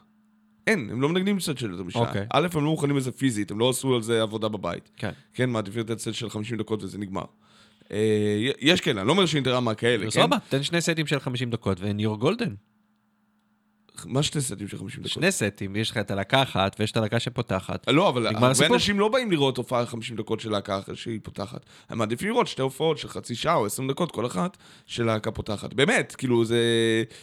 אין, 0.68 0.90
הם 0.92 1.02
לא 1.02 1.10
מנגנים 1.10 1.40
סט 1.40 1.58
של 1.58 1.72
יותר 1.72 1.84
משעה. 1.84 2.02
אוקיי. 2.02 2.26
א', 2.34 2.48
הם 2.54 2.64
לא 2.64 2.70
מוכנים 2.70 2.98
לזה 2.98 3.12
פיזית, 3.12 3.52
הם 3.52 3.60
לא 3.60 3.70
עשו 3.70 3.96
על 3.96 4.02
זה 4.02 4.22
עבודה 4.22 4.48
בבית. 4.48 4.90
כן. 4.98 5.12
כן, 5.34 5.50
מעדיפים 5.50 5.82
לתת 5.82 6.00
סט 6.00 6.14
של 6.14 6.30
50 6.30 6.58
דקות 6.58 6.84
וזה 6.84 6.98
נגמר. 6.98 7.26
אה, 7.92 7.98
יש 8.60 8.82
כאלה, 8.82 9.02
אני 9.02 9.08
לא 9.08 9.14
אומר 9.14 9.26
שאינטרמה 9.26 9.76
כאלה, 9.76 10.04
כן? 10.04 10.10
סבבה, 10.10 10.38
תן 10.50 10.64
שני 10.64 10.82
סטים 10.82 11.08
של 11.08 11.20
50 11.20 11.50
דקות 11.50 11.78
ו-Your 11.82 12.24
Golden. 12.24 12.75
מה 14.06 14.24
שתי 14.24 14.42
סטים 14.42 14.68
של 14.68 14.78
50 14.78 15.00
דקות? 15.04 15.12
שני 15.12 15.32
סטים, 15.32 15.76
יש 15.76 15.92
לך 15.92 15.98
את 15.98 16.12
הלהקה 16.12 16.42
אחת 16.44 16.76
ויש 16.80 16.92
את 16.92 16.98
הלהקה 16.98 17.20
שפותחת. 17.20 17.88
לא, 17.90 18.10
אבל 18.10 18.28
הרבה. 18.28 18.66
אנשים 18.74 19.00
לא 19.00 19.08
באים 19.08 19.32
לראות 19.32 19.58
הופעה 19.58 19.86
50 19.86 20.16
דקות 20.18 20.40
של 20.40 20.52
להקה 20.52 20.80
שהיא 20.94 21.20
פותחת. 21.24 21.66
הם 21.90 21.98
מעדיפים 21.98 22.30
לראות 22.30 22.48
שתי 22.48 22.62
הופעות 22.62 22.98
של 22.98 23.08
חצי 23.10 23.36
שעה 23.36 23.56
או 23.56 23.66
20 23.66 23.88
דקות, 23.92 24.12
כל 24.12 24.26
אחת, 24.26 24.58
של 24.86 25.04
להקה 25.04 25.32
פותחת. 25.32 25.74
באמת, 25.74 26.16
כאילו, 26.18 26.46
זה... 26.46 26.60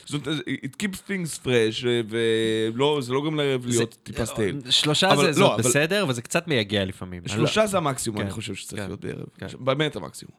זאת, 0.07 0.27
it 0.64 0.83
keeps 0.83 0.97
things 1.09 1.45
fresh, 1.45 1.85
ולא, 2.09 2.99
זה 3.03 3.12
לא 3.12 3.23
לרב 3.37 3.66
להיות 3.66 3.97
טיפה 4.03 4.27
סטייל. 4.27 4.61
שלושה 4.70 5.12
אבל 5.12 5.33
זה 5.33 5.41
לא, 5.41 5.55
אבל- 5.55 5.62
בסדר, 5.62 6.03
אבל 6.03 6.12
זה 6.12 6.23
קצת 6.23 6.49
מייגע 6.49 6.85
לפעמים. 6.85 7.23
לא- 7.23 7.35
שלושה 7.35 7.66
זה 7.66 7.77
המקסימום, 7.77 8.18
כן, 8.18 8.25
אני 8.25 8.33
חושב 8.33 8.55
שצריך 8.55 8.83
כן, 8.83 8.89
להיות 8.89 9.01
בערב. 9.01 9.27
כן. 9.39 9.47
באמת 9.61 9.97
המקסימום. 9.97 10.37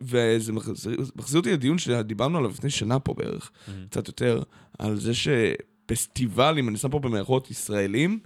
וזה 0.00 0.52
מחזיר 0.52 0.96
מחזיר 1.16 1.40
אותי 1.40 1.52
לדיון 1.52 1.78
שדיברנו 1.78 2.38
עליו 2.38 2.50
לפני 2.50 2.70
שנה 2.70 2.98
פה 2.98 3.14
בערך, 3.14 3.50
Mm-hmm. 3.50 3.70
קצת 3.90 4.08
יותר, 4.08 4.42
על 4.78 4.96
זה 4.96 5.12
שפסטיבלים, 5.14 6.68
אני 6.68 6.78
שם 6.78 6.88
פה 6.88 6.98
במערכות 6.98 7.50
ישראלים, 7.50 8.18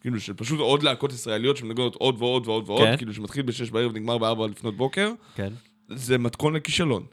כאילו 0.00 0.20
שפשוט 0.20 0.60
עוד 0.60 0.82
להקות 0.82 1.12
ישראליות 1.12 1.56
שמנגנות 1.56 1.94
עוד 1.94 2.16
ועוד 2.18 2.46
ועוד 2.46 2.64
ועוד, 2.66 2.82
כן. 2.82 2.96
כאילו 2.96 3.14
שמתחיל 3.14 3.42
בשש 3.42 3.70
בערב 3.70 3.90
ונגמר 3.90 4.18
בארבע 4.18 4.46
לפנות 4.46 4.76
בוקר, 4.76 5.12
כן. 5.34 5.52
זה 5.88 6.18
מתכון 6.18 6.56
לכישלון. 6.56 7.06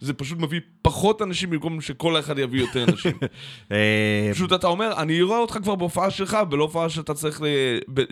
זה 0.00 0.14
פשוט 0.14 0.38
מביא 0.38 0.60
פחות 0.82 1.22
אנשים 1.22 1.50
במקום 1.50 1.80
שכל 1.80 2.18
אחד 2.18 2.38
יביא 2.38 2.60
יותר 2.60 2.84
אנשים. 2.84 3.18
אה, 3.72 4.30
פשוט 4.32 4.52
אתה 4.52 4.66
אומר, 4.66 4.92
אני 4.96 5.22
רואה 5.22 5.38
אותך 5.38 5.58
כבר 5.62 5.74
בהופעה 5.74 6.10
שלך, 6.10 6.38
ולא 6.50 6.62
הופעה 6.62 6.88
שאתה 6.88 7.14
צריך, 7.14 7.40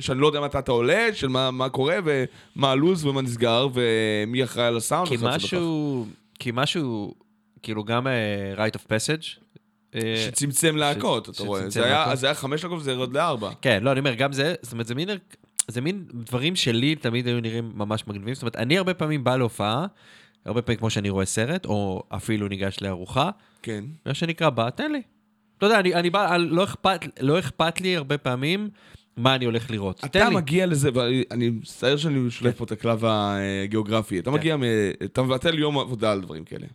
שאני 0.01 0.21
לא 0.21 0.27
יודע 0.27 0.41
מתי 0.41 0.59
אתה 0.59 0.73
עולה, 0.73 1.09
של 1.13 1.29
מה, 1.29 1.51
מה 1.51 1.69
קורה, 1.69 1.99
ומה 2.05 2.71
הלו"ז 2.71 3.05
ומה 3.05 3.23
נסגר, 3.23 3.69
ומי 3.75 4.45
אחראי 4.45 4.67
על 4.67 4.77
הסאונד. 4.77 5.09
כי. 5.09 5.17
משהו, 5.23 6.07
כי 6.39 6.51
משהו, 6.55 7.15
כאילו 7.63 7.85
גם 7.85 8.07
right 8.57 8.79
of 8.79 8.87
passage. 8.87 9.45
אה, 9.95 10.25
שצמצם 10.27 10.77
להקות, 10.77 11.29
אתה 11.29 11.43
רואה. 11.43 11.71
זה 11.71 11.85
היה. 11.85 12.17
זה 12.17 12.27
היה 12.27 12.35
חמש 12.35 12.65
להקות 12.65 12.79
וזה 12.79 12.93
ירד 12.93 13.13
לארבע. 13.13 13.51
כן, 13.63 13.83
לא, 13.83 13.93
אני 13.93 14.01
אומר, 14.01 14.15
גם 14.15 14.33
זה, 14.33 14.55
זאת 14.63 14.73
אומרת, 14.73 14.87
זה 14.87 14.95
מין, 14.95 15.09
זה 15.69 15.81
מין 15.81 16.05
דברים 16.13 16.57
שלי 16.57 16.97
תמיד 16.97 17.27
היו 17.27 17.41
נראים 17.41 17.73
ממש 17.75 18.05
מגניבים. 18.07 18.35
זאת 18.35 18.43
אומרת, 18.43 18.57
אני 18.57 18.79
הרבה 18.79 18.95
פעמים 18.95 19.25
בא 19.25 19.37
להופעה, 19.37 19.87
הרבה 20.47 20.63
פעמים 20.63 20.79
כמו 20.79 20.91
שאני 20.91 21.11
רואה 21.11 21.25
סרט, 21.25 21.67
או 21.67 22.03
אפילו 22.09 22.49
ניגש 22.49 22.77
לארוחה, 22.83 23.31
כן. 23.63 23.85
מה 24.07 24.15
שנקרא, 24.15 24.51
בא, 24.51 24.71
תן 24.71 24.93
לי. 24.93 25.03
אתה 25.59 25.67
יודע, 25.67 25.81
אני, 25.81 25.95
אני 25.95 26.11
בא, 26.11 26.35
אני- 26.35 26.47
לא 26.49 26.65
אכפת, 26.65 27.01
לא 27.21 27.39
אכפת 27.39 27.81
לי 27.81 27.97
הרבה 27.97 28.19
פעמים 28.19 28.69
מה 29.17 29.35
אני 29.35 29.45
הולך 29.45 29.71
לראות. 29.71 30.05
אתה 30.05 30.29
לי. 30.29 30.35
מגיע 30.35 30.67
לזה, 30.67 30.91
ואני 30.95 31.51
מצטער 31.51 31.97
שאני 31.97 32.31
שולף 32.31 32.57
פה 32.57 32.65
את 32.65 32.73
הקלף 32.73 33.01
הגיאוגרפי. 33.03 34.19
אתה 34.19 34.31
כן. 34.31 34.37
מגיע, 34.37 34.57
אתה 35.05 35.23
מבטל 35.23 35.59
יום 35.59 35.79
עבודה 35.79 36.13
על 36.13 36.21
דברים 36.21 36.45
כאלה. 36.45 36.67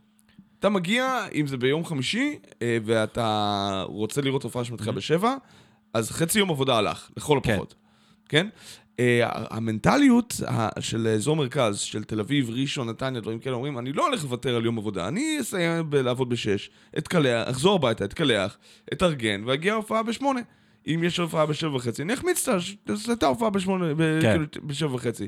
אתה 0.60 0.70
מגיע, 0.70 1.26
אם 1.36 1.48
זה 1.48 1.58
ביום 1.58 1.86
חמישי, 1.86 2.36
אה, 2.62 2.78
ואתה 2.86 3.84
רוצה 3.88 4.22
לראות 4.22 4.44
הופעה 4.44 4.64
שמתחילה 4.64 4.92
בשבע, 4.92 5.36
אז 5.94 6.12
חצי 6.12 6.40
יום 6.40 6.50
עבודה 6.50 6.78
הלך, 6.78 7.10
לכל 7.18 7.38
Mm-hmm. 7.38 7.42
כן. 7.42 7.52
הפחות. 7.54 7.76
כן? 8.30 8.48
אה, 9.00 9.20
המנטליות 9.50 10.34
של 10.80 11.08
אזור 11.08 11.36
מרכז, 11.36 11.80
של 11.80 12.04
תל 12.04 12.20
אביב, 12.20 12.50
ראשון, 12.50 12.90
נתניה, 12.90 13.22
דברים 13.22 13.40
כאלה, 13.40 13.56
אומרים, 13.56 13.78
אני 13.80 13.94
לא 13.94 14.08
הולך 14.08 14.24
לוותר 14.24 14.56
על 14.56 14.66
יום 14.66 14.78
עבודה, 14.78 15.08
אני 15.08 15.38
אסיים 15.42 15.90
לעבוד 15.94 16.30
בשש, 16.30 16.70
אתקלח, 16.98 17.50
אחזור 17.50 17.76
הביתה, 17.76 18.06
אתקלח, 18.06 18.58
אתארגן, 18.94 19.44
ואגיע 19.46 19.74
להופעה 19.74 20.04
בשמונה. 20.04 20.40
אם 20.88 21.02
יש 21.04 21.18
הופעה 21.20 21.46
בשבע 21.46 21.76
וחצי, 21.76 22.02
אני 22.02 22.14
אחמיץ 22.14 22.50
את 22.50 22.56
ה- 22.90 23.14
את 23.14 23.24
ההופעה 23.24 23.50
בשמונה, 23.50 23.86
כן. 24.22 24.32
כאילו, 24.32 24.46
בשבע 24.68 24.96
וחצי. 24.96 25.28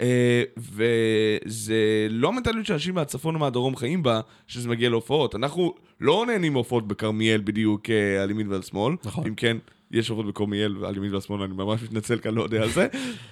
אה, 0.00 0.42
וזה 0.58 1.76
לא 2.10 2.28
המנטליות 2.28 2.66
שאנשים 2.66 2.94
מהצפון 2.94 3.36
ומהדרום 3.36 3.76
חיים 3.76 4.02
בה, 4.02 4.20
שזה 4.46 4.68
מגיע 4.68 4.90
להופעות. 4.90 5.34
אנחנו 5.34 5.74
לא 6.00 6.24
נהנים 6.26 6.52
מהופעות 6.52 6.88
בכרמיאל 6.88 7.40
בדיוק 7.44 7.90
אה, 7.90 8.22
על 8.22 8.30
ימין 8.30 8.48
ועל 8.48 8.62
שמאל. 8.62 8.94
נכון. 9.04 9.26
אם 9.26 9.34
כן, 9.34 9.56
יש 9.92 10.08
הופעות 10.08 10.26
בכרמיאל 10.26 10.76
ועל 10.78 10.96
ימין 10.96 11.12
ועל 11.12 11.20
שמאל, 11.20 11.42
אני 11.42 11.54
ממש 11.54 11.82
מתנצל 11.82 12.18
אני 12.26 12.36
לא 12.36 12.42
יודע 12.42 12.62
על 12.62 12.70
זה. 12.70 12.86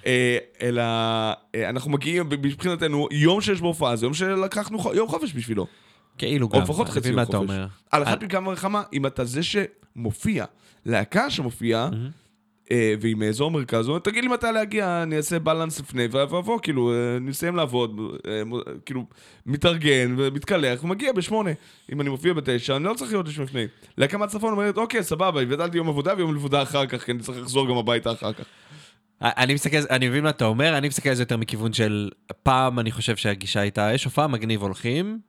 אה, 0.05 0.37
אלא 0.61 0.81
אה, 1.55 1.69
אנחנו 1.69 1.91
מגיעים, 1.91 2.29
מבחינתנו, 2.29 3.07
יום 3.11 3.41
שיש 3.41 3.61
בו 3.61 3.67
הופעה, 3.67 3.95
זה 3.95 4.05
יום 4.05 4.13
שלקחנו 4.13 4.93
יום 4.93 5.07
חופש 5.07 5.33
בשבילו. 5.33 5.67
כאילו 6.17 6.47
או 6.47 6.51
גם, 6.51 6.61
לפחות 6.61 6.87
אני 6.87 6.95
חצי 6.95 7.09
יום 7.09 7.25
חופש. 7.25 7.49
על 7.91 8.03
אה, 8.03 8.09
אחת 8.09 8.23
מכמה 8.23 8.53
וכמה, 8.53 8.83
אם 8.93 9.05
אתה 9.05 9.25
זה 9.25 9.41
שמופיע, 9.43 10.45
להקה 10.85 11.29
שמופיעה, 11.29 11.83
אה, 11.93 12.07
והיא 12.99 13.15
מאזור 13.15 13.51
מרכז, 13.51 13.87
הוא 13.87 13.93
אומר, 13.93 13.99
תגיד 13.99 14.23
לי 14.23 14.29
מתי 14.29 14.47
להגיע, 14.53 15.03
אני 15.03 15.17
אעשה 15.17 15.39
בלנס 15.39 15.79
לפני, 15.79 16.07
ואבוא, 16.11 16.59
כאילו, 16.61 16.93
אה, 16.93 17.17
אני 17.17 17.31
אסיים 17.31 17.55
לעבוד, 17.55 17.99
אה, 18.27 18.41
כאילו, 18.85 19.05
מתארגן 19.45 20.15
ומתקלח, 20.17 20.83
ומגיע 20.83 21.13
בשמונה. 21.13 21.51
אם 21.91 22.01
אני 22.01 22.09
מופיע 22.09 22.33
בתשע, 22.33 22.75
אני 22.75 22.83
לא 22.83 22.93
צריך 22.93 23.11
להיות 23.11 23.27
לשם 23.27 23.43
לפני. 23.43 23.65
להקה 23.97 24.17
מהצפון 24.17 24.51
אומרת, 24.51 24.77
אוקיי, 24.77 25.03
סבבה, 25.03 25.41
הבדלתי 25.41 25.77
יום 25.77 25.89
עבודה 25.89 26.13
ויום 26.17 26.35
עבודה 26.35 26.61
אחר 26.61 26.85
כך, 26.85 27.03
כי 27.03 27.11
אני 27.11 27.19
צריך 27.19 27.37
לחזור 27.37 27.67
גם 27.67 27.77
הביתה 27.77 28.11
אחר 28.11 28.33
כך. 28.33 28.45
אני 29.21 29.53
מסתכל, 29.53 29.77
אני 29.89 30.09
מבין 30.09 30.23
מה 30.23 30.29
אתה 30.29 30.45
אומר, 30.45 30.77
אני 30.77 30.87
מסתכל 30.87 31.09
על 31.09 31.15
זה 31.15 31.21
יותר 31.23 31.37
מכיוון 31.37 31.73
של 31.73 32.09
פעם 32.43 32.79
אני 32.79 32.91
חושב 32.91 33.15
שהגישה 33.15 33.59
הייתה, 33.59 33.91
יש 33.93 34.05
הופעה 34.05 34.27
מגניב 34.27 34.61
הולכים, 34.61 35.19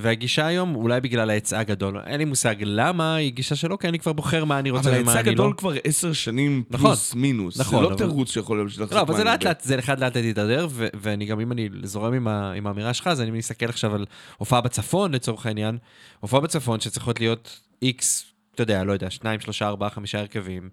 והגישה 0.00 0.46
היום, 0.46 0.74
אולי 0.74 1.00
בגלל 1.00 1.30
ההיצע 1.30 1.58
הגדול, 1.58 1.98
אין 2.06 2.18
לי 2.18 2.24
מושג 2.24 2.54
למה, 2.60 3.14
היא 3.14 3.32
גישה 3.32 3.56
שלא, 3.56 3.76
כי 3.80 3.88
אני 3.88 3.98
כבר 3.98 4.12
בוחר 4.12 4.44
מה 4.44 4.58
אני 4.58 4.70
רוצה 4.70 4.90
אבל 4.90 5.00
ומה 5.00 5.12
ההיצע 5.12 5.20
אני 5.20 5.36
לא. 5.36 5.44
גדול 5.44 5.52
כבר 5.56 5.72
עשר 5.84 6.12
שנים 6.12 6.62
נכון. 6.70 6.86
פלוס 6.86 7.14
מינוס. 7.14 7.60
נכון, 7.60 7.78
זה 7.78 7.82
לא 7.82 7.88
אבל- 7.88 7.96
תירוץ 7.98 8.30
שיכול 8.32 8.58
להחזיק 8.62 8.92
לא, 8.92 9.00
אבל 9.00 9.16
זה 9.16 9.24
לאט. 9.24 9.44
לאט, 9.44 9.60
זה 9.60 9.76
לאט 9.76 9.88
לאט 10.00 10.16
יתהדר, 10.16 10.66
ו- 10.70 10.86
ואני 10.94 11.24
גם, 11.26 11.40
אם 11.40 11.52
אני 11.52 11.68
זורם 11.82 12.12
עם 12.14 12.28
ה- 12.28 12.52
עם 12.52 12.66
האמירה 12.66 12.94
שלך, 12.94 13.06
אז 13.06 13.20
אני 13.20 13.30
מסתכל 13.30 13.66
עכשיו 13.68 13.94
על 13.94 14.04
הופעה 14.38 14.60
בצפון, 14.60 15.14
לצורך 15.14 15.46
העניין, 15.46 15.78
הופעה 16.20 16.40
בצפון 16.40 16.80
שצריכות 16.80 17.20
להיות 17.20 17.60
איקס, 17.82 18.24
אתה 18.54 18.62
יודע, 18.62 18.84
לא 18.84 18.92
יודע, 18.92 19.10
שניים, 19.10 19.40
שלושה, 19.40 19.66
ארבעה, 19.66 19.90
חמישה 19.90 20.18
הרכבים. 20.20 20.68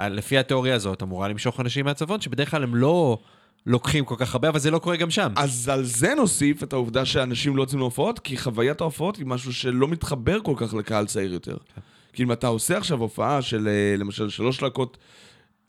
לפי 0.00 0.38
התיאוריה 0.38 0.74
הזאת, 0.74 1.02
אמורה 1.02 1.28
למשוך 1.28 1.60
אנשים 1.60 1.84
מהצפון, 1.84 2.20
שבדרך 2.20 2.50
כלל 2.50 2.62
הם 2.62 2.74
לא 2.74 3.18
לוקחים 3.66 4.04
כל 4.04 4.14
כך 4.18 4.34
הרבה, 4.34 4.48
אבל 4.48 4.58
זה 4.58 4.70
לא 4.70 4.78
קורה 4.78 4.96
גם 4.96 5.10
שם. 5.10 5.32
אז 5.36 5.68
על 5.68 5.84
זה 5.84 6.14
נוסיף 6.14 6.62
את 6.62 6.72
העובדה 6.72 7.04
שאנשים 7.04 7.56
לא 7.56 7.62
יוצאים 7.62 7.78
להופעות, 7.80 8.18
כי 8.18 8.36
חוויית 8.36 8.80
ההופעות 8.80 9.16
היא 9.16 9.26
משהו 9.26 9.52
שלא 9.52 9.88
מתחבר 9.88 10.40
כל 10.40 10.54
כך 10.56 10.74
לקהל 10.74 11.06
צעיר 11.06 11.32
יותר. 11.32 11.56
כי 12.12 12.22
אם 12.22 12.32
אתה 12.32 12.46
עושה 12.46 12.76
עכשיו 12.76 12.98
הופעה 13.00 13.42
של 13.42 13.68
אה, 13.68 13.96
למשל 13.98 14.28
שלוש 14.28 14.62
להקות 14.62 14.98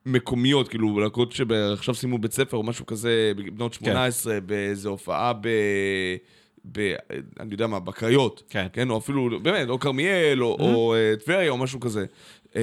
מקומיות, 0.05 0.67
כאילו 0.67 0.99
להקות 0.99 1.31
שעכשיו 1.31 1.95
סיימו 1.95 2.17
בית 2.17 2.33
ספר 2.33 2.57
או 2.57 2.63
משהו 2.63 2.85
כזה, 2.85 3.31
בנות 3.55 3.73
18, 3.73 4.39
באיזו 4.39 4.89
הופעה 4.89 5.33
ב... 5.33 5.47
ב... 6.71 6.95
אני 7.39 7.51
יודע 7.51 7.67
מה, 7.67 7.79
בקריות. 7.79 8.43
כן. 8.49 8.67
כן, 8.73 8.89
או 8.89 8.97
אפילו, 8.97 9.39
באמת, 9.41 9.69
או 9.69 9.79
כרמיאל, 9.79 10.43
או, 10.43 10.57
או 10.59 10.95
אה, 10.95 11.13
טבריה, 11.25 11.49
או 11.49 11.57
משהו 11.57 11.79
כזה. 11.79 12.05
אה, 12.55 12.61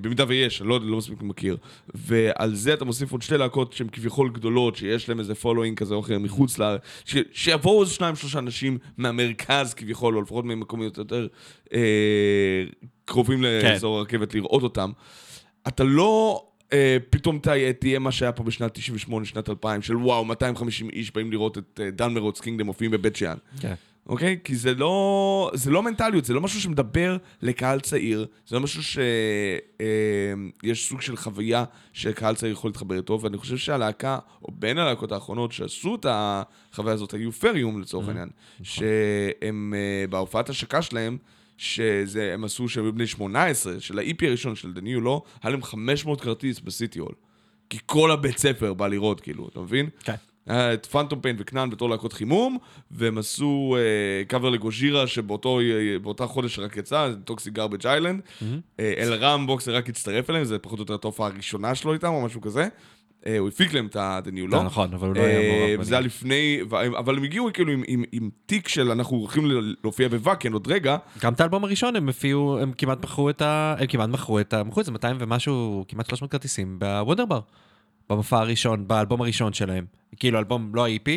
במידה 0.00 0.24
ויש, 0.28 0.62
לא, 0.62 0.80
לא 0.82 0.96
מספיק 0.96 1.22
מכיר. 1.22 1.56
ועל 1.94 2.54
זה 2.54 2.74
אתה 2.74 2.84
מוסיף 2.84 3.12
עוד 3.12 3.22
שתי 3.22 3.38
להקות 3.38 3.72
שהן 3.72 3.88
כביכול 3.92 4.30
גדולות, 4.32 4.76
שיש 4.76 5.08
להן 5.08 5.18
איזה 5.18 5.34
following 5.34 5.78
כזה 5.78 5.94
או 5.94 6.00
אחר 6.00 6.18
מחוץ 6.18 6.58
ל... 6.58 6.76
ש... 7.04 7.16
שיבואו 7.32 7.82
איזה 7.82 7.94
שניים, 7.94 8.16
שלושה 8.16 8.38
אנשים 8.38 8.78
מהמרכז 8.96 9.74
כביכול, 9.74 10.16
או 10.16 10.22
לפחות 10.22 10.44
ממקומות 10.44 10.98
יותר 10.98 11.26
אה, 11.74 12.64
קרובים 13.04 13.42
לאזור 13.42 13.98
הרכבת 13.98 14.34
לראות 14.34 14.62
אותם. 14.62 14.90
אתה 15.68 15.84
לא... 15.84 16.44
אה, 16.72 16.96
פתאום 17.10 17.38
תהיה, 17.38 17.72
תהיה 17.72 17.98
מה 17.98 18.12
שהיה 18.12 18.32
פה 18.32 18.42
בשנת 18.42 18.74
98, 18.74 19.24
שנת 19.24 19.48
2000, 19.48 19.82
של 19.82 19.96
וואו, 19.96 20.24
250 20.24 20.90
איש 20.90 21.14
באים 21.14 21.32
לראות 21.32 21.58
את 21.58 21.80
אה, 21.82 21.90
דן 21.90 22.14
מרוץ 22.14 22.40
קינגדם 22.40 22.66
מופיעים 22.66 22.90
בבית 22.90 23.16
שאן. 23.16 23.36
כן. 23.60 23.74
אוקיי? 24.10 24.38
כי 24.44 24.56
זה 24.56 24.74
לא, 24.74 25.50
זה 25.54 25.70
לא 25.70 25.82
מנטליות, 25.82 26.24
זה 26.24 26.34
לא 26.34 26.40
משהו 26.40 26.60
שמדבר 26.60 27.16
לקהל 27.42 27.80
צעיר, 27.80 28.26
זה 28.46 28.56
לא 28.56 28.62
משהו 28.62 28.82
שיש 30.62 30.88
סוג 30.88 31.00
של 31.00 31.16
חוויה 31.16 31.64
שקהל 31.92 32.34
צעיר 32.34 32.52
יכול 32.52 32.68
להתחבר 32.68 32.96
איתו, 32.96 33.20
ואני 33.22 33.38
חושב 33.38 33.56
שהלהקה, 33.56 34.18
או 34.42 34.52
בין 34.52 34.78
הלהקות 34.78 35.12
האחרונות 35.12 35.52
שעשו 35.52 35.94
את 35.94 36.06
החוויה 36.08 36.94
הזאת, 36.94 37.14
היו 37.14 37.32
פריום 37.32 37.80
לצורך 37.80 38.08
העניין, 38.08 38.28
שהם 38.62 39.74
אה, 39.76 40.04
בהופעת 40.06 40.48
השקה 40.48 40.82
שלהם, 40.82 41.18
שזה, 41.58 42.34
הם 42.34 42.44
עשו 42.44 42.68
שהם 42.68 42.84
היו 42.84 42.92
בני 42.92 43.06
18, 43.06 43.80
של 43.80 43.98
ה-EP 43.98 44.26
הראשון 44.26 44.56
של 44.56 44.72
The 44.76 44.80
New 44.80 45.04
Law, 45.06 45.20
היה 45.42 45.50
להם 45.50 45.62
500 45.62 46.20
כרטיס 46.20 46.60
בסיטי 46.60 46.98
הול. 46.98 47.14
כי 47.70 47.78
כל 47.86 48.10
הבית 48.10 48.38
ספר 48.38 48.74
בא 48.74 48.88
לראות, 48.88 49.20
כאילו, 49.20 49.48
אתה 49.48 49.60
מבין? 49.60 49.88
כן. 50.04 50.14
את 50.50 50.86
פנטום 50.86 51.20
פיין 51.20 51.36
וכנען 51.38 51.70
בתור 51.70 51.90
להקות 51.90 52.12
חימום, 52.12 52.58
והם 52.90 53.18
עשו 53.18 53.76
אה, 53.78 54.24
קאבר 54.24 54.50
ל 54.50 54.58
Gojira 54.58 55.06
שבאותה 55.06 56.26
חודש 56.26 56.58
רק 56.58 56.76
יצא, 56.76 57.12
Toxic 57.24 57.50
Garbage 57.50 57.86
Island. 57.86 58.20
אלרם 58.80 59.46
בוקסר 59.46 59.76
רק 59.76 59.88
הצטרף 59.88 60.30
אליהם, 60.30 60.44
זה 60.44 60.58
פחות 60.58 60.78
או 60.78 60.82
יותר 60.82 60.94
ההופעה 60.94 61.26
הראשונה 61.26 61.74
שלו 61.74 61.92
איתם 61.92 62.08
או 62.08 62.20
משהו 62.20 62.40
כזה. 62.40 62.68
אה, 63.26 63.38
הוא 63.38 63.48
הפיק 63.48 63.72
להם 63.74 63.86
את 63.86 63.92
זה 64.24 64.30
לא. 64.50 64.62
נכון, 64.62 64.94
אבל 64.94 65.08
הוא 65.08 65.16
לא 65.16 65.20
היה 65.20 65.38
מעורב 65.38 65.80
וזה 65.80 65.94
היה 65.94 66.00
לפני, 66.00 66.60
ו- 66.70 66.98
אבל 66.98 67.16
הם 67.16 67.22
הגיעו 67.22 67.48
כאילו 67.54 67.72
עם, 67.72 67.82
עם, 67.86 68.04
עם 68.12 68.30
תיק 68.46 68.68
של 68.68 68.90
אנחנו 68.90 69.16
הולכים 69.16 69.44
להופיע 69.82 70.08
בוואקן 70.08 70.52
עוד 70.52 70.68
רגע, 70.68 70.96
גם 71.22 71.32
את 71.32 71.40
האלבום 71.40 71.64
הראשון 71.64 71.96
הם 71.96 72.08
הפיעו, 72.08 72.58
הם 72.58 72.72
כמעט 72.78 73.04
מכרו 73.04 73.30
את 73.30 73.42
ה... 73.42 73.74
הם 73.78 73.86
כמעט 73.86 74.08
מכרו 74.08 74.40
את 74.40 74.54
ה... 74.54 74.64
מכרו 74.64 74.80
את 74.80 74.86
זה 74.86 74.92
200 74.92 75.16
ומשהו, 75.20 75.84
כמעט 75.88 76.06
300 76.06 76.32
כרטיסים 76.32 76.78
בוונדר 76.78 77.24
בר. 77.24 77.40
במופע 78.10 78.38
הראשון, 78.38 78.88
באלבום 78.88 79.20
הראשון 79.20 79.52
שלהם. 79.52 79.84
כאילו, 80.16 80.38
אלבום, 80.38 80.74
לא 80.74 80.86
ה-EP, 80.86 81.10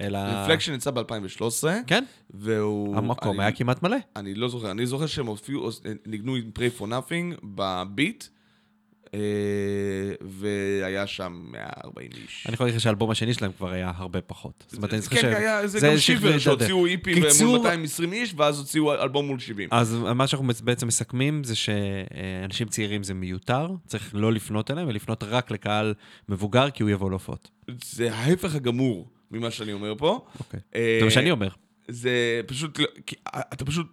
אלא... 0.00 0.18
רפלקשן 0.18 0.74
יצא 0.74 0.90
ב-2013, 0.90 1.68
כן, 1.86 2.04
והוא... 2.30 2.96
המקום 2.96 3.36
אני- 3.36 3.44
היה 3.44 3.52
כמעט 3.56 3.82
מלא. 3.82 3.96
אני 4.16 4.34
לא 4.34 4.48
זוכר, 4.48 4.70
אני 4.70 4.86
זוכר 4.86 5.06
שהם 5.06 5.26
הופיעו, 5.26 5.68
ניגנו 6.06 6.34
עם 6.36 6.50
pray 6.58 6.80
for 6.80 6.84
nothing 6.84 7.40
בביט, 7.44 8.24
והיה 10.22 11.06
שם 11.06 11.42
140 11.50 12.08
איש. 12.22 12.44
אני 12.46 12.54
יכול 12.54 12.66
להגיד 12.66 12.76
לך 12.76 12.82
שהאלבום 12.82 13.10
השני 13.10 13.34
שלהם 13.34 13.52
כבר 13.52 13.70
היה 13.70 13.92
הרבה 13.96 14.20
פחות. 14.20 14.64
זאת 14.68 14.76
אומרת, 14.76 14.92
אני 14.92 15.00
זוכר 15.02 15.16
כן, 15.16 15.20
ש... 15.22 15.24
כן, 15.24 15.36
היה, 15.36 15.66
זה 15.66 15.78
זה 15.80 15.86
גם 15.86 15.98
שיבר. 15.98 16.38
שהוציאו 16.38 16.86
איפי 16.86 17.14
קיצור- 17.14 17.46
מול 17.48 17.58
220 17.58 18.12
איש, 18.12 18.34
ואז 18.36 18.58
הוציאו 18.58 18.94
אלבום 19.02 19.26
מול 19.26 19.38
70. 19.38 19.68
אז 19.72 19.94
מה 20.14 20.26
שאנחנו 20.26 20.48
בעצם 20.64 20.86
מסכמים 20.86 21.44
זה 21.44 21.54
שאנשים 21.56 22.68
צעירים 22.68 23.02
זה 23.02 23.14
מיותר, 23.14 23.68
צריך 23.86 24.10
לא 24.14 24.32
לפנות 24.32 24.70
אליהם, 24.70 24.88
ולפנות 24.88 25.24
רק 25.24 25.50
לקהל 25.50 25.94
מבוגר, 26.28 26.70
כי 26.70 26.82
הוא 26.82 26.90
יבוא 26.90 27.10
להופעות. 27.10 27.50
זה 27.84 28.14
ההפך 28.14 28.54
הגמור 28.54 29.08
ממה 29.30 29.50
שאני 29.50 29.72
אומר 29.72 29.94
פה. 29.98 30.26
אוקיי. 30.38 30.60
אה, 30.74 30.96
זה 31.00 31.04
מה 31.04 31.10
שאני 31.10 31.30
אומר. 31.30 31.48
זה 31.88 32.10
פשוט, 32.46 32.78
לא- 32.78 32.86
אתה 33.34 33.64
פשוט, 33.64 33.86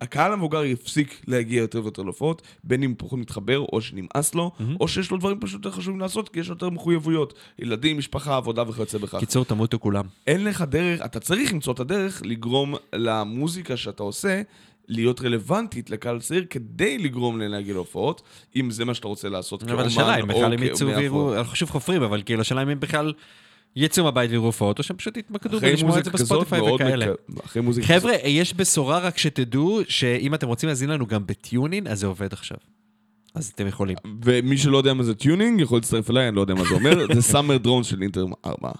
הקהל 0.00 0.32
המבוגר 0.32 0.64
יפסיק 0.64 1.22
להגיע 1.26 1.60
יותר 1.60 1.82
ויותר 1.82 2.02
להופעות, 2.02 2.42
בין 2.64 2.82
אם 2.82 2.90
הוא 2.90 2.96
פחות 2.98 3.18
מתחבר, 3.18 3.58
או 3.58 3.80
שנמאס 3.80 4.34
לו, 4.34 4.50
או 4.80 4.88
שיש 4.88 5.10
לו 5.10 5.16
דברים 5.16 5.40
פשוט 5.40 5.64
יותר 5.64 5.76
חשובים 5.76 6.00
לעשות, 6.00 6.28
כי 6.28 6.40
יש 6.40 6.48
לו 6.48 6.54
יותר 6.54 6.70
מחויבויות. 6.70 7.34
ילדים, 7.58 7.98
משפחה, 7.98 8.36
עבודה 8.36 8.68
וכיוצא 8.68 8.98
בכך. 8.98 9.18
קיצור, 9.18 9.44
תמותו 9.44 9.78
כולם. 9.80 10.04
אין 10.26 10.44
לך 10.44 10.62
דרך, 10.62 11.00
אתה 11.04 11.20
צריך 11.20 11.52
למצוא 11.52 11.72
את 11.72 11.80
הדרך 11.80 12.22
לגרום 12.24 12.74
למוזיקה 12.92 13.76
שאתה 13.76 14.02
עושה 14.02 14.42
להיות 14.88 15.20
רלוונטית 15.20 15.90
לקהל 15.90 16.20
צעיר 16.20 16.44
כדי 16.50 16.98
לגרום 16.98 17.38
להם 17.38 17.50
להגיע 17.50 17.74
להופעות, 17.74 18.22
אם 18.56 18.70
זה 18.70 18.84
מה 18.84 18.94
שאתה 18.94 19.08
רוצה 19.08 19.28
לעשות 19.28 19.62
כאומן 19.62 19.74
אבל 19.74 19.86
השאלה 19.86 20.20
אם 20.20 20.26
בכלל 20.28 20.52
הם 20.52 20.62
יצאו. 20.62 20.86
ויראו, 20.86 21.34
אנחנו 21.34 21.56
שוב 21.56 21.70
חופרים, 21.70 22.02
אבל 22.02 22.22
כאילו 22.22 22.40
השאלה 22.40 22.62
אם 22.62 22.68
הם 22.68 22.80
בכלל 22.80 23.12
יצאו 23.76 24.04
מהבית 24.04 24.30
ויראו 24.30 24.44
הופעות, 24.46 24.78
או 24.78 24.84
שהם 24.84 24.96
פשוט 24.96 25.16
יתמקדו 25.16 25.58
ולשמוע 25.60 25.98
את 25.98 26.04
זה 26.04 26.10
בספוטיפיי 26.10 26.60
וכאלה. 26.60 27.06
מק- 27.28 27.44
אחרי 27.44 27.62
מוזיקה 27.62 27.86
כזאת. 27.86 28.00
חבר'ה, 28.02 28.28
יש 28.28 28.54
בשורה 28.54 28.98
רק 28.98 29.18
שתדעו, 29.18 29.80
שאם 29.88 30.34
אתם 30.34 30.46
רוצים 30.46 30.68
להזין 30.68 30.90
לנו 30.90 31.06
גם 31.06 31.26
ב 31.26 31.33
TuneIn, 31.33 31.86
אז 31.86 32.00
זה 32.00 32.06
עובד 32.06 32.32
עכשיו. 32.32 32.58
אז 33.34 33.52
אתם 33.54 33.66
יכולים. 33.66 33.96
ומי 34.24 34.58
שלא 34.58 34.78
יודע 34.78 34.94
מה 34.94 35.02
זה 35.02 35.14
TuneIn, 35.14 35.60
יכול 35.60 35.78
להצטרף 35.78 36.10
אליי, 36.10 36.28
אני 36.28 36.36
לא 36.36 36.40
יודע 36.40 36.54
מה 36.54 36.64
זה 36.64 36.74
אומר, 36.74 37.14
זה 37.14 37.22
Summer 37.32 37.56
Drones 37.56 37.84
של 37.84 38.02
Inter 38.02 38.24
Arma. 38.46 38.70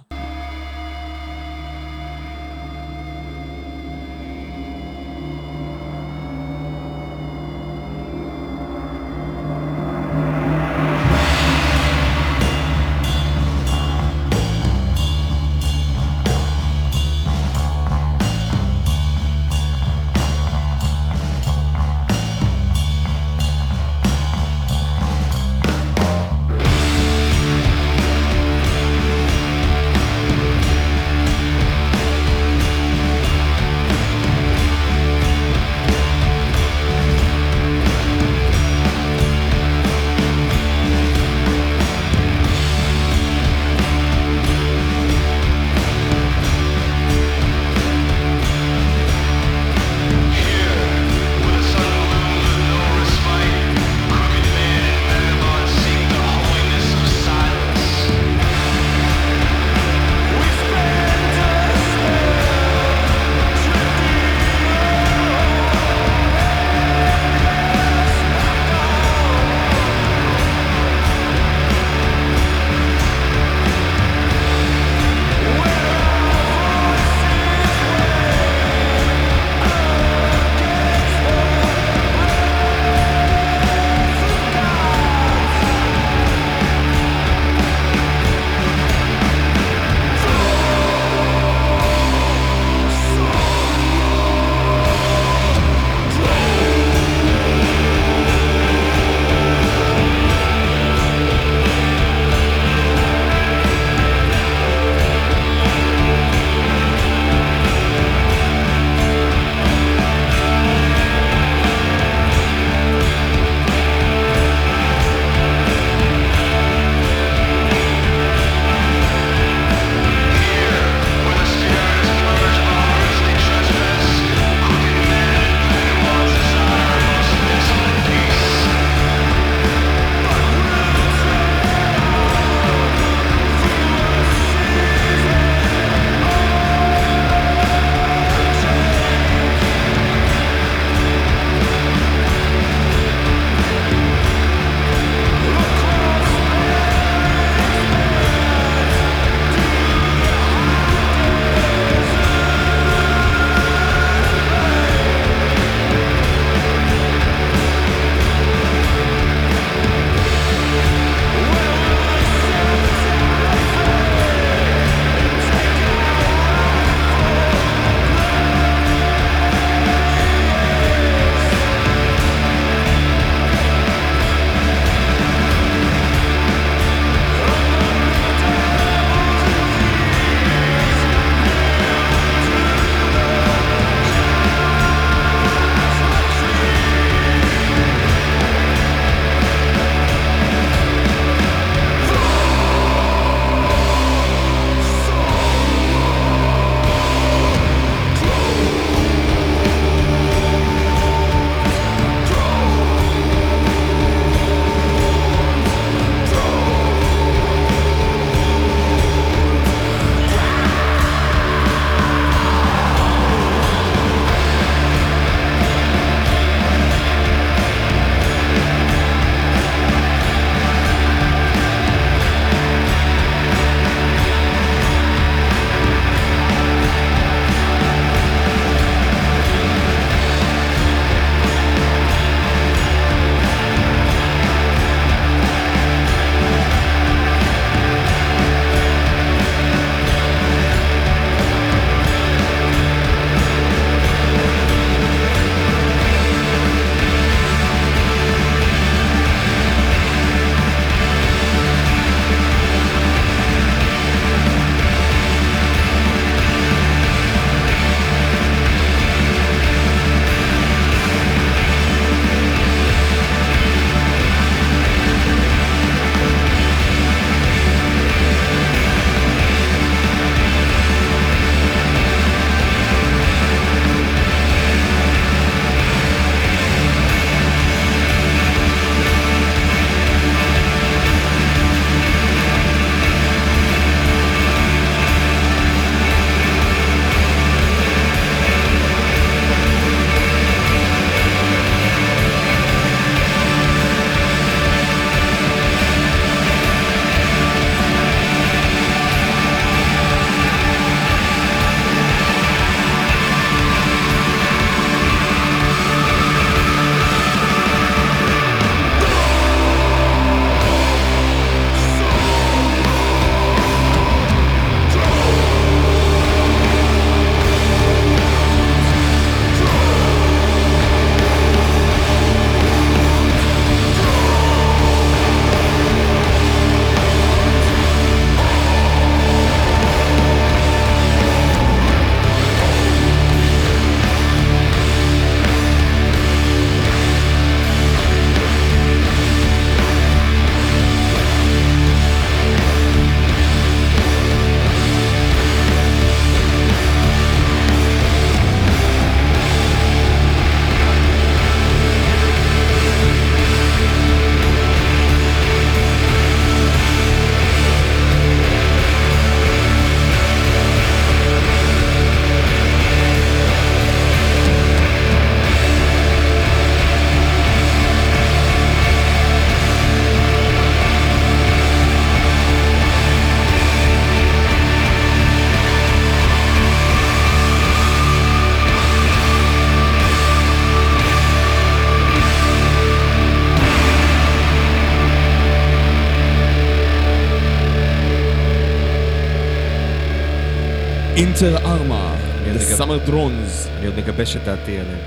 מגבש 394.20 394.36
את 394.36 394.44
דעתי 394.44 394.78
עליהם. 394.78 394.98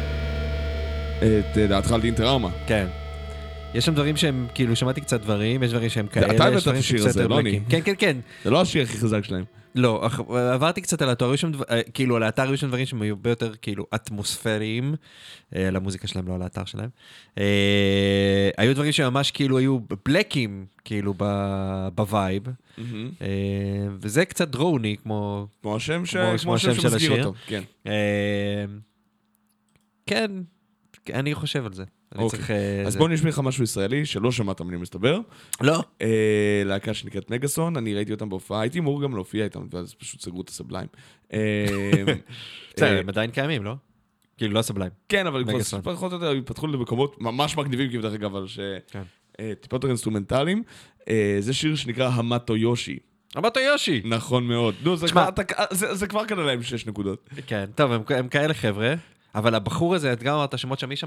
את 1.18 1.58
אה, 1.58 1.68
דעתך 1.68 1.92
על 1.92 2.04
Inter 2.04 2.30
Arma. 2.30 2.50
כן. 2.68 2.88
יש 3.74 3.86
שם 3.86 3.94
דברים 3.94 4.18
שהם, 4.18 4.48
כאילו, 4.54 4.76
שמעתי 4.76 5.02
קצת 5.02 5.22
דברים, 5.22 5.64
יש 5.64 5.72
דברים 5.72 5.90
שהם 5.90 6.08
כאלה, 6.08 6.36
אתה 6.36 6.46
הבאת 6.46 6.68
את 6.68 6.68
השיר 6.68 7.08
הזה, 7.08 7.28
לא 7.28 7.40
אני. 7.40 7.60
כן, 7.70 7.80
כן, 7.86 7.94
כן. 7.98 8.18
זה 8.44 8.50
לא 8.50 8.62
השיר 8.62 8.84
הכי 8.84 8.98
חזק 8.98 9.24
שלהם. 9.24 9.44
לא, 9.76 10.10
עברתי 10.54 10.82
קצת 10.82 11.02
על 11.02 11.10
היו 11.20 11.38
שם, 11.38 11.52
אה, 11.70 11.82
כאילו, 11.94 12.16
על 12.16 12.24
האתר 12.24 12.44
היו 12.44 12.58
שם 12.58 12.68
דברים 12.68 12.86
שהם 12.86 13.02
היו 13.02 13.14
הרבה 13.14 13.30
יותר, 13.30 13.52
כאילו, 13.62 13.86
אטמוספריים, 13.96 14.96
אה, 15.56 15.68
על 15.68 15.76
המוזיקה 15.76 16.08
שלהם, 16.08 16.28
לא 16.28 16.36
על 16.36 16.42
האתר 16.42 16.66
שלהם. 16.66 16.90
היו 18.58 18.74
דברים 18.76 18.92
שממש, 18.92 19.32
כאילו, 19.32 19.58
היו 19.58 19.80
black 20.06 20.43
ים, 20.43 20.66
כאילו, 20.86 21.14
בווייב, 21.96 22.44
וזה 24.00 24.26
קצת 24.26 24.48
דרוני, 24.48 24.96
כמו... 25.04 25.48
כמו 26.42 26.56
השם 26.56 26.76
של 26.76 26.96
השיר. 26.96 27.32
כן. 30.06 30.32
אני 31.14 31.36
חושב 31.36 31.66
על 31.66 31.74
זה. 31.74 31.84
אני 32.16 32.24
אוקיי. 32.24 32.40
צריך... 32.40 32.52
אה, 32.52 32.84
אז 32.88 32.94
זה- 32.94 33.00
בוא 33.00 33.10
נשמיע 33.10 33.30
לך 33.30 33.40
משהו 33.40 33.64
ישראלי 33.64 34.06
שלא 34.06 34.32
שמעת 34.32 34.62
ממני 34.62 34.78
מסתבר. 34.78 35.20
לא. 35.62 35.84
אה, 36.02 36.08
להקה 36.66 36.94
שנקראת 36.94 37.32
מגאסון, 37.32 37.78
אני 37.78 37.94
ראיתי 37.94 38.12
אותם 38.12 38.30
בהופעה, 38.30 38.62
הייתי 38.62 38.80
אמור 38.80 39.04
גם 39.04 39.16
להופיע 39.16 39.44
איתם, 39.44 39.68
ואז 39.72 39.94
פשוט 39.94 40.22
סגרו 40.22 40.42
את 40.42 40.50
ה 40.50 40.54
Sublime. 40.54 40.88
אה, 41.34 41.66
בסדר, 42.76 43.00
הם 43.00 43.10
עדיין 43.10 43.32
קיימים, 43.32 43.64
לא? 43.64 43.74
כאילו, 44.38 44.54
לא 44.54 44.62
Sublime. 44.62 44.92
כן, 45.10 45.28
אבל 45.28 45.44
כבר. 45.44 45.82
פחות 45.96 46.12
או 46.14 46.18
יותר 46.18 46.42
פתחו 46.46 46.68
למקומות 46.68 47.22
ממש 47.22 47.58
מגניבים, 47.58 47.88
כאילו, 47.90 48.04
דרך 48.04 48.14
אגב, 48.14 48.36
אבל 48.36 48.48
ש... 48.48 48.60
כן. 48.92 49.02
אה, 49.40 49.54
טיפה 49.62 49.76
יותר 49.76 49.88
אינסטרומנטליים. 49.88 50.64
זה 51.40 51.54
שיר 51.54 51.76
שנקרא 51.76 52.10
המטו 52.14 52.58
יושי. 52.58 52.98
אמרת 53.38 53.58
יושי! 53.58 54.02
נכון 54.06 54.48
מאוד. 54.48 54.76
נו, 54.84 54.98
זה 54.98 55.08
כבר- 56.08 56.26
קנה 56.26 56.44
להם 56.44 56.64
6 56.64 56.86
נקודות. 56.88 57.30
כן, 57.48 57.66
טוב, 57.76 57.92
הם 58.10 58.28
כאלה 58.28 58.54
חבר'ה, 58.54 58.94
אבל 59.36 59.56
הבחור 59.56 59.96
הזה, 59.96 60.14
את 60.14 60.24
גם 60.24 60.36
אמרת 60.36 60.60
שמות 60.60 60.80
שם, 60.80 60.88
מי 60.90 60.94
יש 60.94 61.00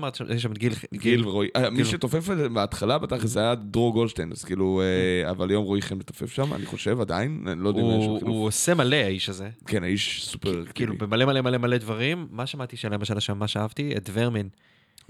שם 0.43 0.53
את 0.53 0.59
גיל... 0.59 0.72
גיל 0.95 1.29
ורועי. 1.29 1.49
אה, 1.57 1.70
מי 1.70 1.85
שתופף 1.85 2.31
את 2.31 2.37
זה 2.37 2.49
בהתחלה, 2.49 2.99
בתכל'ס, 2.99 3.31
זה 3.31 3.41
היה 3.41 3.55
דרור 3.55 3.93
גולדשטיין, 3.93 4.33
אז 4.33 4.45
כאילו, 4.45 4.83
אה, 5.24 5.31
אבל 5.31 5.51
היום 5.51 5.64
רועי 5.64 5.83
חן 5.83 5.95
מתופף 5.99 6.33
שם, 6.33 6.55
אני 6.55 6.66
חושב, 6.66 7.01
עדיין, 7.01 7.47
אני 7.53 7.61
לא 7.64 7.68
יודע 7.68 7.81
אם 7.81 7.87
יש 8.01 8.07
לו 8.07 8.18
חילוף. 8.18 8.22
הוא 8.35 8.47
עושה 8.47 8.74
מלא, 8.74 8.97
האיש 8.97 9.29
הזה. 9.29 9.49
כן, 9.66 9.85
האיש 9.85 10.27
סופר 10.27 10.64
כאילו. 10.74 10.95
במלא 10.99 11.24
מלא 11.24 11.41
מלא 11.41 11.59
מלא 11.59 11.77
דברים. 11.77 12.27
מה 12.31 12.47
שמעתי 12.47 12.77
שלמשל 12.77 13.16
השם, 13.16 13.39
מה 13.39 13.49
שאהבתי? 13.49 13.97
את 13.97 14.11
ורמין. 14.12 14.49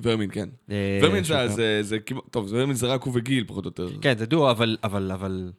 ורמין, 0.01 0.31
כן. 0.33 0.49
אה, 0.71 1.01
ורמין 1.03 1.25
זה- 1.83 1.97
טוב, 2.31 2.47
ורמין 2.51 2.77
זה 2.77 2.87
רק 2.87 3.03
הוא 3.03 3.13
וגיל, 3.17 3.45
פחות 3.47 3.65
או 3.65 3.69
יותר. 3.69 3.89
כן, 4.01 4.19
זה 4.19 4.27
דואו, 4.27 4.51
אבל, 4.51 4.77
אבל, 4.85 5.13
אבל... 5.13 5.51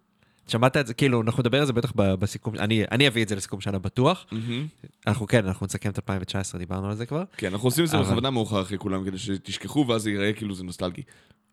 שמעת 0.47 0.77
את 0.77 0.87
זה, 0.87 0.93
כאילו, 0.93 1.21
אנחנו 1.21 1.41
נדבר 1.41 1.59
על 1.59 1.65
זה 1.65 1.73
בטח 1.73 1.91
בסיכום, 1.95 2.55
אני, 2.55 2.83
אני 2.91 3.07
אביא 3.07 3.23
את 3.23 3.29
זה 3.29 3.35
לסיכום 3.35 3.61
שנה 3.61 3.79
בטוח. 3.79 4.25
מהמם. 4.31 4.67
אנחנו 5.07 5.27
כן, 5.27 5.45
אנחנו 5.45 5.65
נסכם 5.65 5.89
את 5.89 5.97
2019, 5.97 6.59
דיברנו 6.59 6.89
על 6.89 6.95
זה 6.95 7.05
כבר. 7.05 7.23
כן, 7.37 7.47
אנחנו 7.51 7.67
עושים 7.67 7.83
את 7.83 7.89
זה 7.89 7.97
בכוונה 7.97 8.29
מאוחר 8.29 8.61
אחרי 8.61 8.77
כולם, 8.77 9.05
כדי 9.05 9.17
שתשכחו, 9.17 9.85
ואז 9.87 10.01
זה 10.01 10.09
ייראה 10.09 10.33
כאילו 10.33 10.55
זה 10.55 10.63
נוסטלגי. 10.63 11.01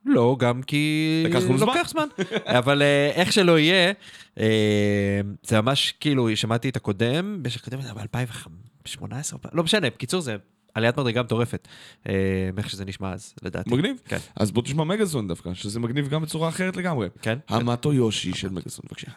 לא, 0.06 0.36
גם 0.38 0.62
כי... 0.62 1.24
לקח 1.26 1.38
זמן. 1.38 1.56
לוקח 1.56 1.88
זמן. 1.88 2.08
אבל 2.58 2.82
אה, 2.82 3.10
איך 3.14 3.32
שלא 3.32 3.58
יהיה, 3.58 3.92
אה, 4.40 5.20
זה 5.42 5.60
ממש, 5.60 5.94
כאילו, 6.00 6.36
שמעתי 6.36 6.68
את 6.68 6.76
הקודם, 6.76 7.42
יש 7.46 7.56
הקודם 7.56 7.80
זה 7.82 7.92
ב-2018, 7.94 9.36
לא 9.52 9.62
משנה, 9.62 9.90
בקיצור, 9.90 10.20
זה 10.20 10.36
עליית 10.74 10.98
מדרגה 10.98 11.22
מטורפת, 11.22 11.68
אה, 12.08 12.14
מאיך 12.54 12.70
שזה 12.70 12.84
נשמע 12.84 13.12
אז, 13.12 13.34
לדעתי. 13.42 13.70
מגניב. 13.70 13.96
כן. 14.04 14.18
אז 14.36 14.50
בוא 14.50 14.62
תשמע 14.62 14.84
מגאסון 14.84 15.28
דווקא, 15.28 15.54
שזה 15.54 15.80
מגניב 15.80 16.08
גם 16.08 16.22
בצורה 16.22 16.48
אחרת 16.48 16.76
לגמרי. 16.76 17.08
כן? 17.22 17.38
המטו 17.48 17.92
יושי 17.92 18.34
של 18.34 18.48
מגאסון, 18.48 18.84
בבקשה. 18.88 19.10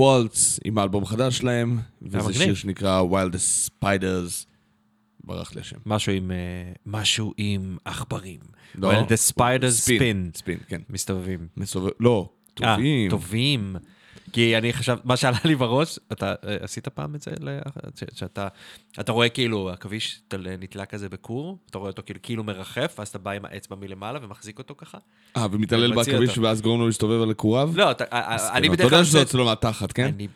וולטס, 0.00 0.60
עם 0.64 0.78
האלבום 0.78 1.02
החדש 1.02 1.38
שלהם, 1.38 1.78
וזה 2.02 2.18
מגניב. 2.18 2.32
שיר 2.32 2.54
שנקרא 2.54 3.02
Wildest 3.02 3.68
Spiders. 3.70 4.46
ברח 5.24 5.54
לי 5.54 5.60
השם. 5.60 5.76
משהו 5.86 6.12
עם, 6.12 6.30
אה, 6.30 6.36
משהו 6.86 7.34
עם 7.36 7.76
עכברים. 7.84 8.40
לא. 8.74 8.92
Well, 8.92 9.04
the 9.04 9.34
spiders 9.34 9.68
ספין, 9.68 10.30
spin. 10.34 10.38
ספין, 10.38 10.58
כן. 10.68 10.80
מסתובבים. 10.90 11.48
מסובב... 11.56 11.90
לא, 12.00 12.28
אה, 12.62 12.76
טובים. 13.10 13.76
כי 14.32 14.58
אני 14.58 14.72
חשב, 14.72 14.96
מה 15.04 15.16
שעלה 15.16 15.38
לי 15.44 15.54
בראש, 15.54 15.98
אתה 16.12 16.34
אה, 16.44 16.56
עשית 16.60 16.88
פעם 16.88 17.14
את 17.14 17.22
זה? 17.22 17.30
שאתה 18.14 18.48
אתה 19.00 19.12
רואה 19.12 19.28
כאילו, 19.28 19.70
עכביש 19.70 20.20
אתה 20.28 20.36
נתלה 20.36 20.86
כזה 20.86 21.08
בכור, 21.08 21.58
אתה 21.70 21.78
רואה 21.78 21.90
אותו 21.90 22.02
כאילו, 22.06 22.20
כאילו 22.22 22.44
מרחף, 22.44 22.94
ואז 22.98 23.08
אתה 23.08 23.18
בא 23.18 23.30
עם 23.30 23.44
האצבע 23.44 23.76
מלמעלה 23.76 24.18
ומחזיק 24.22 24.58
אותו 24.58 24.74
ככה? 24.78 24.98
אה, 25.36 25.46
ומתעלל 25.52 25.94
בעכביש. 25.94 26.38
ואז 26.38 26.62
גורם 26.62 26.80
לו 26.80 26.86
להסתובב 26.86 27.22
על 27.22 27.32
קוריו? 27.32 27.70
לא, 27.74 27.90
אתה, 27.90 28.04
אה, 28.12 28.56
אני 28.56 28.66
אתה 28.66 28.76
בדרך 28.76 28.88
כלל... 28.88 28.98
יודע 28.98 29.04
שזה 29.04 29.22
אצלו 29.22 29.44
מהתחת, 29.44 29.92
כן? 29.92 30.10
אני... 30.14 30.28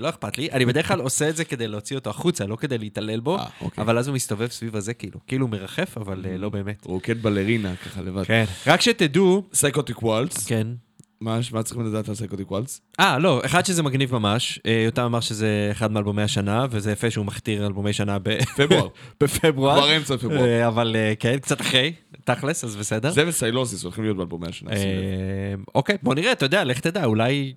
לא 0.00 0.08
אכפת 0.08 0.38
לי, 0.38 0.48
אני 0.52 0.66
בדרך 0.66 0.88
כלל 0.88 1.00
עושה 1.00 1.28
את 1.28 1.36
זה 1.36 1.44
כדי 1.44 1.68
להוציא 1.68 1.96
אותו 1.96 2.10
החוצה, 2.10 2.46
לא 2.46 2.56
כדי 2.56 2.78
להתעלל 2.78 3.20
בו, 3.20 3.38
אה, 3.38 3.46
אוקיי. 3.60 3.82
אבל 3.82 3.98
אז 3.98 4.08
הוא 4.08 4.14
מסתובב 4.14 4.48
סביב 4.48 4.76
הזה 4.76 4.94
כאילו, 4.94 5.20
כאילו 5.26 5.46
הוא 5.46 5.50
מרחף, 5.50 5.98
אבל 5.98 6.26
אה, 6.26 6.36
לא 6.36 6.48
באמת. 6.48 6.84
רוקד 6.84 7.22
בלרינה, 7.22 7.76
ככה 7.76 8.02
לבד. 8.02 8.24
כן. 8.24 8.44
רק 8.66 8.80
שתדעו, 8.80 9.44
Psychotic 9.54 10.02
Waltz, 10.02 10.46
כן. 10.46 10.66
מה 11.22 11.62
צריכים 11.64 11.86
לדעת 11.86 12.08
על 12.08 12.14
Psychotic 12.14 12.50
Waltz? 12.50 12.80
אה, 13.00 13.18
לא, 13.18 13.42
אחד 13.44 13.64
שזה 13.64 13.82
מגניב 13.82 14.12
ממש, 14.12 14.60
אה, 14.66 14.82
יותם 14.84 15.02
אמר 15.02 15.20
שזה 15.20 15.68
אחד 15.72 15.92
מאלבומי 15.92 16.22
השנה, 16.22 16.66
וזה 16.70 16.92
יפה 16.92 17.10
שהוא 17.10 17.26
מכתיר 17.26 17.66
אלבומי 17.66 17.92
שנה 17.92 18.18
ב... 18.18 18.44
פברואר. 18.56 18.88
בפברואר. 19.20 19.76
כבר 19.76 19.96
אמצע 19.96 20.16
פברואר. 20.16 20.44
אה, 20.44 20.68
אבל 20.68 20.96
אה, 20.96 21.12
כן, 21.18 21.38
קצת 21.38 21.60
אחרי, 21.60 21.92
תכלס, 22.24 22.64
אז 22.64 22.76
בסדר. 22.76 23.10
זה 23.10 23.28
ו 23.28 23.35
Sylosis 23.35 23.84
הולכים 23.84 24.04
להיות 24.04 24.16
באלבומי 24.16 24.46
השנה. 24.48 24.70
אוקיי, 25.74 25.96
בוא 26.02 26.14
נראה, 26.14 26.32
אתה 26.32 26.44
יודע, 26.44 26.64
לך 26.64 26.80
תדע, 26.80 27.04
אולי 27.04 27.54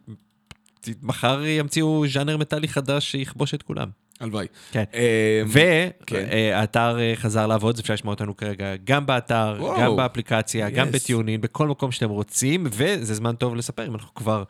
מחר 1.02 1.46
ימציאו 1.46 2.06
ז'אנר 2.08 2.38
מטאלי 2.38 2.68
חדש 2.68 3.12
שיכבוש 3.12 3.54
את 3.54 3.64
כולם. 3.64 3.90
הלוואי. 4.20 4.48
כן. 4.72 4.84
אה, 4.94 5.90
כן. 6.06 6.26
והאתר 6.30 7.00
אה, 7.00 7.14
חזר 7.16 7.48
לעבוד, 7.48 7.80
אפשר 7.80 7.94
לשמוע 7.94 8.14
אותנו 8.14 8.38
כרגע 8.38 8.76
גם 8.84 9.06
באתר. 9.06 9.60
גם 9.82 9.96
באפליקציה, 9.96 10.70
גם. 10.70 10.92
ב 10.92 10.98
TuneIn, 10.98 11.42
בכל 11.42 11.68
מקום 11.68 11.92
שאתם 11.92 12.10
רוצים, 12.10 12.68
וזה 12.72 13.14
זמן 13.14 13.36
טוב 13.36 13.56
לספר 13.56 13.88
אם 13.88 13.94
אנחנו 13.94 14.14
כבר. 14.16 14.44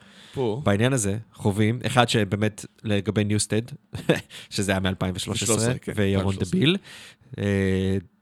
בעניין 0.63 0.93
הזה 0.93 1.17
חווים. 1.34 1.79
אחד 1.86 2.09
שבאמת 2.09 2.65
לגבי 2.84 3.23
Newsted, 3.24 3.61
שזה 4.49 4.71
היה 4.71 4.79
מ-2013, 4.79 5.19
13, 5.19 5.73
כן, 5.73 5.91
וירון 5.95 6.34
2013. 6.34 6.59
דביל. 6.59 6.77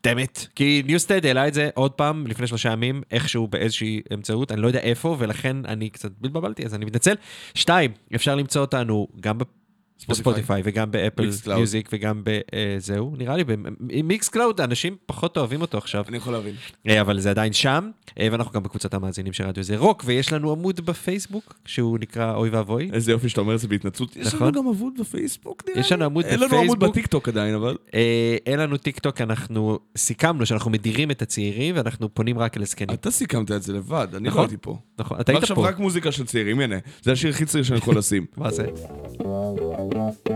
דמת, 0.03 0.47
כי 0.55 0.83
Newsted 0.85 1.25
העלה 1.25 1.47
את 1.47 1.53
זה 1.53 1.69
עוד 1.73 1.91
פעם 1.91 2.27
לפני 2.27 2.47
שלושה 2.47 2.71
ימים, 2.71 3.01
איכשהו 3.11 3.47
באיזושהי 3.47 4.01
אמצעות, 4.13 4.51
אני 4.51 4.61
לא 4.61 4.67
יודע 4.67 4.79
איפה, 4.79 5.15
ולכן 5.19 5.57
אני 5.65 5.89
קצת 5.89 6.11
בלבלתי, 6.21 6.65
אז 6.65 6.75
אני 6.75 6.85
מתנצל. 6.85 7.13
שתיים, 7.53 7.91
אפשר 8.15 8.35
למצוא 8.35 8.61
אותנו 8.61 9.07
גם 9.19 9.37
בספוטיפיי 10.09 10.61
וגם 10.65 10.91
ב 10.91 10.97
Apple 10.97 11.29
Music 11.47 11.89
וגם 11.93 12.23
בזהו, 12.23 13.15
נראה 13.17 13.37
לי, 13.37 13.43
ב 13.79 14.29
Mixcloud, 14.29 14.61
אנשים 14.61 14.95
פחות 15.05 15.37
אוהבים 15.37 15.61
אותו 15.61 15.77
עכשיו. 15.77 16.05
אני 16.09 16.17
יכול 16.17 16.33
להבין. 16.33 16.55
אה, 16.87 17.01
אבל 17.01 17.19
זה 17.19 17.29
עדיין 17.29 17.53
שם, 17.53 17.89
אה, 18.19 18.27
ואנחנו 18.31 18.51
גם 18.51 18.63
בקבוצת 18.63 18.93
המאזינים 18.93 19.33
של 19.33 19.43
רדיו 19.43 19.63
זה 19.63 19.77
רוק, 19.77 20.03
ויש 20.05 20.33
לנו 20.33 20.51
עמוד 20.51 20.81
בפייסבוק, 20.85 21.53
שהוא 21.65 21.99
נקרא 21.99 22.35
אוי 22.35 22.49
ואבוי. 22.49 22.89
איזה 22.93 23.11
יופי 23.11 23.29
שאתה 23.29 23.41
אומר 23.41 23.55
את 23.55 23.59
זה 23.59 23.67
בהתנצלות. 23.67 24.15
יש 24.15 24.27
נכון. 24.27 24.41
לנו 24.41 24.51
גם 24.51 24.67
עמוד 24.67 24.93
בפייסבוק, 24.99 25.63
נראה 25.65 25.75
לי. 25.75 25.81
יש 25.81 25.91
לנו 25.91 26.05
עמוד 26.05 26.25
אין 26.25 26.39
לנו 26.39 26.45
עמוד 26.45 26.77
בפייסבוק. 26.77 26.89
בטיקטוק 26.89 27.27
עדיין, 27.27 27.55
אבל... 27.55 27.77
אה, 27.93 28.37
אין 28.45 28.59
לנו 28.59 28.77
טיק 28.77 28.99
טוק, 28.99 29.21
אנחנו 29.21 29.79
סיכמנו 29.97 30.45
שאנחנו 30.45 30.71
מדירים 30.71 31.11
את 31.11 31.21
הצעירים, 31.21 31.75
ואנחנו 31.75 32.13
פונים 32.13 32.39
רק 32.39 32.57
אל 32.57 32.61
הזקנים. 32.61 32.93
אתה 32.93 33.11
סיכמת 33.11 33.51
את 33.51 33.63
זה 33.63 33.73
לבד, 33.73 34.07
אני 34.13 34.23
לא 34.23 34.29
נכון. 34.29 34.41
הייתי 34.41 34.57
פה. 34.61 34.77
נכון, 34.99 35.19
אתה 35.19 35.31
היית 35.31 35.39
ועכשיו 35.39 35.55
פה. 35.55 35.67
רק 35.67 35.79
מוזיקה 35.79 36.11
של 36.11 36.25
צעירים, 36.25 36.59
הנה. 36.59 36.75
זה 37.01 37.11
השיר 37.11 37.29
הכי 37.29 37.45
צעיר 37.45 37.63
שאני 37.63 37.77
יכול 37.77 37.97
לשים. 37.97 38.25
מה 38.37 38.51
זה? 38.51 38.65
Música 39.93 40.31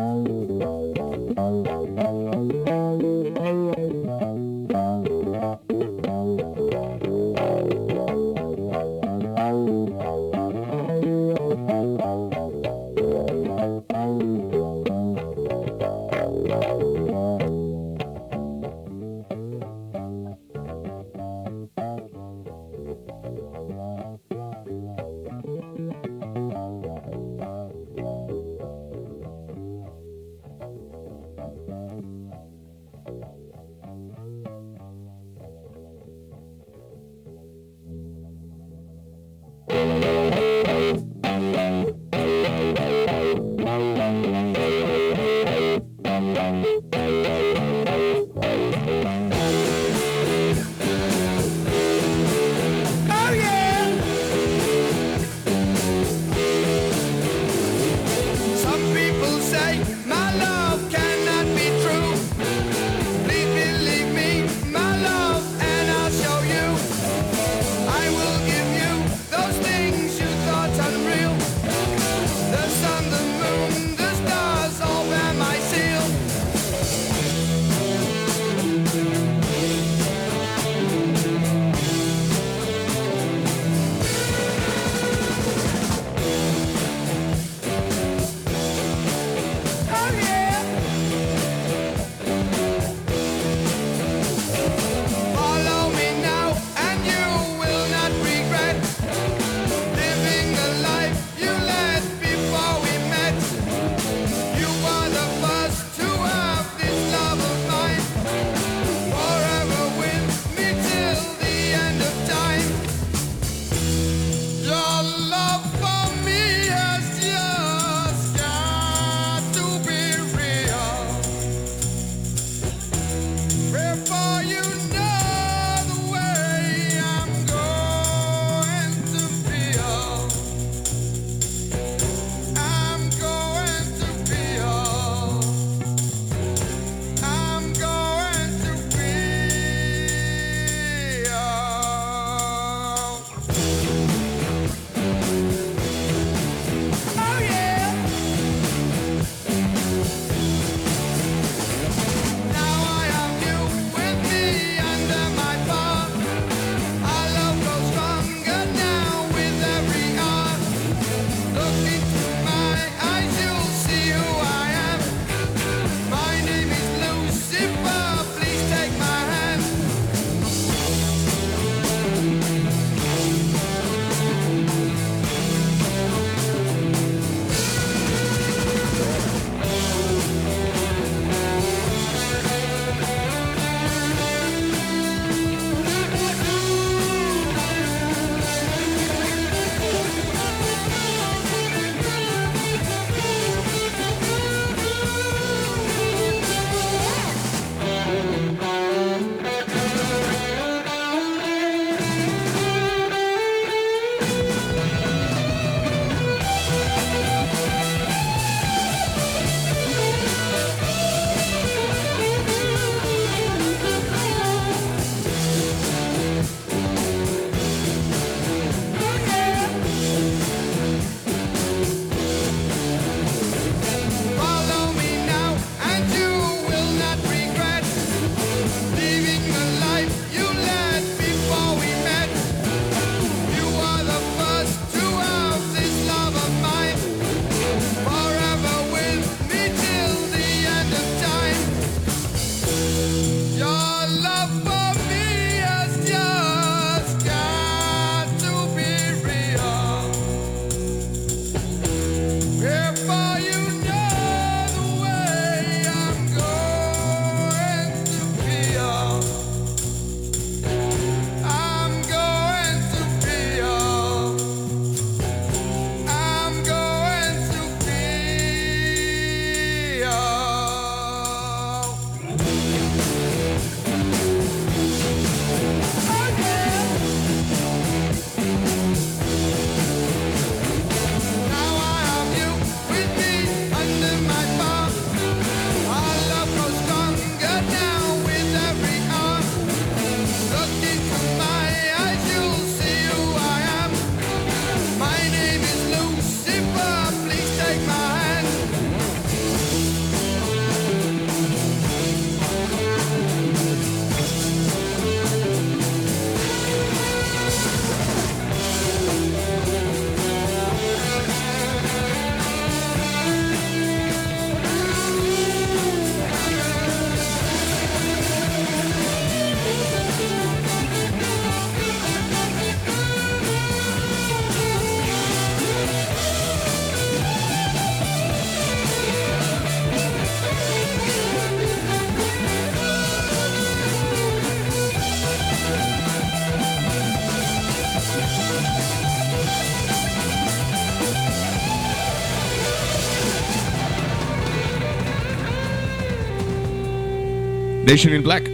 Nation 347.86 348.10
in 348.10 348.24
Black. 348.24 348.49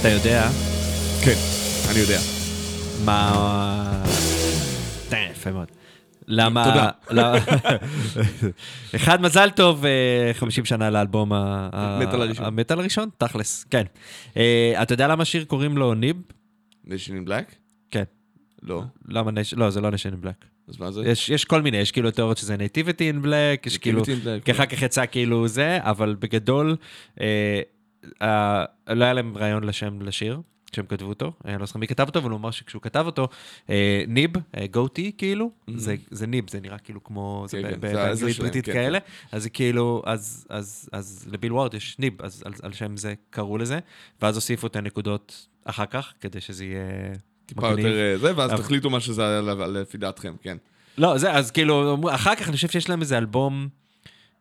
אתה 0.00 0.08
יודע 0.08 0.48
כן, 1.24 1.34
אני 1.90 1.98
יודע. 1.98 2.18
מה... 3.04 4.02
יפה 5.30 5.50
מאוד. 5.50 5.68
למה... 6.28 6.90
תודה. 7.08 7.34
אחד, 8.96 9.20
מזל 9.20 9.50
טוב, 9.50 9.84
אה, 9.84 10.30
50 10.34 10.64
שנה 10.64 10.90
לאלבום 10.90 11.32
המטאל 11.32 12.22
הראשון. 12.22 12.44
המטאל 12.44 12.78
הראשון, 12.78 13.08
תכלס, 13.18 13.64
כן. 13.70 13.84
אה, 14.36 14.82
אתה 14.82 14.94
יודע 14.94 15.08
למה 15.08 15.22
השיר 15.22 15.44
קוראים 15.44 15.76
לו 15.76 15.94
ניב? 15.94 16.16
Nation 16.86 16.88
in 17.10 17.28
Black? 17.28 17.54
כן. 17.90 18.04
לא. 18.62 18.82
למה 19.08 19.30
נש... 19.30 19.54
לא, 19.54 19.70
זה 19.70 19.80
לא 19.80 19.90
Nation 19.90 20.10
in 20.10 20.20
Black. 20.20 20.55
אז 20.68 20.78
מה 20.78 20.90
זה? 20.90 21.02
יש, 21.04 21.28
יש 21.28 21.44
כל 21.44 21.62
מיני, 21.62 21.76
יש 21.76 21.92
כאילו 21.92 22.10
תיאוריות 22.10 22.38
שזה 22.38 22.56
Nativity 22.56 23.06
in 23.08 23.22
Black, 23.22 23.66
יש 23.66 23.78
כאילו, 23.78 24.02
כי 24.44 24.52
אחר 24.52 24.66
כך 24.66 24.82
יצא 24.82 25.06
כאילו 25.06 25.48
זה, 25.48 25.78
אבל 25.80 26.16
בגדול, 26.18 26.76
אה, 27.20 27.60
אה, 28.22 28.64
לא 28.88 29.04
היה 29.04 29.12
להם 29.12 29.38
רעיון 29.38 29.64
לשם 29.64 30.02
לשיר. 30.02 30.40
כשהם 30.72 30.86
כתבו 30.86 31.08
אותו, 31.08 31.32
אני 31.44 31.60
לא 31.60 31.66
זוכר 31.66 31.78
מי 31.78 31.86
כתב 31.86 32.06
אותו, 32.06 32.18
אבל 32.18 32.30
הוא 32.30 32.38
אמר 32.38 32.50
שכשהוא 32.50 32.82
כתב 32.82 33.02
אותו, 33.06 33.28
אה, 33.70 34.04
nib, 34.08 34.30
goatee 34.70 35.12
כאילו, 35.18 35.50
זה, 35.76 35.94
זה 36.10 36.26
nib, 36.26 36.50
זה 36.50 36.60
נראה 36.60 36.78
כאילו 36.78 37.04
כמו, 37.04 37.44
זה 37.48 37.62
כן, 37.62 37.70
כן, 37.70 37.80
באנגלית 37.80 38.38
בריטית 38.38 38.64
כן, 38.64 38.72
כאלה, 38.72 38.98
אז 39.32 39.42
זה 39.42 39.50
כאילו, 39.50 40.02
אז, 40.06 40.46
אז, 40.50 40.88
אז 40.92 41.28
ל 41.32 41.36
Bill 41.36 41.52
Ward 41.52 41.74
יש 41.74 41.98
nib, 41.98 42.22
אז 42.22 42.42
על, 42.46 42.52
על 42.62 42.72
שם 42.72 42.96
זה 42.96 43.14
קראו 43.30 43.58
לזה, 43.58 43.78
ואז 44.22 44.34
הוסיפו 44.34 44.66
את 44.66 44.76
הנקודות 44.76 45.46
אחר 45.64 45.86
כך, 45.86 46.12
כדי 46.20 46.40
שזה 46.40 46.64
יהיה 46.64 47.14
טיפה 47.46 47.68
יותר 47.70 47.98
אה, 47.98 48.18
זה, 48.18 48.32
ואז 48.36 48.50
אבל- 48.50 48.58
תחליטו 48.62 48.90
מה 48.90 49.00
שזה 49.00 49.22
היה 49.28 49.40
לפי 49.66 49.98
דעתכם, 49.98 50.34
כן. 50.42 50.56
לא, 50.98 51.18
זה, 51.18 51.32
אז 51.32 51.50
כאילו, 51.50 51.96
אחר 52.10 52.34
כך 52.34 52.48
אני 52.48 52.56
חושב 52.56 52.68
שיש 52.68 52.88
להם 52.88 53.00
איזה 53.00 53.18
אלבום, 53.18 53.68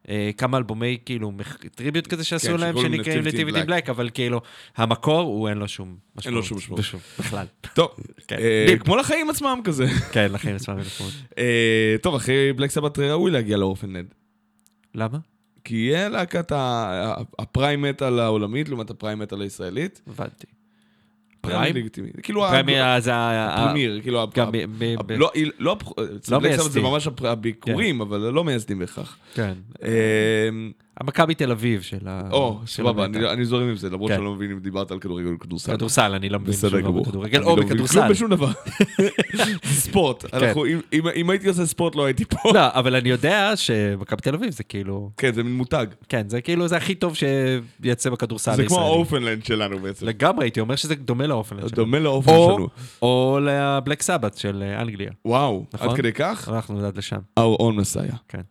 אה, 0.10 0.30
כמה 0.38 0.58
אלבומי 0.58 0.98
כאילו 1.06 1.32
מח- 1.32 1.58
טריביוט 1.76 2.08
כזה 2.08 2.24
שעשו 2.24 2.48
כן, 2.48 2.58
להם, 2.60 2.76
שנקראים 2.82 3.28
נטיביטי. 3.28 3.64
בלק, 3.64 3.90
אבל 3.90 4.10
כאילו, 4.14 4.42
המקור 4.78 5.20
הוא 5.22 5.50
אין 5.50 5.58
לו 5.58 5.68
שום 5.68 5.88
משמעות. 6.16 6.26
אין 6.26 6.34
לו 6.34 6.44
שום 6.44 6.58
משמעות. 6.58 6.80
בשום, 6.80 7.00
בכלל. 7.20 7.46
טוב, 7.74 7.90
כן. 8.28 8.38
אה. 8.40 8.78
כמו 8.80 8.96
לחיים 8.96 9.30
עצמם 9.30 9.60
כזה. 9.64 9.86
כן, 10.14 10.32
לחיים 10.32 10.56
עצמם 10.56 10.78
אין 10.78 10.86
משמעות. 10.86 11.14
אה, 11.38 11.96
טוב, 12.02 12.16
אחרי 12.16 12.54
בלק 12.54 12.72
סבת 12.72 13.00
ראוי 13.00 13.32
להגיע 13.32 13.58
לאורפנד. 13.58 14.06
למה? 14.96 15.18
כי 15.64 15.76
יהיה 15.76 16.10
להקת 16.10 16.52
הפריים 17.40 17.82
מטאל 17.82 18.20
העולמית 18.20 18.70
לעומת 18.70 18.90
הפריים 18.90 19.20
מטאל 19.20 19.42
הישראלית. 19.42 20.02
הבנתי. 20.08 20.48
פריים? 21.46 21.76
כאילו, 22.24 22.42
פריים 22.42 22.66
זה. 23.00 23.12
הפרמיר, 23.14 24.00
כאילו, 24.02 24.28
לא, 25.18 25.32
לא, 25.60 25.78
אצל 26.16 26.34
לא 26.34 26.40
בלק 26.40 26.60
סבת 26.60 26.72
זה. 26.72 26.82
ממש 26.82 27.08
הביקורים, 27.24 28.02
אבל 28.02 28.20
לא 28.20 28.44
מייסדים 28.44 28.80
בהכרח. 28.80 29.18
כן. 29.34 29.54
המכבי 31.02 31.36
תל 31.36 31.52
אביב 31.52 31.82
של 31.82 32.08
ה... 32.08 32.22
או, 32.32 32.60
סבבה. 32.68 33.06
אני 33.06 33.30
אני 33.30 33.46
זורם 33.46 33.70
עם 33.70 33.76
זה, 33.76 33.90
למרות 33.90 34.12
כן. 34.12 34.16
שאני 34.18 34.26
לא 34.26 34.34
מבין 34.36 34.52
אם 34.52 34.60
דיברת 34.60 34.92
על 34.92 35.00
כדורגל 35.00 35.28
או 35.34 35.40
כדורסל. 35.40 35.72
כדורסל, 35.76 36.12
אני 36.14 36.30
לא 36.30 36.40
מבין 36.40 36.54
שום 36.54 36.82
גמור. 36.82 37.04
בכדורגל, 37.06 37.38
אני 37.38 37.46
או 37.46 37.50
לא 37.50 37.56
מבין 37.56 37.70
בכדורסל. 37.70 37.94
כלום 38.00 38.10
בשום 38.10 38.30
דבר. 38.30 38.52
ספורט. 39.66 40.34
אנחנו- 40.34 40.66
אם- 41.16 41.30
הייתי 41.30 41.48
עושה 41.48 41.66
ספורט 41.66 41.96
לא 41.96 42.06
הייתי 42.06 42.26
פה. 42.26 42.38
לא, 42.54 42.60
אבל 42.74 42.96
אני 42.96 43.10
יודע 43.10 43.52
שמכבי 43.56 44.22
תל 44.22 44.34
אביב 44.36 44.52
זה 44.52 44.64
כאילו... 44.64 45.12
כן, 45.18 45.34
זה 45.34 45.44
מין 45.44 45.58
מותג. 45.58 45.86
כן, 46.10 46.30
זה 46.30 46.42
כאילו, 46.42 46.68
זה 46.68 46.78
הכי 46.78 46.96
טוב 46.96 47.14
שיצא 47.16 48.10
בכדורסל 48.10 48.56
זה 48.56 48.66
כמו 48.66 48.76
הישראלי. 48.78 48.96
האופנלנד 48.96 49.46
שלנו 49.46 49.80
בעצם. 49.80 50.06
לגמרי, 50.06 50.46
הייתי 50.46 50.60
אומר 50.60 50.76
שזה 50.76 50.96
דומה 50.96 51.28
לאופן 51.28 51.56
שלנו. 51.56 51.70
דומה 51.70 52.00
לאופן 52.00 52.32
או- 52.32 52.52
שלנו. 52.56 52.68
או 53.02 53.40
לבלק 53.42 54.02
סבת 54.02 54.38
של 54.38 54.64
אה, 54.66 54.82
אנגליה. 54.82 55.12
וואו, 55.26 55.66
נכון? 55.74 55.90
עד 55.90 55.96
כדי 55.98 56.12
כך? 56.14 56.50
אנחנו 56.54 56.86
עד 56.86 56.98
לשם, 56.98 57.20
Our 57.40 57.60
own 57.60 57.74
Messiah. 57.80 58.16
כן. 58.28 58.42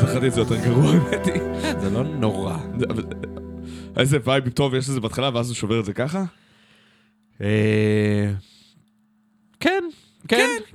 זכרתי 0.00 0.26
את 0.26 0.32
זה 0.32 0.40
יותר 0.40 0.56
גרוע, 0.56 0.90
האמת 0.92 1.26
היא. 1.26 1.42
זה 1.80 1.90
לא 1.90 2.04
נורא. 2.04 2.56
אבל- 2.90 3.04
איזה 3.96 4.18
וייב 4.24 4.48
טוב 4.48 4.74
יש 4.74 4.88
לזה 4.88 5.00
בהתחלה, 5.00 5.30
ואז 5.34 5.48
הוא 5.48 5.54
שובר 5.54 5.80
את 5.80 5.84
זה 5.84 5.92
ככה? 5.92 6.24
אה, 7.40 8.30
כן, 9.60 9.84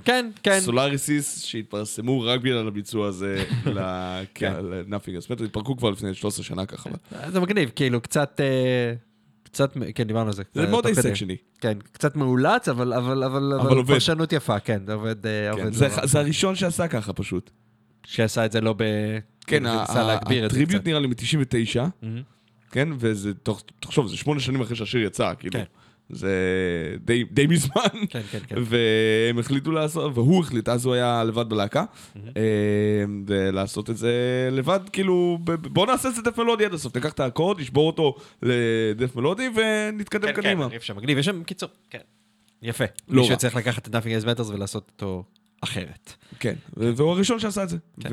כן, 0.04 0.30
כן, 0.44 0.50
כן. 0.50 0.60
סולאריסיס 0.60 1.44
שהתפרסמו 1.44 2.20
רק 2.20 2.40
בגלל 2.40 2.68
הביצוע 2.68 3.08
הזה 3.08 3.44
ל-Nothing 3.66 5.22
else 5.22 5.30
Matters, 5.30 5.44
התפרקו 5.44 5.76
כבר 5.76 5.90
לפני 5.90 6.14
13 6.14 6.44
שנה 6.44 6.66
ככה. 6.66 6.90
זה 7.28 7.40
מגניב, 7.40 7.70
כאילו, 7.76 8.00
קצת... 8.00 8.40
אה, 8.40 8.94
קצת, 9.42 9.76
כן, 9.94 10.04
דיברנו 10.04 10.26
על 10.26 10.32
זה. 10.32 10.42
זה 10.54 10.64
אה, 10.64 10.70
מאוד 10.70 10.86
כדי. 10.86 10.92
אייסקשני. 10.92 11.36
כן, 11.60 11.78
קצת 11.92 12.16
מאולץ, 12.16 12.68
אבל, 12.68 12.92
אבל, 12.92 13.24
אבל, 13.24 13.52
אבל 13.60 13.76
עובד. 13.76 13.94
פרשנות 13.94 14.32
יפה, 14.32 14.58
כן, 14.58 14.82
זה 14.86 14.94
עובד, 14.94 15.26
אה, 15.26 15.50
כן, 15.56 15.60
עובד. 15.60 15.72
זה-. 15.72 15.88
זה 16.02 16.18
הראשון 16.18 16.54
שעשה 16.54 16.88
ככה 16.88 17.12
פשוט. 17.12 17.50
שעשה 18.06 18.44
את 18.44 18.52
זה 18.52 18.60
לא 18.60 18.72
ב... 18.72 18.82
כן, 19.46 19.62
כאילו, 20.26 20.46
הטריביוט. 20.46 20.86
נראה 20.86 21.00
לי 21.00 21.06
מ-99, 21.06 21.80
מהמם. 22.02 22.22
כן, 22.70 22.88
וזה, 22.98 23.32
תחשוב, 23.80 24.06
זה 24.06 24.16
שמונה 24.16 24.40
שנים 24.40 24.60
אחרי 24.60 24.76
שהשיר 24.76 25.00
יצא, 25.00 25.32
כאילו. 25.38 25.60
כן. 26.08 26.14
זה 26.14 26.30
די- 27.04 27.24
די 27.30 27.46
מזמן. 27.46 27.82
כן, 28.10 28.20
כן, 28.30 28.38
כן. 28.48 28.54
והם 28.58 29.38
החליטו 29.38 29.70
לעשות, 29.72 30.12
והוא 30.14 30.40
החליט, 30.40 30.68
אז 30.68 30.84
הוא 30.86 30.94
היה 30.94 31.24
לבד 31.24 31.48
בלהקה, 31.48 31.84
אה, 32.36 32.42
ולעשות 33.26 33.90
את 33.90 33.96
זה 33.96 34.12
לבד, 34.52 34.80
כאילו, 34.92 35.38
בוא 35.62 35.86
נעשה 35.86 36.08
את 36.08 36.14
זה 36.14 36.22
דף 36.22 36.38
מלודי 36.38 36.64
עד 36.64 36.74
הסוף, 36.74 36.96
ניקח 36.96 37.12
את 37.12 37.20
האקורד, 37.20 37.60
נשבור 37.60 37.86
אותו 37.86 38.14
לדף 38.42 39.16
מלודי 39.16 39.48
ונתקדם 39.56 40.28
כן, 40.32 40.42
קדימה. 40.42 40.70
כן, 40.70 40.76
אפשר, 40.76 40.94
מגניב, 40.94 41.18
יש 41.18 41.26
שם, 41.26 41.42
קיצור, 41.44 41.68
כן. 41.90 41.98
יפה. 42.62 42.84
לא 43.08 43.22
מישהו. 43.22 43.36
צריך 43.36 43.56
לקחת 43.56 43.88
את 43.88 43.94
Nothing 43.94 44.22
is 44.22 44.38
Matters 44.38 44.52
ולעשות 44.52 44.90
אותו 44.94 45.24
אחרת. 45.64 46.12
כן, 46.38 46.54
והוא 46.76 47.10
הראשון 47.10 47.38
שעשה 47.38 47.62
את 47.62 47.68
זה. 47.68 47.76
כן. 48.00 48.08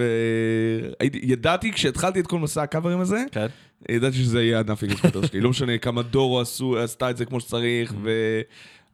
וידעתי, 1.14 1.72
כשהתחלתי 1.74 2.20
את 2.20 2.28
כל 2.28 2.40
מסע 2.40 2.64
הקאברים 2.64 3.00
הזה, 3.00 3.24
כן. 3.32 3.48
ידעתי 3.90 4.18
שזה 4.18 4.44
יהיה 4.44 4.60
ה-Nothing 4.60 4.92
is 4.92 5.06
Matters 5.06 5.28
שלי. 5.28 5.42
לא 5.42 5.50
משנה 5.50 5.78
כמה 5.78 6.02
דורו 6.02 6.42
עשתה 6.84 7.10
את 7.10 7.18
זה 7.18 7.26
כמו 7.26 7.40
שצריך, 7.40 7.94
ו... 8.04 8.42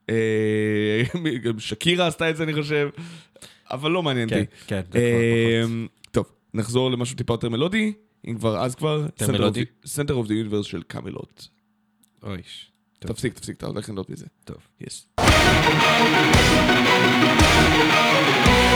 אה, 0.10 1.04
גם 1.44 1.60
שקירה 1.60 2.08
עשתה 2.08 2.30
את 2.30 2.38
זה, 2.38 2.44
אני 2.44 2.54
חושב, 2.54 2.90
אבל 3.72 3.92
לא 3.92 4.04
מעניין 4.04 4.30
כן, 4.30 4.40
אותי. 4.40 4.52
כן, 4.68 4.82
אה, 4.96 5.62
פחות. 5.64 5.90
טוב, 6.12 6.26
נחזור 6.54 6.92
למשהו 6.92 7.18
טיפה 7.18 7.34
יותר 7.34 7.50
מלודי, 7.50 7.94
אם 8.28 8.38
כבר, 8.38 8.64
אז 8.64 8.76
כבר? 8.76 9.06
Center 9.86 10.10
of 10.10 10.28
the 10.28 10.30
Universe 10.30 10.64
של 10.64 10.82
קאמלוט. 10.88 11.46
אוי. 12.24 12.42
טוב. 13.00 13.12
תפסיק, 13.12 13.34
תפסיק, 13.34 13.58
אתה 13.58 13.66
הולך 13.66 13.90
ליהנות 13.90 14.10
מזה. 14.10 14.26
טוב. 14.46 14.58
Yes. 14.84 15.22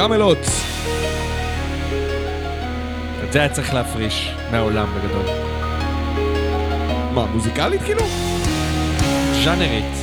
קאמלוט. 0.00 0.38
את 3.24 3.32
זה 3.32 3.38
היה 3.38 3.52
צריך 3.52 3.74
להפריש 3.74 4.30
מהעולם 4.50 4.88
בגדול. 4.96 5.26
מה, 7.14 7.26
מוזיקלית 7.26 7.82
כאילו? 7.82 8.00
ז'אנרית, 9.44 9.94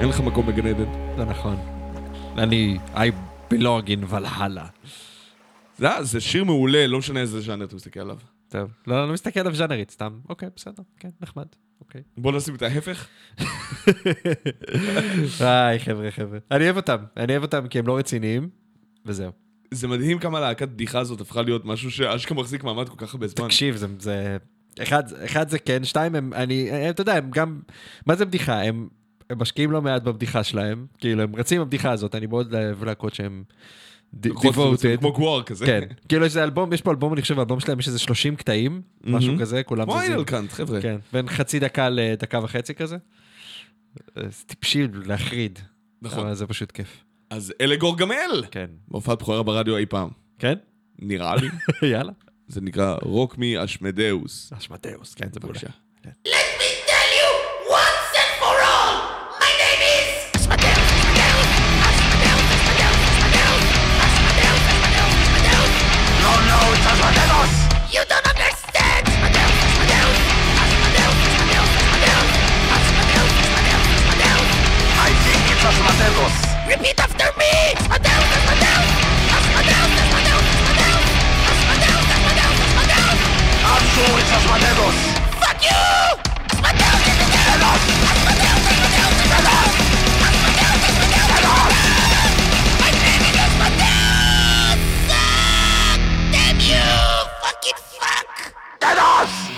אין 0.00 0.08
לך 0.08 0.20
מקום 0.20 0.46
בגן 0.46 0.66
עדן. 0.66 1.16
זה 1.16 1.24
נכון. 1.24 1.56
אני, 2.38 2.78
I 2.94 2.98
belong 3.52 3.86
in 3.86 4.12
Valhalla. 4.12 4.86
זה, 5.78 5.88
זה 6.00 6.20
שיר 6.20 6.44
מעולה, 6.44 6.86
לא 6.86 6.98
משנה 6.98 7.20
איזה 7.20 7.40
ז'אנר 7.40 7.64
אתה 7.64 7.76
מסתכל 7.76 8.00
עליו. 8.00 8.18
טוב, 8.48 8.70
לא, 8.86 9.06
לא 9.06 9.12
מסתכל 9.12 9.40
עליו 9.40 9.54
ז'אנרית, 9.54 9.90
סתם, 9.90 10.18
אוקיי, 10.28 10.48
בסדר, 10.56 10.82
כן, 11.00 11.10
נחמד, 11.20 11.46
אוקיי. 11.80 12.02
בוא 12.16 12.32
נשים 12.32 12.54
את 12.54 12.62
ההפך. 12.62 13.08
היי, 15.40 15.78
חבר'ה, 15.78 16.10
חבר'ה. 16.10 16.38
אני 16.50 16.64
אוהב 16.64 16.76
אותם, 16.76 16.96
אני 17.16 17.32
אוהב 17.32 17.42
אותם 17.42 17.68
כי 17.68 17.78
הם 17.78 17.86
לא 17.86 17.98
רציניים, 17.98 18.48
וזהו. 19.06 19.32
זה 19.70 19.88
מדהים 19.88 20.18
כמה 20.18 20.40
להקת 20.40 20.68
בדיחה 20.68 20.98
הזאת 20.98 21.20
הפכה 21.20 21.42
להיות 21.42 21.64
משהו 21.64 21.90
שאשכרה 21.90 22.38
מחזיק 22.38 22.64
מעמד 22.64 22.88
כל 22.88 22.94
כך 23.06 23.14
הרבה 23.14 23.26
זמן. 23.26 23.46
תקשיב, 23.46 23.76
זה, 23.76 23.86
זה... 23.98 24.36
אחד, 24.82 25.02
אחד 25.24 25.48
זה 25.48 25.58
כן, 25.58 25.84
שתיים 25.84 26.14
הם, 26.14 26.32
אני, 26.32 26.70
הם, 26.70 26.90
אתה 26.90 27.00
יודע, 27.00 27.14
הם 27.14 27.30
גם, 27.30 27.60
מה 28.06 28.16
זה 28.16 28.24
בדיחה? 28.24 28.62
הם, 28.62 28.88
הם 29.30 29.38
משקיעים 29.38 29.70
לא 29.70 29.82
מעט 29.82 30.02
בבדיחה 30.02 30.44
שלהם, 30.44 30.86
כאילו, 30.98 31.22
הם 31.22 31.36
רצים 31.36 31.60
בבדיחה 31.60 31.90
הזאת, 31.90 32.14
אני 32.14 32.26
מאוד 32.26 32.54
אוהב 32.54 32.84
להקות 32.84 33.14
שהם 33.14 33.44
devoted. 34.14 34.98
כמו 35.00 35.12
גוואר 35.12 35.42
כזה. 35.42 35.66
כן, 35.66 35.80
כאילו 36.08 36.24
יש 36.24 36.30
איזה 36.30 36.44
אלבום, 36.44 36.72
יש 36.72 36.82
פה 36.82 36.90
אלבום, 36.90 37.12
אני 37.12 37.22
חושב, 37.22 37.38
האלבום 37.38 37.60
שלהם 37.60 37.78
יש 37.78 37.86
איזה 37.86 37.98
30 37.98 38.36
קטעים, 38.36 38.82
משהו 39.04 39.34
כזה, 39.40 39.62
כולם 39.62 39.84
כמו. 39.84 40.00
איינל 40.00 40.24
קאנט, 40.24 40.52
חבר'ה. 40.52 40.82
כן, 40.82 40.96
בין 41.12 41.28
חצי 41.28 41.58
דקה 41.58 41.88
לדקה 41.88 42.40
וחצי 42.42 42.74
כזה. 42.74 42.96
זה 44.16 44.44
טיפשי 44.46 44.86
להחריד. 45.04 45.58
נכון. 46.02 46.18
אבל 46.18 46.34
זה 46.34 46.46
פשוט 46.46 46.72
כיף. 46.72 47.04
אז 47.30 47.54
אלה 47.60 47.76
גורגמל! 47.76 48.44
כן. 48.50 48.66
בהופעת 48.88 49.18
בכורה 49.18 49.42
ברדיו 49.42 49.76
אי 49.76 49.86
פעם. 49.86 50.08
כן? 50.38 50.54
נראה 50.98 51.36
לי. 51.36 51.48
יאללה. 51.92 52.12
זה 52.48 52.60
נקרא 52.60 52.96
רוק 53.02 53.38
מי 53.38 53.64
אשמדאוס. 53.64 54.52
אשמדאוס, 54.52 55.14
כן, 55.14 55.28
זה. 55.32 55.40
בבקשה. 55.40 55.66
Let 55.66 56.08
me 56.26 56.67
Repeat 76.68 77.00
after 77.00 77.32
me. 77.38 77.48
Asmodeus, 77.88 78.28
Asmodeus, 78.36 79.88
Asmodeus. 80.04 80.48
Ah, 95.10 95.98
Damn 96.30 96.60
you! 96.60 96.84
Fucking 97.40 97.80
fuck! 97.98 98.52
Asmodeus! 98.80 99.57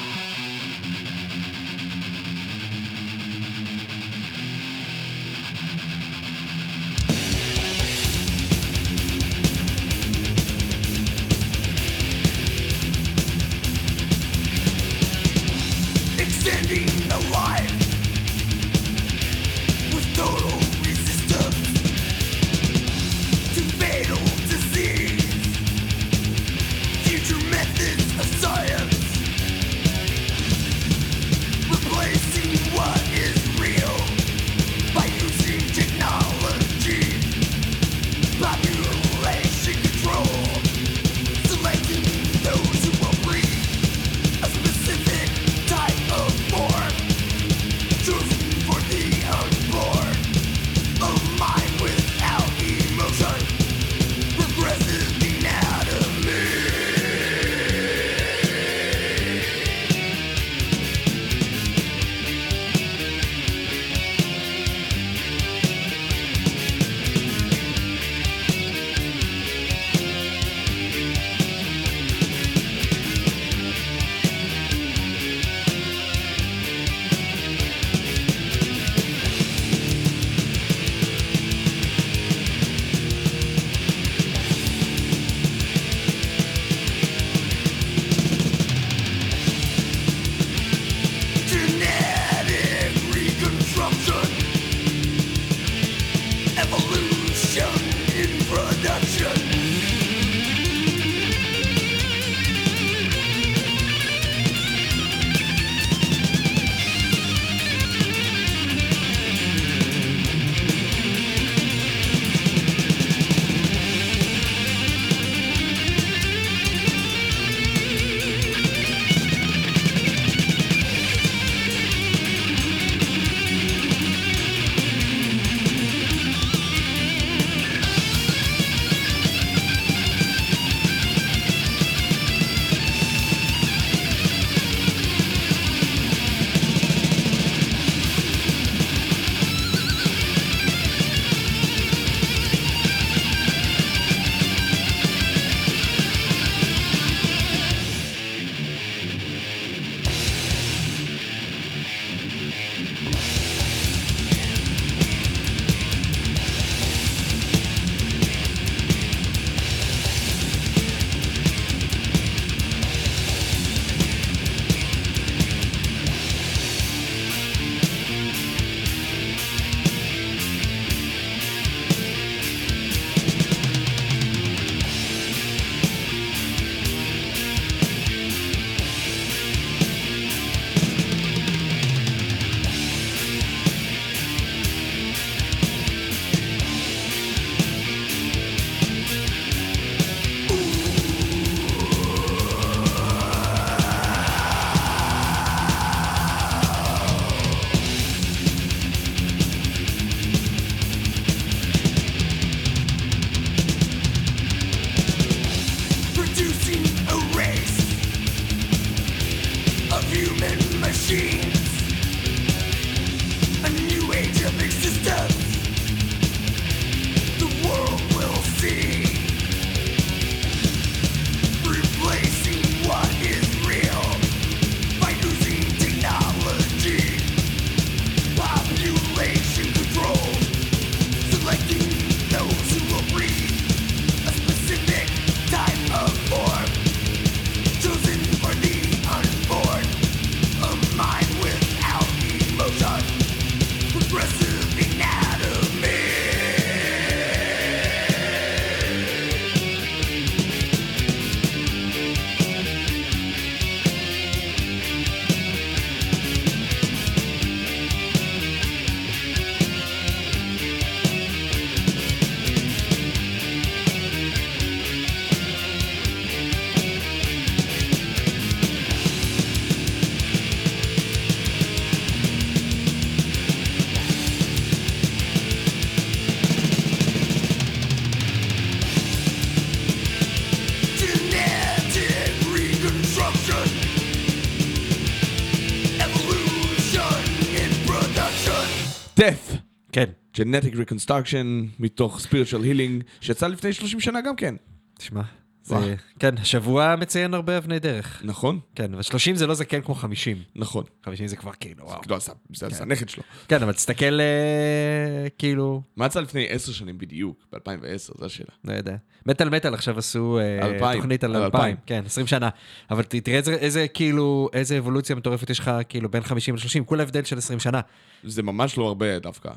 כן, 290.44 290.54
Genetic 290.54 290.74
Reconstruction 290.74 291.46
מתוך 291.78 292.20
spiritual 292.20 292.62
healing 292.64 293.04
שיצא 293.20 293.46
לפני 293.46 293.72
30 293.72 294.00
שנה 294.00 294.20
גם 294.20 294.36
כן. 294.36 294.54
תשמע. 294.98 295.22
זה, 295.62 295.94
כן, 296.18 296.38
השבוע 296.38 296.96
מציין 296.96 297.34
הרבה 297.34 297.58
אבני 297.58 297.78
דרך. 297.78 298.20
נכון, 298.24 298.60
כן, 298.74 298.94
אבל 298.94 299.02
30 299.02 299.36
זה 299.36 299.46
לא 299.46 299.54
זקן 299.54 299.80
כמו 299.80 299.94
50. 299.94 300.42
נכון. 300.56 300.84
50 301.04 301.26
זה 301.26 301.36
כבר 301.36 301.50
כאילו, 301.60 301.84
וואו. 301.84 302.00
לא, 302.08 302.18
זה- 302.18 302.32
זה 302.54 302.68
זה 302.68 302.82
הנכד 302.82 303.08
שלו. 303.08 303.22
כן, 303.48 303.62
אבל 303.62 303.72
תסתכל, 303.72 304.20
אה, 304.20 305.28
כאילו, 305.38 305.82
מה 305.96 306.06
יצא 306.06 306.20
לפני 306.20 306.46
10 306.48 306.72
שנים 306.72 306.98
בדיוק? 306.98 307.44
ב-2010, 307.52 308.18
זו 308.18 308.24
השאלה. 308.26 308.48
לא 308.64 308.72
יודע. 308.72 308.96
מטאל 309.26 309.48
מטאל 309.48 309.74
עכשיו 309.74 309.98
עשו 309.98 310.38
אה. 310.38 310.94
תוכנית 310.96 311.24
על 311.24 311.36
על 311.36 311.42
2000, 311.42 311.60
אלפיים. 311.60 311.76
כן, 311.86 312.02
20 312.06 312.26
שנה. 312.26 312.48
אבל 312.90 313.02
תראה 313.02 313.40
איזה, 313.48 313.88
כאילו, 313.88 314.48
איזה 314.52 314.78
אבולוציה 314.78 315.16
מטורפת 315.16 315.50
יש 315.50 315.58
לך, 315.58 315.70
כאילו, 315.88 316.08
בין 316.08 316.22
50 316.22 316.54
ל-30, 316.54 316.84
כולה 316.84 317.02
הבדל 317.02 317.24
של 317.24 317.38
20 317.38 317.60
שנה. 317.60 317.80
זה 318.24 318.42
ממש 318.42 318.78
לא 318.78 318.88
הרבה 318.88 319.18
דווקא. 319.18 319.50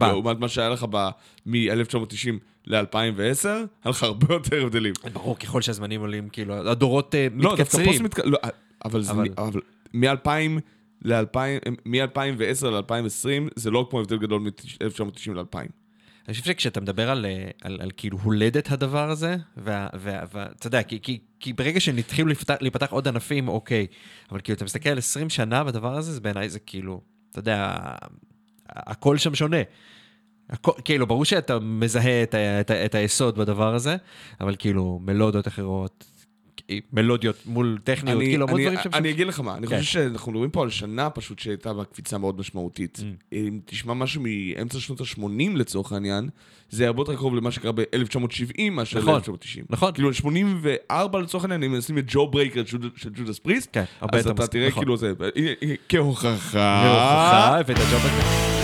לעומת 0.00 0.38
מה 0.38 0.48
שהיה 0.48 0.68
לך 0.68 0.86
מ-1990 1.46 2.32
ל-2010, 2.66 3.48
היה 3.48 3.64
לך 3.84 4.02
הרבה 4.02 4.34
יותר 4.34 4.62
הבדלים. 4.62 4.92
ברור, 5.12 5.38
ככל 5.38 5.62
שהזמנים 5.62 6.00
עולים, 6.00 6.28
כאילו, 6.28 6.70
הדורות 6.70 7.14
אה, 7.14 7.26
לא, 7.34 7.42
דווקא 7.42 7.62
מתקצרים. 7.62 7.86
פוסט 7.86 8.00
מתק... 8.00 8.18
לא, 8.18 8.38
אבל 8.84 9.02
זה... 9.02 9.12
אבל- 9.12 9.28
מ- 9.28 9.38
אבל 9.38 9.60
מ-2000 9.94 10.60
ל-2000, 11.02 11.38
מ-2010 11.86 12.66
ל-2020, 12.66 13.50
זה 13.56 13.70
לא 13.70 13.86
כמו 13.90 14.00
הבדל 14.00 14.18
גדול 14.18 14.40
מ-1990 14.40 15.32
ל-2000. 15.32 15.58
אני 16.28 16.34
חושב 16.34 16.44
שכשאתה 16.44 16.80
מדבר 16.80 17.10
על, 17.10 17.26
אה, 17.26 17.48
על, 17.62 17.78
על 17.82 17.90
כאילו 17.96 18.18
הולדת 18.22 18.70
הדבר 18.72 19.10
הזה, 19.10 19.36
ואתה 19.56 20.66
יודע, 20.66 20.82
כי, 20.82 20.98
כי, 21.02 21.18
כי 21.40 21.52
ברגע 21.52 21.80
שהתחילו 21.80 22.28
להיפתח 22.60 22.90
עוד 22.90 23.08
ענפים, 23.08 23.48
אוקיי, 23.48 23.86
אבל 24.30 24.40
כאילו, 24.40 24.56
אתה 24.56 24.64
מסתכל 24.64 24.88
על 24.88 24.98
20 24.98 25.30
שנה 25.30 25.64
בדבר 25.64 25.94
הזה, 25.96 26.12
זה 26.12 26.20
בעיניי 26.20 26.48
זה 26.48 26.58
כאילו, 26.58 27.00
אתה 27.30 27.38
יודע, 27.38 27.76
הכל 28.68 29.18
שם 29.18 29.34
שונה. 29.34 29.56
הכל, 30.50 30.72
כאילו, 30.84 31.06
ברור 31.06 31.24
שאתה 31.24 31.58
מזהה 31.58 32.22
את, 32.22 32.34
את, 32.34 32.70
את 32.70 32.94
היסוד 32.94 33.38
בדבר 33.38 33.74
הזה, 33.74 33.96
אבל 34.40 34.56
כאילו, 34.58 35.00
מלודיות 35.02 35.48
אחרות, 35.48 36.04
מלודיות 36.92 37.36
מול 37.46 37.78
טכניות, 37.84 38.16
אני, 38.16 38.26
כאילו, 38.26 38.46
המון 38.48 38.60
אני, 38.60 38.66
דברים 38.66 38.82
שם. 38.82 38.90
אני 38.94 39.10
אגיד 39.10 39.26
לך 39.26 39.40
מה, 39.40 39.56
אני 39.56 39.66
כן. 39.66 39.78
חושב 39.78 39.90
שאנחנו 39.90 40.32
מדברים 40.32 40.50
פה 40.50 40.62
על 40.62 40.70
שנה 40.70 41.10
פשוט 41.10 41.38
שהייתה 41.38 41.72
בה 41.72 41.84
קפיצה 41.84 42.18
מאוד 42.18 42.38
משמעותית. 42.38 42.98
Mm. 42.98 43.34
אם 43.34 43.60
תשמע 43.64 43.94
משהו 43.94 44.22
מאמצע 44.22 44.80
שנות 44.80 45.00
ה-80 45.00 45.56
לצורך 45.56 45.92
העניין, 45.92 46.28
זה 46.70 46.86
הרבה 46.86 47.00
יותר 47.00 47.16
קרוב 47.16 47.34
למה 47.34 47.50
שקרה 47.50 47.72
ב-1970 47.72 48.70
מאשר 48.70 48.98
נכון, 48.98 49.14
ל-1990. 49.14 49.64
נכון. 49.70 49.92
כאילו, 49.92 50.14
84 50.14 51.20
לצורך 51.20 51.44
העניין, 51.44 51.62
אם 51.62 51.76
נשים 51.76 51.98
את 51.98 52.04
Jawbreaker 52.06 52.62
של 52.96 53.10
ג'ודס 53.14 53.38
פריסט, 53.38 53.68
כן, 53.72 53.84
אז 54.12 54.26
אתה 54.26 54.46
תראה 54.46 54.68
נכון. 54.68 54.82
כאילו 54.82 54.96
זה, 54.96 55.12
הנה, 55.36 55.50
כהוכחה. 55.88 56.82
והוכחה, 56.84 57.60
ואת 57.66 57.76
הג'וב 57.76 58.59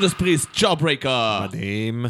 Judas 0.00 0.14
Priest, 0.14 0.48
Jawbreaker. 0.52 1.40
מדהים. 1.48 2.06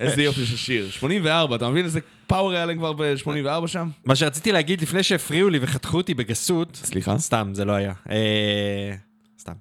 איזה 0.00 0.22
יופי 0.22 0.46
של 0.46 0.56
שיר. 0.56 0.90
84, 0.90 1.56
אתה 1.56 1.68
מבין 1.68 1.84
איזה 1.84 2.00
power 2.26 2.50
היה 2.52 2.66
להם 2.66 2.78
כבר 2.78 2.92
ב-84 2.92 3.66
שם? 3.66 3.88
מה 4.04 4.16
שרציתי 4.16 4.52
להגיד 4.52 4.82
לפני 4.82 5.02
שהפריעו 5.02 5.48
לי 5.50 5.58
וחתכו 5.62 5.96
אותי 5.96 6.14
בגסות, 6.14 6.76
סליחה? 6.84 7.18
סתם, 7.18 7.50
זה 7.52 7.64
לא 7.64 7.72
היה. 7.72 7.92
אה, 8.10 8.94
סתם. 9.40 9.52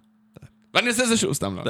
ואני 0.73 0.87
אעשה 0.87 1.03
את 1.03 1.07
זה 1.09 1.17
שוב, 1.17 1.33
סתם 1.33 1.55
לא. 1.55 1.63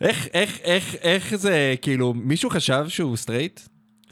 איך, 0.00 0.26
איך, 0.34 0.58
איך, 0.64 0.94
איך 0.94 1.34
זה, 1.36 1.74
כאילו, 1.82 2.14
מישהו 2.14 2.50
חשב 2.50 2.84
שהוא 2.88 3.16
סטרייט? 3.16 3.60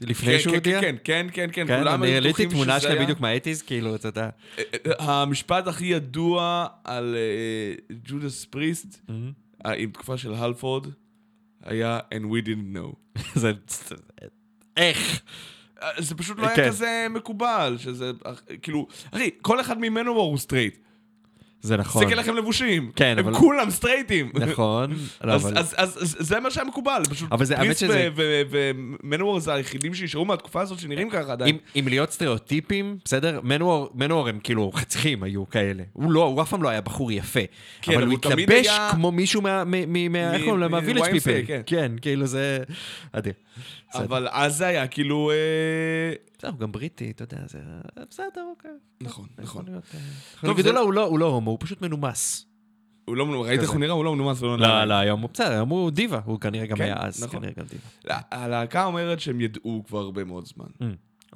לפני 0.00 0.32
כן, 0.32 0.38
שהוא 0.38 0.50
כן, 0.50 0.56
הודיע? 0.58 0.80
כן, 0.80 0.96
כן, 1.04 1.26
כן, 1.32 1.48
כן, 1.52 1.66
כן, 1.66 1.78
כולם 1.80 2.02
אני 2.02 2.12
היו 2.12 2.22
בטוחים 2.24 2.50
תמונה 2.50 2.80
שזה 2.80 2.88
היה- 2.92 3.02
בדיוק 3.02 3.20
מה 3.20 3.28
eighties, 3.28 3.62
כאילו, 3.62 3.94
אתה 3.94 4.08
יודע. 4.08 4.28
המשפט 4.98 5.66
הכי 5.66 5.86
ידוע 5.86 6.66
על 6.84 7.16
אה, 7.18 7.94
Judas 8.04 8.44
Priest. 8.44 9.00
עם 9.72 9.90
תקופה 9.90 10.18
של 10.18 10.34
הלפורד, 10.34 10.86
היה 11.62 12.00
And 12.14 12.24
we 12.24 12.46
didn't 12.46 12.76
know. 12.76 13.20
זה... 13.40 13.52
איך? 14.76 15.22
אה, 15.82 15.88
זה 15.98 16.14
פשוט 16.14 16.38
לא 16.38 16.46
היה 16.46 16.56
כן. 16.56 16.68
כזה 16.68 17.06
מקובל, 17.10 17.76
שזה, 17.78 18.12
אה, 18.26 18.32
כאילו, 18.62 18.86
אחי, 19.10 19.30
כל 19.42 19.60
אחד 19.60 19.78
ממנו 19.78 20.12
הוא 20.12 20.38
סטרייט. 20.38 20.78
זה 21.64 21.76
נכון. 21.76 22.02
תסתכל 22.04 22.18
איך 22.18 22.28
הם 22.28 22.36
לבושים. 22.36 22.90
כן, 22.96 23.16
הם 23.18 23.26
אבל- 23.28 23.34
כולם 23.38 23.70
סטרייטים. 23.70 24.30
נכון. 24.34 24.94
לא, 25.24 25.32
אז, 25.32 25.46
אבל- 25.46 25.58
אז, 25.58 25.74
אז, 25.76 25.98
אז 26.02 26.16
זה 26.18 26.40
מה 26.40 26.50
שהיה 26.50 26.64
מקובל, 26.66 27.02
פשוט 27.10 27.32
אבל 27.32 27.44
זה- 27.44 27.56
Priest 27.56 27.80
שזה- 27.80 28.08
ו 28.50 28.61
Manowar 28.62 29.40
זה 29.40 29.54
היחידים 29.54 29.94
שנשארו 29.94 30.24
מהתקופה 30.24 30.60
הזאת 30.60 30.78
שנראים 30.78 31.10
ככה 31.10 31.32
עדיין. 31.32 31.54
אם, 31.74 31.80
אם 31.80 31.88
להיות 31.88 32.10
סטריאוטיפים, 32.12 32.96
בסדר? 33.04 33.40
Manowar, 33.94 34.28
הם 34.28 34.38
כאילו 34.44 34.72
חתיכים 34.74 35.22
היו 35.22 35.48
כאלה. 35.50 35.82
הוא 35.92 36.12
לא, 36.12 36.24
הוא 36.24 36.42
אף 36.42 36.50
פעם 36.50 36.62
לא 36.62 36.68
היה 36.68 36.80
בחור 36.80 37.12
יפה. 37.12 37.40
כן, 37.82 37.92
אבל 37.92 38.02
אבל 38.02 38.10
הוא 38.10 38.18
התלבש 38.18 38.66
היה- 38.66 38.88
כמו 38.92 39.12
מישהו 39.12 39.42
מה... 39.42 39.62
איך 40.32 40.44
קוראים? 40.44 40.60
מ- 40.64 40.70
מהווילג' 40.70 41.10
פיפל. 41.10 41.40
כן. 41.46 41.60
כן, 41.66 41.92
כאילו 42.02 42.26
זה... 42.26 42.58
אדיר. 43.12 43.32
אבל 43.96 44.28
אז 44.30 44.56
זה 44.56 44.66
היה 44.66 44.86
כאילו... 44.88 45.30
אה, 45.30 46.12
בסדר, 46.38 46.50
הוא 46.50 46.58
גם 46.58 46.72
בריטי, 46.72 47.10
אתה 47.10 47.22
יודע, 47.22 47.38
זה... 47.46 47.58
בסדר, 48.10 48.44
אוקיי. 48.50 48.70
נכון, 49.00 49.26
נכון. 49.38 49.64
אה, 49.68 49.80
טוב, 50.40 50.60
זה- 50.60 50.72
לא, 50.72 50.80
הוא 50.80 50.92
לא- 50.92 51.18
לא 51.18 51.26
הומו, 51.26 51.50
הוא 51.50 51.58
פשוט 51.60 51.82
מנומס. 51.82 52.46
הוא 53.04 53.16
לא 53.16 53.26
מנומס, 53.26 53.46
ראית 53.48 53.60
איך. 53.60 53.70
הוא 53.70 53.80
נראה? 53.80 53.92
הוא 53.94 54.04
לא 54.04 54.14
מנומס 54.14 54.42
ולא 54.42 54.58
לא, 54.58 54.66
נראה. 54.66 54.84
לא, 54.84 54.94
היום 54.94 55.20
הוא 55.20 55.30
בסדר, 55.34 55.50
היום 55.52 55.68
הוא 55.68 55.90
דיבה, 55.90 56.20
הוא 56.24 56.40
כנראה 56.40 56.66
גם 56.66 56.76
כן, 56.76 56.84
היה 56.84 56.96
אז, 56.98 57.24
נכון. 57.24 57.40
כנראה 57.40 57.52
גם. 57.56 57.64
לא, 58.04 58.14
הלהקה 58.30 58.84
אומרת 58.84 59.20
שהם 59.20 59.40
ידעו 59.40 59.82
כבר 59.86 59.98
הרבה 60.00 60.24
מאוד 60.24 60.46
זמן. 60.46 60.66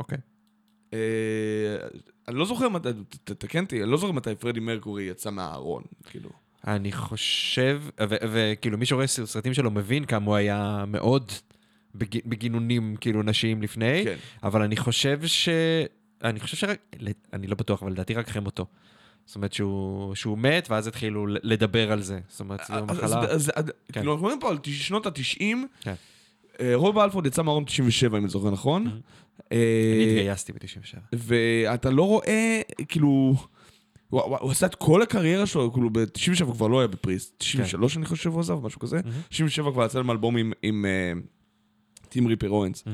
אוקיי. 0.00 0.18
אה, 0.92 0.98
אני 2.28 2.36
לא 2.36 2.44
זוכר 2.44 2.68
מתי, 2.68 2.88
תתקן 3.24 3.64
אותי, 3.64 3.82
אני 3.82 3.90
לא 3.90 3.96
זוכר 3.96 4.12
מתי 4.12 4.34
פרדי 4.34 4.60
מרקורי 4.60 5.02
יצא 5.02 5.30
מהארון, 5.30 5.82
כאילו. 6.04 6.30
אני 6.66 6.92
חושב, 6.92 7.82
וכאילו 8.08 8.78
מי 8.78 8.86
שרואה 8.86 9.06
סרטים 9.06 9.54
שלו 9.54 9.70
מבין 9.70 10.04
כמה 10.04 10.26
הוא 10.26 10.34
היה 10.34 10.84
מאוד 10.88 11.32
בג- 11.98 12.26
בגינונים 12.26 12.96
כאילו 13.00 13.22
נשיים 13.22 13.62
לפני, 13.62 14.00
כן. 14.04 14.16
אבל 14.42 14.62
אני 14.62 14.76
חושב 14.76 15.20
ש... 15.26 15.48
אני 16.24 16.40
חושב 16.40 16.56
שרק, 16.56 16.78
אני 17.32 17.46
לא 17.46 17.54
בטוח, 17.56 17.82
אבל 17.82 17.92
לדעתי 17.92 18.14
רק 18.14 18.28
אחרי 18.28 18.42
מותו. 18.42 18.66
זאת 19.26 19.36
אומרת 19.36 19.52
שהוא, 19.52 20.14
שהוא 20.14 20.38
מת, 20.38 20.66
ואז 20.70 20.86
התחילו 20.86 21.26
לדבר 21.26 21.92
על 21.92 22.02
זה. 22.02 22.20
זאת 22.28 22.40
אומרת, 22.40 22.60
זו 22.68 22.84
מחלה... 22.86 23.20
אז- 23.20 23.50
אז- 23.54 23.66
כן. 23.66 24.00
כאילו, 24.00 24.12
אנחנו 24.12 24.26
מדברים 24.26 24.40
פה 24.40 24.50
על 24.50 24.58
תש- 24.58 24.68
שנות 24.88 25.06
ה-90. 25.06 25.40
כן. 25.80 25.94
רוב 26.74 26.98
אלפורד 26.98 27.26
יצא 27.26 27.42
מהארון 27.42 27.64
ב-97, 27.64 28.06
אם 28.06 28.16
אני 28.16 28.28
זוכר 28.28 28.50
נכון. 28.50 29.00
אה, 29.52 29.56
אני 29.96 30.10
התגייסתי 30.10 30.52
ב-97. 30.52 30.98
ואתה 31.12 31.90
לא 31.90 32.02
רואה, 32.02 32.60
כאילו... 32.88 33.34
הוא, 34.10 34.20
הוא, 34.22 34.50
עשה 34.50 34.66
את 34.66 34.74
כל 34.74 35.02
הקריירה 35.02 35.46
שלו, 35.46 35.72
כאילו 35.72 35.90
ב-97 35.90 36.44
הוא 36.44 36.54
כבר 36.54 36.66
לא 36.68 36.78
היה 36.78 36.86
בפריסט. 36.88 37.34
93 37.38 37.96
אני 37.96 38.06
חושב 38.06 38.30
הוא 38.30 38.40
עזב, 38.40 38.54
משהו 38.66 38.80
כזה. 38.80 39.00
97 39.28 39.70
כבר 39.72 39.84
יצא 39.84 39.98
להם 39.98 40.10
אלבום 40.10 40.36
עם, 40.36 40.52
עם 40.62 40.84
uh, 40.84 41.18
טים 42.08 42.26
ריפר 42.26 42.48
אורנס. 42.50 42.84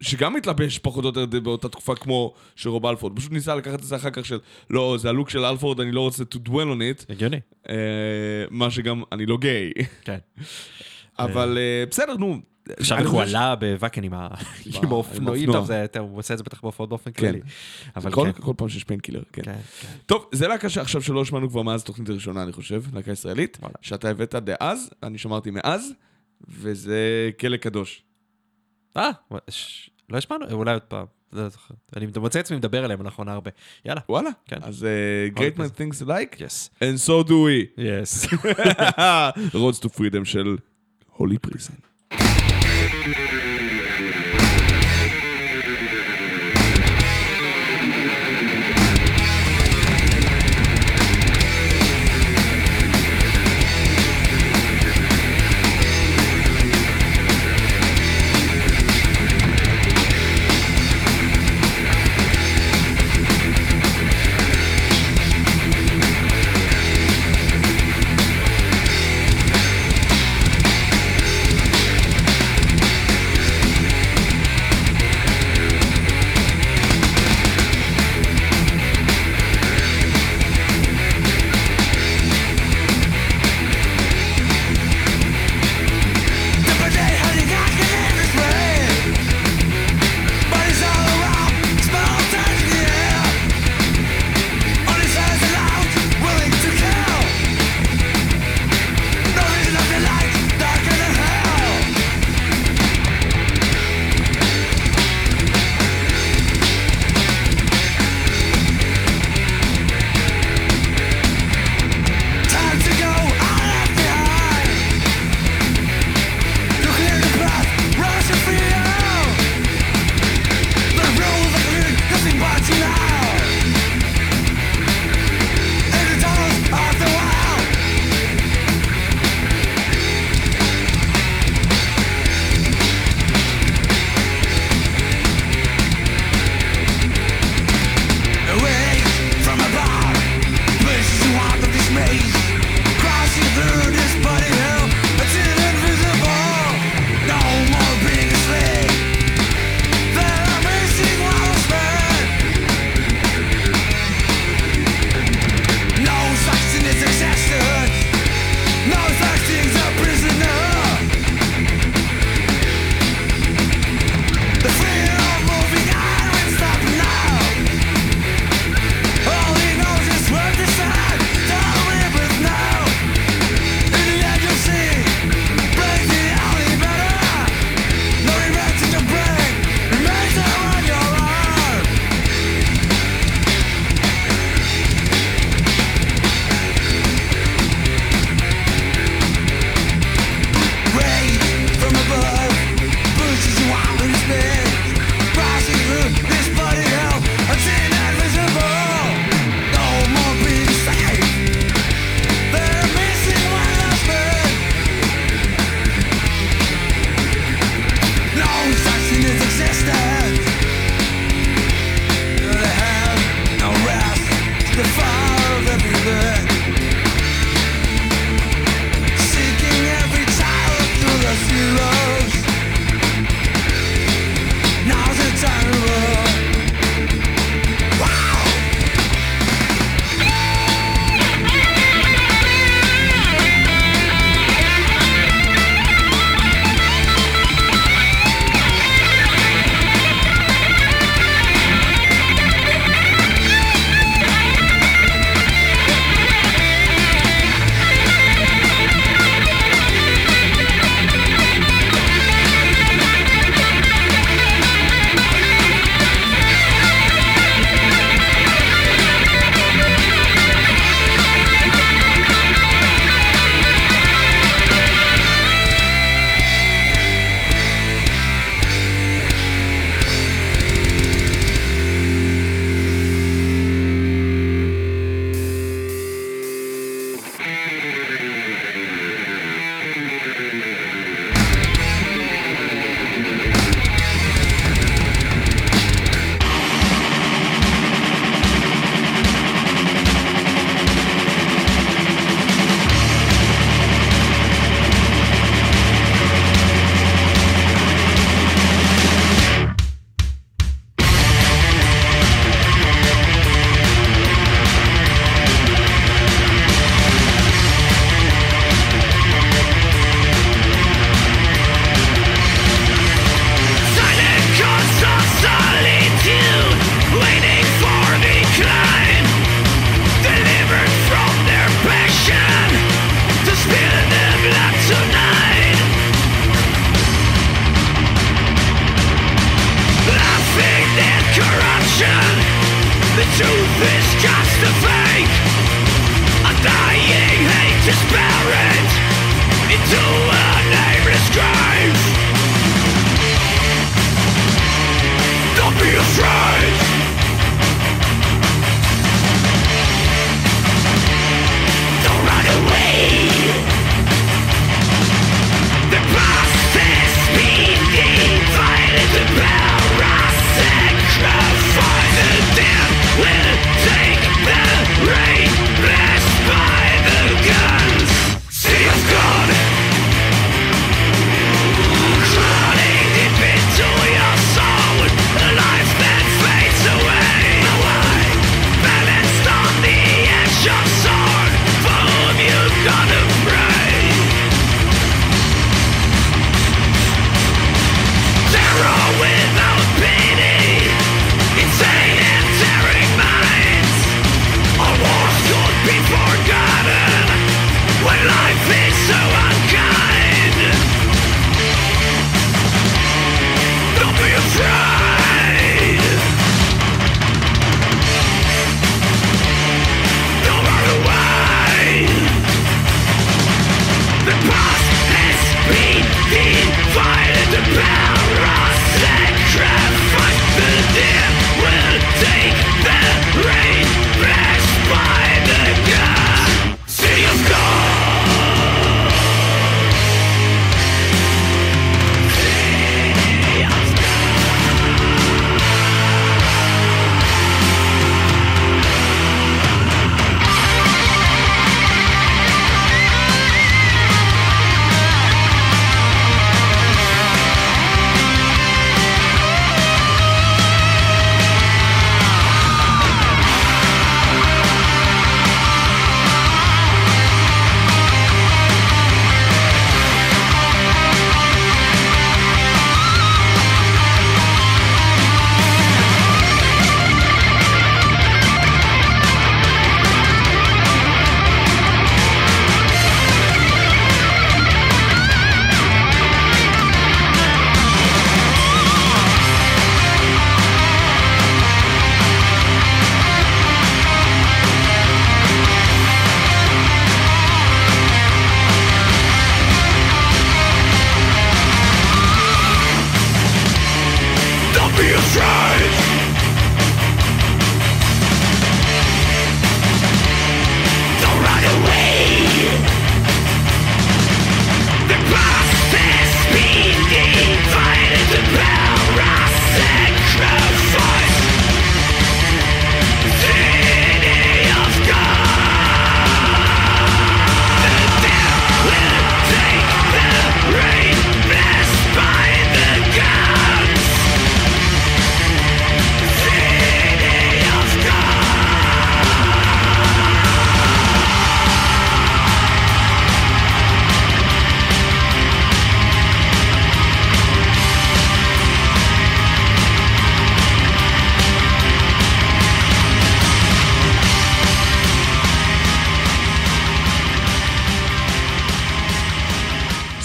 שגם 0.00 0.36
התלבש 0.36 0.78
פחות 0.78 1.04
או 1.04 1.20
יותר 1.20 1.40
באותה 1.40 1.68
תקופה 1.68 1.94
כמו 1.94 2.34
של 2.56 2.68
רוב 2.68 2.86
אלפורד. 2.86 3.16
פשוט 3.16 3.32
ניסה 3.32 3.54
לקחת 3.54 3.78
את 3.78 3.84
זה 3.84 3.96
אחר 3.96 4.10
כך 4.10 4.26
של, 4.26 4.38
לא, 4.70 4.96
זה 5.00 5.08
הלוק 5.08 5.30
של 5.30 5.44
אלפורד, 5.44 5.80
אני 5.80 5.92
לא 5.92 6.00
רוצה 6.00 6.22
to 6.34 6.48
dwell 6.48 6.50
on 6.50 6.80
it. 7.00 7.04
הגיוני. 7.08 7.36
Uh, 7.64 7.68
מה 8.50 8.70
שגם, 8.70 9.02
אני 9.12 9.26
לא 9.26 9.38
גיי. 9.38 9.72
כן. 10.04 10.18
אבל 11.18 11.58
uh, 11.58 11.90
בסדר, 11.90 12.16
נו. 12.16 12.38
עכשיו 12.68 12.98
איך 12.98 13.10
הוא 13.10 13.22
עלה 13.22 13.54
ב 13.56 13.63
Wacken 13.63 14.04
עם 14.04 14.14
האופנועים, 14.90 15.50
האופנוע. 15.50 15.52
טוב, 15.52 15.66
זה- 15.66 15.86
הוא 15.98 16.18
עושה 16.18 16.34
את 16.34 16.38
זה 16.38 16.44
בטח 16.44 16.60
בהופעות 16.62 16.88
באופן 16.88 17.10
כן. 17.14 17.26
כללי. 17.26 17.40
אבל 17.96 18.10
כן. 18.12 18.32
כל 18.32 18.52
פעם 18.56 18.68
שיש 18.68 18.84
Painkiller, 18.84 19.22
כן. 19.32 19.42
כן, 19.42 19.52
כן. 19.80 19.88
טוב, 20.06 20.26
זה 20.32 20.48
להקה 20.48 20.68
שעכשיו 20.68 21.02
שלא 21.02 21.24
שמענו 21.24 21.50
כבר 21.50 21.62
מאז 21.62 21.82
התוכנית 21.82 22.08
הראשונה, 22.08 22.42
אני 22.42 22.52
חושב, 22.52 22.82
להקה 22.92 23.10
ישראלית. 23.12 23.58
שאתה 23.80 24.10
הבאת 24.10 24.34
דאז, 24.34 24.90
אני 25.02 25.18
שמרתי 25.18 25.50
מאז, 25.50 25.92
וזה 26.48 27.30
כלא 27.40 27.56
קדוש. 27.56 28.02
אה, 28.96 29.10
ש- 29.50 29.90
לא 30.10 30.18
השמענו? 30.18 30.46
אולי 30.52 30.72
עוד 30.72 30.82
פעם. 30.82 31.06
לא 31.32 31.48
זוכר. 31.48 31.74
אני 31.96 32.06
מוצא 32.20 32.38
עצמי 32.38 32.56
מדבר 32.56 32.84
עליהם 32.84 33.02
לאחרונה 33.02 33.32
הרבה. 33.32 33.50
יאללה. 33.84 34.00
וואלה? 34.08 34.30
כן. 34.46 34.56
אז 34.62 34.86
uh, 35.34 35.38
great 35.38 35.56
man 35.58 35.70
things 35.78 36.06
like, 36.06 36.42
יס. 36.44 36.70
and 36.80 37.06
so 37.08 37.26
do 37.28 37.30
we. 37.32 37.80
יס. 37.82 38.24
roads 39.54 39.78
to 39.84 39.88
freedom 39.88 40.24
של 40.24 40.56
הולי 41.16 41.38
פריסן. 41.38 41.74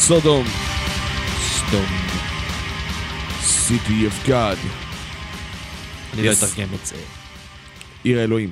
סודום, 0.07 0.45
סדום. 1.39 1.85
City 3.41 4.07
of 4.09 4.27
God, 4.29 4.57
אני 6.13 6.25
לא. 6.25 6.31
אתרגם 6.31 6.73
את 6.81 6.85
זה, 6.85 6.95
עיר 8.03 8.19
האלוהים. 8.19 8.49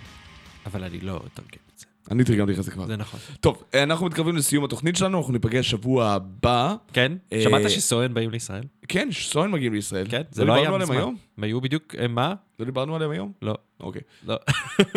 אבל 0.65 0.84
אני 0.84 0.99
לא 0.99 1.21
אתרגם 1.34 1.59
את 1.73 1.80
זה. 1.80 1.85
אני 2.11 2.23
תרגמתי 2.23 2.51
לך 2.51 2.59
את 2.59 2.63
זה 2.63 2.71
כבר. 2.71 2.85
זה 2.85 2.97
נכון. 2.97 3.19
טוב, 3.39 3.63
אנחנו 3.73 4.05
מתקרבים 4.05 4.35
לסיום 4.35 4.63
התוכנית 4.63 4.95
שלנו, 4.95 5.17
אנחנו 5.17 5.34
ניפגש 5.34 5.69
שבוע 5.69 6.09
הבא. 6.09 6.75
כן? 6.93 7.11
אה, 7.34 7.41
שמעת 7.43 7.69
שסואן 7.69 8.13
באים 8.13 8.31
לישראל? 8.31 8.63
כן, 8.88 9.09
סואן 9.11 9.51
מגיעים 9.51 9.73
לישראל. 9.73 10.05
כן? 10.09 10.21
זה 10.31 10.45
לא 10.45 10.53
היה 10.53 10.61
דיברנו 10.61 10.75
עליהם 10.75 10.89
מזמן. 10.89 11.01
היום? 11.01 11.15
הם 11.38 11.43
היו 11.43 11.61
בדיוק, 11.61 11.95
אה, 11.99 12.07
מה? 12.07 12.34
לא 12.59 12.65
דיברנו 12.65 12.95
עליהם 12.95 13.11
היום? 13.11 13.31
לא. 13.41 13.55
אוקיי. 13.80 14.01
לא. 14.27 14.38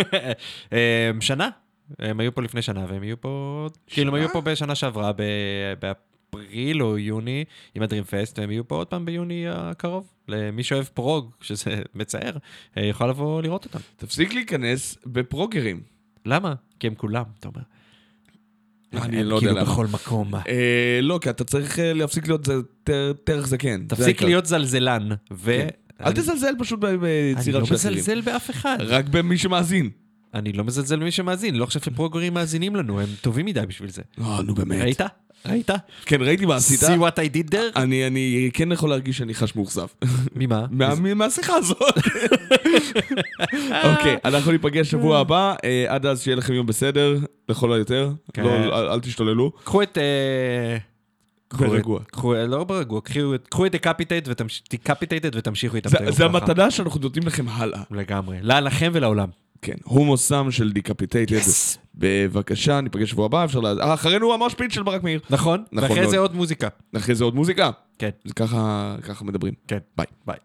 אה, 0.73 1.11
שנה. 1.21 1.49
הם 1.99 2.21
היו 2.21 2.35
פה 2.35 2.43
לפני 2.43 2.63
שנה, 2.63 2.87
והם 2.89 3.05
יהיו 3.05 3.21
פה... 3.21 3.67
כאילו, 3.87 4.09
הם 4.09 4.15
היו 4.15 4.29
פה 4.29 4.41
בשנה 4.41 4.75
שעברה, 4.75 5.13
באפריל 6.37 6.83
או 6.83 6.99
יוני, 6.99 7.45
עם 7.75 7.83
הדרים 7.83 8.05
פסט, 8.05 8.39
והם 8.39 8.51
יהיו 8.51 8.69
פה 8.69 8.75
עוד 8.75 8.87
פעם 8.87 9.05
ביוני 9.05 9.45
הקרוב. 9.49 10.07
למי 10.29 10.63
שאוהב 10.63 10.85
פרוג, 10.85 11.31
שזה 11.41 11.83
מצער, 11.95 12.37
אה, 12.77 12.85
יכול 12.85 13.09
לבוא 13.09 13.43
לראות 13.43 13.65
אותם. 13.65 13.79
תפסיק 13.97 14.35
להיכנס 14.35 14.99
בפרוגרים. 15.07 15.81
למה? 16.27 16.55
כי 16.81 16.87
הם 16.87 16.95
כולם, 16.95 17.25
אתה 17.39 17.49
אומר. 17.49 17.63
אני 18.93 19.25
לא 19.25 19.37
יודע 19.37 19.49
כאילו 19.49 19.61
למה. 19.61 19.73
בכל 19.73 19.87
מקום. 19.87 20.35
אה, 20.35 20.99
לא, 21.03 21.19
כי 21.23 21.31
אתה 21.31 21.45
צריך 21.45 21.79
אה, 21.79 21.93
להפסיק 21.93 22.29
להיות 22.29 22.49
תרך 23.25 23.47
זקן. 23.47 23.87
תפסיק. 23.87 24.23
להיות 24.23 24.47
זלזלן, 24.47 25.09
ו... 25.33 25.45
כן. 25.45 25.69
אל 26.07 26.13
תזלזל 26.13 26.53
פשוט 26.59 26.85
אני 26.85 26.97
ביצירה 26.97 27.61
לא 27.61 27.67
של 27.67 27.75
אחרים. 27.75 27.95
מזלזל 27.95 28.21
באף 28.21 28.51
אחד. 28.51 28.77
רק 28.81 29.09
במי 29.09 29.39
שמאזין. 29.39 29.91
אני 30.35 30.53
לא 30.53 30.65
מזלזל 30.65 30.97
במי 30.97 31.11
שמאזין, 31.11 31.55
לא 31.55 31.67
חושב 31.67 31.81
שפרוגרים 31.81 32.35
מאזינים 32.35 32.77
לנו, 32.77 33.01
הם 33.01 33.09
טובים 33.21 33.47
מדי 33.47 33.67
בשביל 33.69 33.91
זה. 33.91 34.03
אה, 34.21 34.43
נו 34.43 34.55
באמת. 34.55 34.83
ראית? 34.83 35.01
ראית? 35.47 35.71
כן, 36.07 36.23
ראיתי 36.23 36.47
מה 36.47 36.57
עשית. 36.57 36.83
see 36.83 36.99
what 36.99 37.19
I 37.19 37.37
did 37.37 37.53
there? 37.55 37.77
אני, 37.77 38.07
אני 38.07 38.51
כן 38.55 38.73
יכול 38.73 38.91
להרגיש 38.91 39.19
שאני 39.19 39.35
חש 39.35 39.57
מאוכזב. 39.57 39.87
ממה? 40.37 40.67
מה- 40.71 41.15
מהשיחה 41.15 41.55
הזאת. 41.55 41.79
אוקיי, 43.91 44.17
אנחנו 44.25 44.53
ניפגש 44.53 44.91
שבוע 44.91 45.19
הבא, 45.19 45.55
אה, 45.65 45.85
עד 45.89 46.07
אז 46.07 46.23
שיהיה 46.23 46.37
לכם 46.37 46.53
יום 46.53 46.67
בסדר, 46.67 47.19
לכל 47.49 47.73
היותר. 47.73 48.11
כן. 48.33 48.43
לא, 48.43 48.51
אל- 48.55 48.89
אל 48.89 49.01
תשתוללו. 49.01 49.53
קחו 49.65 49.83
את... 49.83 49.99
אה, 49.99 50.77
קחו 51.49 51.65
את- 51.65 51.69
ברגוע. 51.71 52.01
קחו- 52.05 52.35
לא 52.49 52.65
ברגוע, 52.65 53.01
קחו 53.51 53.67
את- 53.67 53.73
Decapitated 53.73 54.31
ותמשיכו 55.37 55.77
איתם. 55.77 55.91
זה-. 56.13 56.25
המתנה 56.25 56.71
שאנחנו 56.71 57.01
נותנים 57.01 57.27
לכם 57.27 57.49
הלאה. 57.49 57.83
לגמרי. 57.91 58.39
לכם 58.43 58.91
ולעולם. 58.95 59.29
כן, 59.63 59.75
Homo 59.85 60.17
Sum 60.17 60.51
של 60.51 60.73
Decapitated. 60.73 61.37
בבקשה, 61.97 62.81
ניפגש 62.81 63.11
שבוע 63.11 63.27
הבא, 63.27 63.45
אפשר 63.45 63.61
לה... 63.61 63.73
אה, 63.81 63.95
אחרינו 63.95 64.35
ה 64.35 64.39
Mosh 64.39 64.55
Pit 64.55 64.71
של 64.71 64.83
ברק 64.83 65.03
מאיר. 65.03 65.21
נכון? 65.31 65.65
נכון 65.73 65.91
ואחרי 65.91 66.07
זה 66.07 66.17
מאוד. 66.17 66.31
עוד 66.31 66.37
מוזיקה. 66.37 66.69
אחרי 66.97 67.15
זה 67.15 67.25
עוד 67.25 67.35
מוזיקה. 67.35 67.71
כן. 67.99 68.11
זה 68.25 68.35
ככה, 68.35 68.95
ככה 69.03 69.25
מדברים. 69.25 69.55
כן. 69.69 69.79
ביי. 69.97 70.07
ביי. 70.27 70.37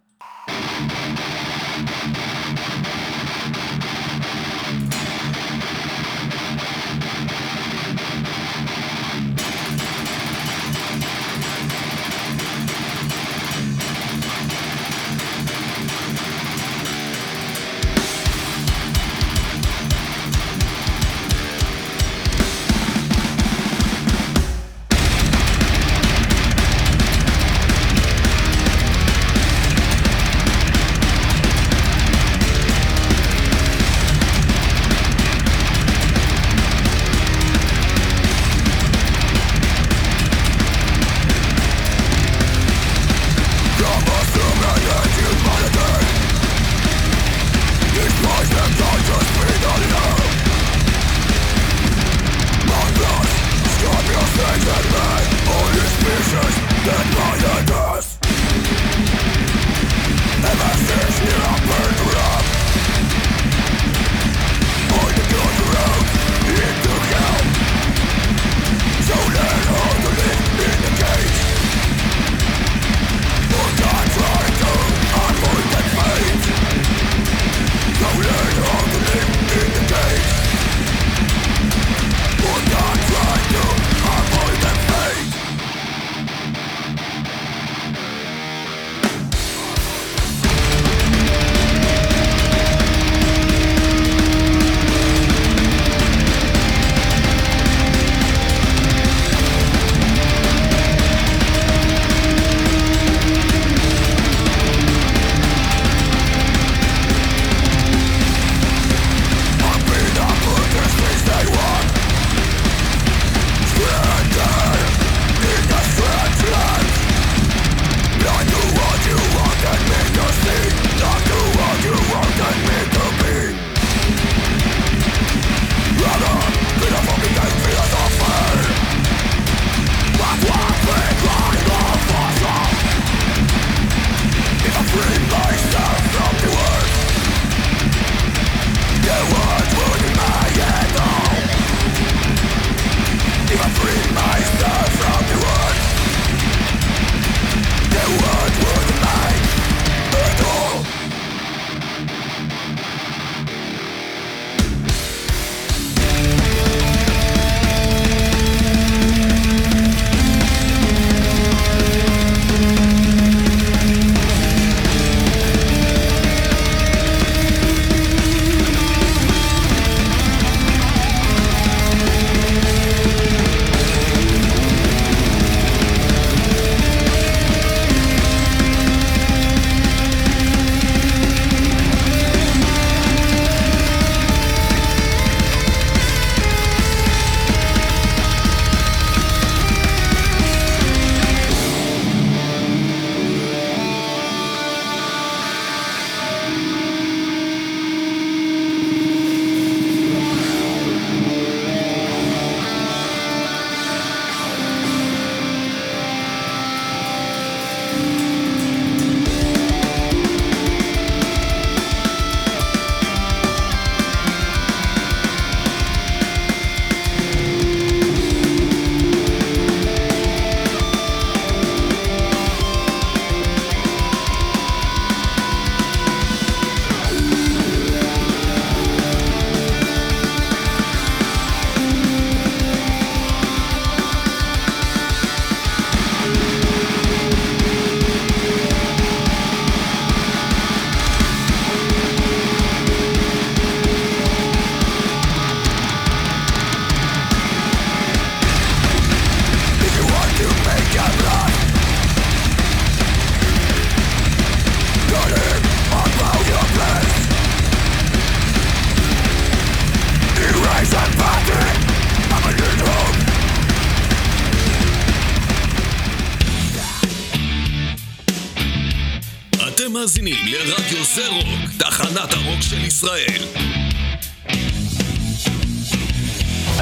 אתם 56.02 56.10
מאזינים 56.10 57.31